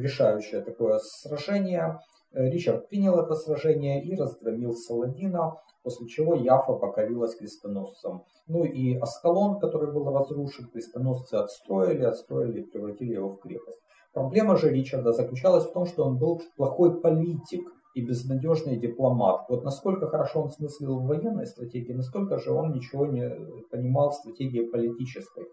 решающее 0.00 0.60
такое 0.62 0.98
сражение. 0.98 2.00
Ричард 2.32 2.88
принял 2.88 3.16
это 3.20 3.36
сражение 3.36 4.02
и 4.02 4.16
разгромил 4.16 4.74
Саладина, 4.74 5.54
после 5.84 6.08
чего 6.08 6.34
Яфа 6.34 6.72
покорилась 6.72 7.36
крестоносцам. 7.36 8.24
Ну 8.48 8.64
и 8.64 8.98
Аскалон, 8.98 9.60
который 9.60 9.92
был 9.92 10.12
разрушен, 10.12 10.66
крестоносцы 10.66 11.34
отстроили, 11.34 12.02
отстроили 12.02 12.62
и 12.62 12.64
превратили 12.64 13.12
его 13.12 13.28
в 13.30 13.38
крепость. 13.38 13.78
Проблема 14.12 14.56
же 14.56 14.70
Ричарда 14.70 15.12
заключалась 15.12 15.66
в 15.66 15.72
том, 15.72 15.86
что 15.86 16.04
он 16.04 16.18
был 16.18 16.42
плохой 16.56 17.00
политик 17.00 17.72
и 17.98 18.06
безнадежный 18.06 18.76
дипломат. 18.78 19.46
Вот 19.48 19.64
насколько 19.64 20.06
хорошо 20.06 20.42
он 20.42 20.50
смыслил 20.50 21.00
в 21.00 21.06
военной 21.06 21.46
стратегии, 21.46 21.92
настолько 21.92 22.38
же 22.38 22.52
он 22.52 22.72
ничего 22.72 23.06
не 23.06 23.28
понимал 23.70 24.10
в 24.10 24.14
стратегии 24.14 24.70
политической. 24.70 25.46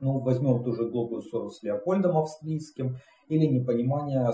Ну, 0.00 0.18
возьмем 0.18 0.64
ту 0.64 0.72
же 0.72 0.90
глупую 0.90 1.22
ссору 1.22 1.50
с 1.50 1.62
Леопольдом 1.62 2.16
Австрийским 2.16 2.96
или 3.28 3.46
непонимание 3.46 4.26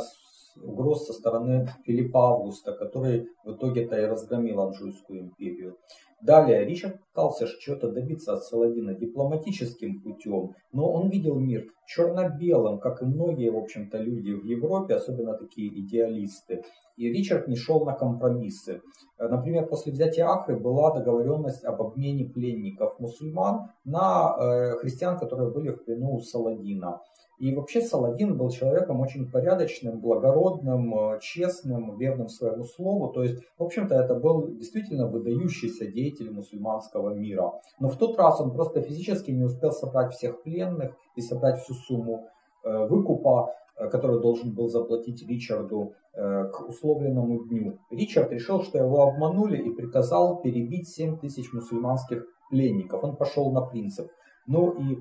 угроз 0.62 1.06
со 1.06 1.12
стороны 1.12 1.68
Филиппа 1.84 2.30
Августа, 2.30 2.72
который 2.72 3.28
в 3.44 3.52
итоге-то 3.52 3.98
и 4.00 4.04
разгромил 4.04 4.60
Анжуйскую 4.60 5.20
империю. 5.20 5.76
Далее 6.22 6.64
Ричард 6.64 6.98
пытался 7.08 7.46
чего-то 7.46 7.90
добиться 7.90 8.32
от 8.32 8.42
Саладина 8.42 8.94
дипломатическим 8.94 10.00
путем, 10.00 10.54
но 10.72 10.90
он 10.90 11.10
видел 11.10 11.38
мир 11.38 11.66
черно-белым, 11.86 12.78
как 12.78 13.02
и 13.02 13.04
многие, 13.04 13.50
в 13.50 13.56
общем-то, 13.58 13.98
люди 13.98 14.32
в 14.32 14.44
Европе, 14.44 14.94
особенно 14.94 15.34
такие 15.34 15.68
идеалисты. 15.80 16.62
И 16.96 17.08
Ричард 17.12 17.48
не 17.48 17.56
шел 17.56 17.84
на 17.84 17.92
компромиссы. 17.92 18.80
Например, 19.18 19.66
после 19.66 19.92
взятия 19.92 20.26
Акры 20.26 20.58
была 20.58 20.94
договоренность 20.94 21.64
об 21.64 21.82
обмене 21.82 22.24
пленников 22.24 22.98
мусульман 22.98 23.70
на 23.84 24.34
э, 24.38 24.70
христиан, 24.78 25.18
которые 25.18 25.50
были 25.50 25.70
в 25.70 25.84
плену 25.84 26.14
у 26.14 26.20
Саладина. 26.20 27.02
И 27.38 27.54
вообще 27.54 27.82
Саладин 27.82 28.36
был 28.38 28.50
человеком 28.50 29.00
очень 29.00 29.30
порядочным, 29.30 30.00
благородным, 30.00 30.94
э, 30.94 31.20
честным, 31.20 31.98
верным 31.98 32.28
своему 32.28 32.64
слову. 32.64 33.12
То 33.12 33.22
есть, 33.22 33.42
в 33.58 33.62
общем-то, 33.62 33.94
это 33.94 34.14
был 34.14 34.48
действительно 34.56 35.06
выдающийся 35.06 35.86
деятель 35.86 36.30
мусульманского 36.30 37.14
мира. 37.14 37.52
Но 37.78 37.88
в 37.88 37.96
тот 37.98 38.18
раз 38.18 38.40
он 38.40 38.52
просто 38.52 38.80
физически 38.80 39.32
не 39.32 39.44
успел 39.44 39.72
собрать 39.72 40.14
всех 40.14 40.42
пленных 40.42 40.96
и 41.14 41.20
собрать 41.20 41.60
всю 41.60 41.74
сумму 41.74 42.26
э, 42.64 42.86
выкупа, 42.86 43.52
э, 43.76 43.88
который 43.90 44.20
должен 44.22 44.54
был 44.54 44.68
заплатить 44.68 45.26
Ричарду 45.28 45.92
к 46.18 46.66
условленному 46.66 47.44
дню. 47.44 47.78
Ричард 47.90 48.32
решил, 48.32 48.62
что 48.62 48.78
его 48.78 49.02
обманули 49.02 49.58
и 49.58 49.74
приказал 49.74 50.40
перебить 50.40 50.88
7 50.88 51.18
тысяч 51.18 51.52
мусульманских 51.52 52.24
пленников. 52.48 53.04
Он 53.04 53.16
пошел 53.16 53.52
на 53.52 53.60
принцип. 53.60 54.08
Ну 54.46 54.70
и 54.70 54.96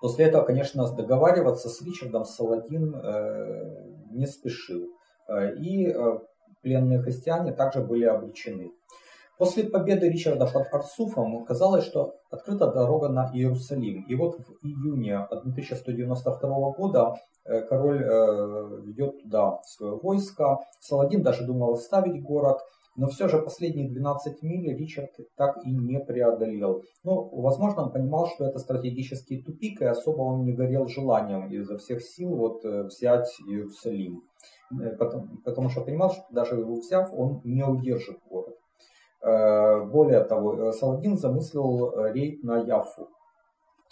После 0.00 0.26
этого, 0.26 0.44
конечно, 0.44 0.86
договариваться 0.92 1.68
с 1.68 1.80
Ричардом 1.82 2.24
Саладин 2.24 2.94
э, 2.94 3.84
не 4.10 4.26
спешил. 4.26 4.88
Э, 5.28 5.54
и 5.56 5.88
э, 5.88 6.18
пленные 6.62 7.00
христиане 7.00 7.52
также 7.52 7.80
были 7.80 8.04
обречены. 8.04 8.72
После 9.38 9.64
победы 9.64 10.08
Ричарда 10.08 10.46
под 10.46 10.72
Арсуфом 10.72 11.44
казалось, 11.44 11.84
что 11.84 12.14
открыта 12.30 12.72
дорога 12.72 13.08
на 13.08 13.30
Иерусалим. 13.34 14.06
И 14.08 14.14
вот 14.14 14.38
в 14.38 14.66
июне 14.66 15.18
1192 15.18 16.70
года 16.70 17.14
король 17.68 18.02
ведет 18.82 19.22
туда 19.22 19.60
свое 19.64 19.98
войско. 20.02 20.60
Саладин 20.80 21.22
даже 21.22 21.44
думал 21.44 21.74
оставить 21.74 22.22
город– 22.22 22.60
но 22.96 23.06
все 23.08 23.28
же 23.28 23.38
последние 23.38 23.88
12 23.88 24.42
миль 24.42 24.74
Ричард 24.74 25.10
так 25.36 25.58
и 25.64 25.70
не 25.70 26.00
преодолел. 26.00 26.82
Ну, 27.04 27.28
возможно, 27.40 27.84
он 27.84 27.92
понимал, 27.92 28.26
что 28.26 28.46
это 28.46 28.58
стратегический 28.58 29.42
тупик, 29.42 29.82
и 29.82 29.84
особо 29.84 30.22
он 30.22 30.44
не 30.44 30.52
горел 30.52 30.88
желанием 30.88 31.48
изо 31.50 31.76
всех 31.76 32.02
сил 32.02 32.34
вот, 32.36 32.64
э, 32.64 32.84
взять 32.84 33.28
Иерусалим. 33.46 34.22
Э, 34.80 34.96
потому, 34.96 35.28
потому 35.44 35.68
что 35.68 35.82
понимал, 35.82 36.10
что 36.10 36.24
даже 36.30 36.56
его 36.56 36.74
взяв, 36.76 37.12
он 37.12 37.40
не 37.44 37.64
удержит 37.64 38.18
город. 38.30 38.56
Э, 39.22 39.84
более 39.84 40.24
того, 40.24 40.72
Саладин 40.72 41.16
замыслил 41.16 41.92
рейд 42.12 42.42
на 42.42 42.58
Яфу 42.58 43.08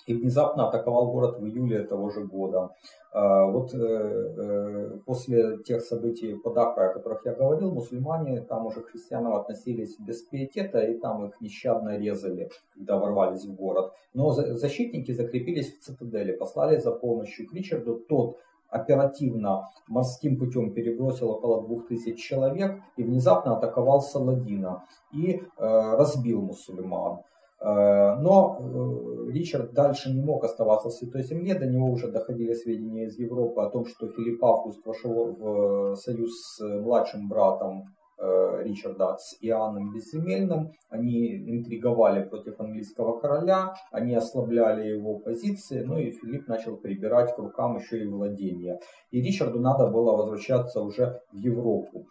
и 0.06 0.14
внезапно 0.14 0.68
атаковал 0.68 1.10
город 1.10 1.38
в 1.38 1.46
июле 1.46 1.82
того 1.84 2.10
же 2.10 2.24
года. 2.24 2.70
А, 3.12 3.46
вот 3.46 3.72
э, 3.72 3.78
э, 3.78 4.98
после 5.06 5.58
тех 5.58 5.82
событий 5.82 6.34
под 6.34 6.58
Акрой, 6.58 6.90
о 6.90 6.92
которых 6.92 7.24
я 7.24 7.32
говорил, 7.32 7.72
мусульмане 7.72 8.40
там 8.40 8.66
уже 8.66 8.80
к 8.80 8.88
христианам 8.88 9.34
относились 9.34 9.96
без 9.98 10.22
пиетета, 10.22 10.80
и 10.80 10.98
там 10.98 11.24
их 11.26 11.40
нещадно 11.40 11.96
резали, 11.96 12.50
когда 12.74 12.98
ворвались 12.98 13.46
в 13.46 13.54
город. 13.54 13.92
Но 14.14 14.32
защитники 14.32 15.12
закрепились 15.12 15.72
в 15.72 15.80
цитадели, 15.80 16.32
послали 16.32 16.78
за 16.78 16.90
помощью 16.90 17.48
к 17.48 17.54
Ричарду. 17.54 17.96
Тот 18.08 18.38
оперативно 18.68 19.68
морским 19.86 20.36
путем 20.36 20.74
перебросил 20.74 21.30
около 21.30 21.62
двух 21.62 21.86
тысяч 21.86 22.20
человек 22.20 22.80
и 22.96 23.04
внезапно 23.04 23.56
атаковал 23.56 24.02
Саладина 24.02 24.84
и 25.12 25.34
э, 25.34 25.40
разбил 25.56 26.42
мусульман. 26.42 27.20
Э, 27.64 28.16
но 28.20 28.58
э, 28.58 29.32
Ричард 29.32 29.72
дальше 29.72 30.12
не 30.12 30.22
мог 30.22 30.44
оставаться 30.44 30.88
в 30.88 30.92
Святой 30.92 31.22
Земле, 31.22 31.54
до 31.54 31.66
него 31.66 31.90
уже 31.90 32.10
доходили 32.10 32.52
сведения 32.52 33.06
из 33.06 33.18
Европы 33.18 33.62
о 33.62 33.70
том, 33.70 33.86
что 33.86 34.08
Филипп 34.08 34.44
Август 34.44 34.84
вошел 34.84 35.34
в 35.34 35.96
союз 35.96 36.30
с 36.30 36.60
младшим 36.60 37.28
братом 37.28 37.84
Э, 38.16 38.62
Ричарда 38.62 39.16
с 39.18 39.36
Иоанном 39.40 39.92
Безземельным. 39.92 40.72
Они 40.88 41.36
интриговали 41.50 42.24
против 42.24 42.60
английского 42.60 43.18
короля, 43.18 43.74
они 43.90 44.14
ослабляли 44.14 44.88
его 44.88 45.18
позиции, 45.18 45.82
ну 45.82 45.98
и 45.98 46.12
Филипп 46.12 46.46
начал 46.46 46.76
прибирать 46.76 47.34
к 47.34 47.38
рукам 47.38 47.76
еще 47.76 48.02
и 48.02 48.06
владения. 48.06 48.78
И 49.10 49.20
Ричарду 49.20 49.58
надо 49.58 49.88
было 49.88 50.16
возвращаться 50.16 50.80
уже 50.80 51.20
в 51.32 51.36
Европу. 51.36 52.06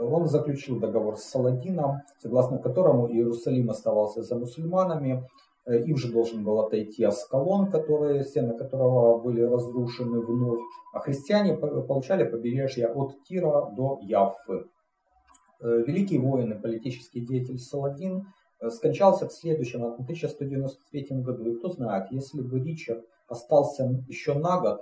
Он 0.00 0.26
заключил 0.26 0.80
договор 0.80 1.18
с 1.18 1.24
Саладином, 1.24 2.02
согласно 2.22 2.58
которому 2.58 3.10
Иерусалим 3.10 3.70
оставался 3.70 4.22
за 4.22 4.36
мусульманами, 4.36 5.28
э, 5.66 5.82
им 5.84 5.96
же 5.96 6.10
должен 6.10 6.44
был 6.44 6.60
отойти 6.60 7.04
Аскалон, 7.04 7.70
которые, 7.70 8.24
стены 8.24 8.56
которого 8.56 9.18
были 9.18 9.42
разрушены 9.42 10.20
вновь, 10.20 10.60
а 10.94 11.00
христиане 11.00 11.56
получали 11.56 12.24
побережье 12.24 12.86
от 12.88 13.22
Тира 13.24 13.70
до 13.76 13.98
Яффы. 14.02 14.64
Э, 15.60 15.82
великий 15.86 16.18
воин 16.18 16.52
и 16.52 16.60
политический 16.60 17.20
деятель 17.20 17.58
Саладин 17.58 18.26
э, 18.60 18.70
скончался 18.70 19.28
в 19.28 19.32
следующем, 19.32 19.80
в 19.80 20.00
1193 20.00 21.20
году. 21.20 21.50
И 21.50 21.58
кто 21.58 21.68
знает, 21.68 22.10
если 22.10 22.40
бы 22.40 22.58
Ричард 22.60 23.04
остался 23.28 23.84
еще 24.08 24.34
на 24.34 24.60
год, 24.60 24.80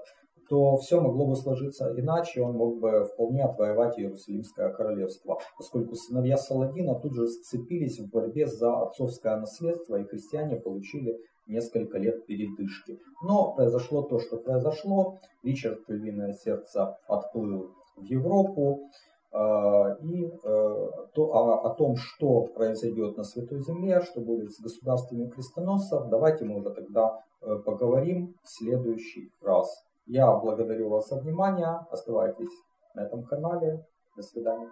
то 0.49 0.76
все 0.76 1.01
могло 1.01 1.26
бы 1.26 1.36
сложиться 1.36 1.92
иначе, 1.97 2.42
он 2.42 2.57
мог 2.57 2.78
бы 2.78 3.05
вполне 3.05 3.45
отвоевать 3.45 3.99
Иерусалимское 3.99 4.70
королевство, 4.72 5.38
поскольку 5.57 5.95
сыновья 5.95 6.36
Саладина 6.36 6.95
тут 6.95 7.14
же 7.14 7.26
сцепились 7.28 7.99
в 7.99 8.11
борьбе 8.11 8.47
за 8.47 8.82
отцовское 8.82 9.36
наследство, 9.36 9.97
и 9.97 10.05
христиане 10.05 10.57
получили 10.57 11.18
несколько 11.47 11.99
лет 11.99 12.26
передышки. 12.26 12.99
Но 13.22 13.53
произошло 13.55 14.03
то, 14.03 14.18
что 14.18 14.36
произошло. 14.36 15.18
Ричард 15.42 15.80
Львиное 15.88 16.32
Сердце 16.32 16.97
отплыл 17.07 17.70
в 17.97 18.03
Европу. 18.03 18.88
А, 19.36 19.97
и 20.01 20.26
э, 20.26 20.30
то, 20.45 21.34
о, 21.34 21.66
о 21.66 21.74
том, 21.74 21.97
что 21.97 22.42
произойдет 22.42 23.16
на 23.16 23.24
Святой 23.24 23.62
Земле, 23.62 24.01
что 24.03 24.20
будет 24.20 24.53
с 24.53 24.61
государствами 24.61 25.28
крестоносцев, 25.28 26.09
давайте 26.09 26.45
мы 26.45 26.61
уже 26.61 26.70
тогда 26.70 27.20
э, 27.42 27.57
поговорим 27.66 28.36
в 28.45 28.49
следующий 28.49 29.32
раз. 29.42 29.84
Я 30.07 30.30
благодарю 30.36 30.90
вас 30.90 31.09
за 31.09 31.16
внимание. 31.16 31.80
Оставайтесь 31.90 32.52
на 32.94 33.07
этом 33.07 33.24
канале. 33.24 33.86
До 34.16 34.22
свидания. 34.22 34.70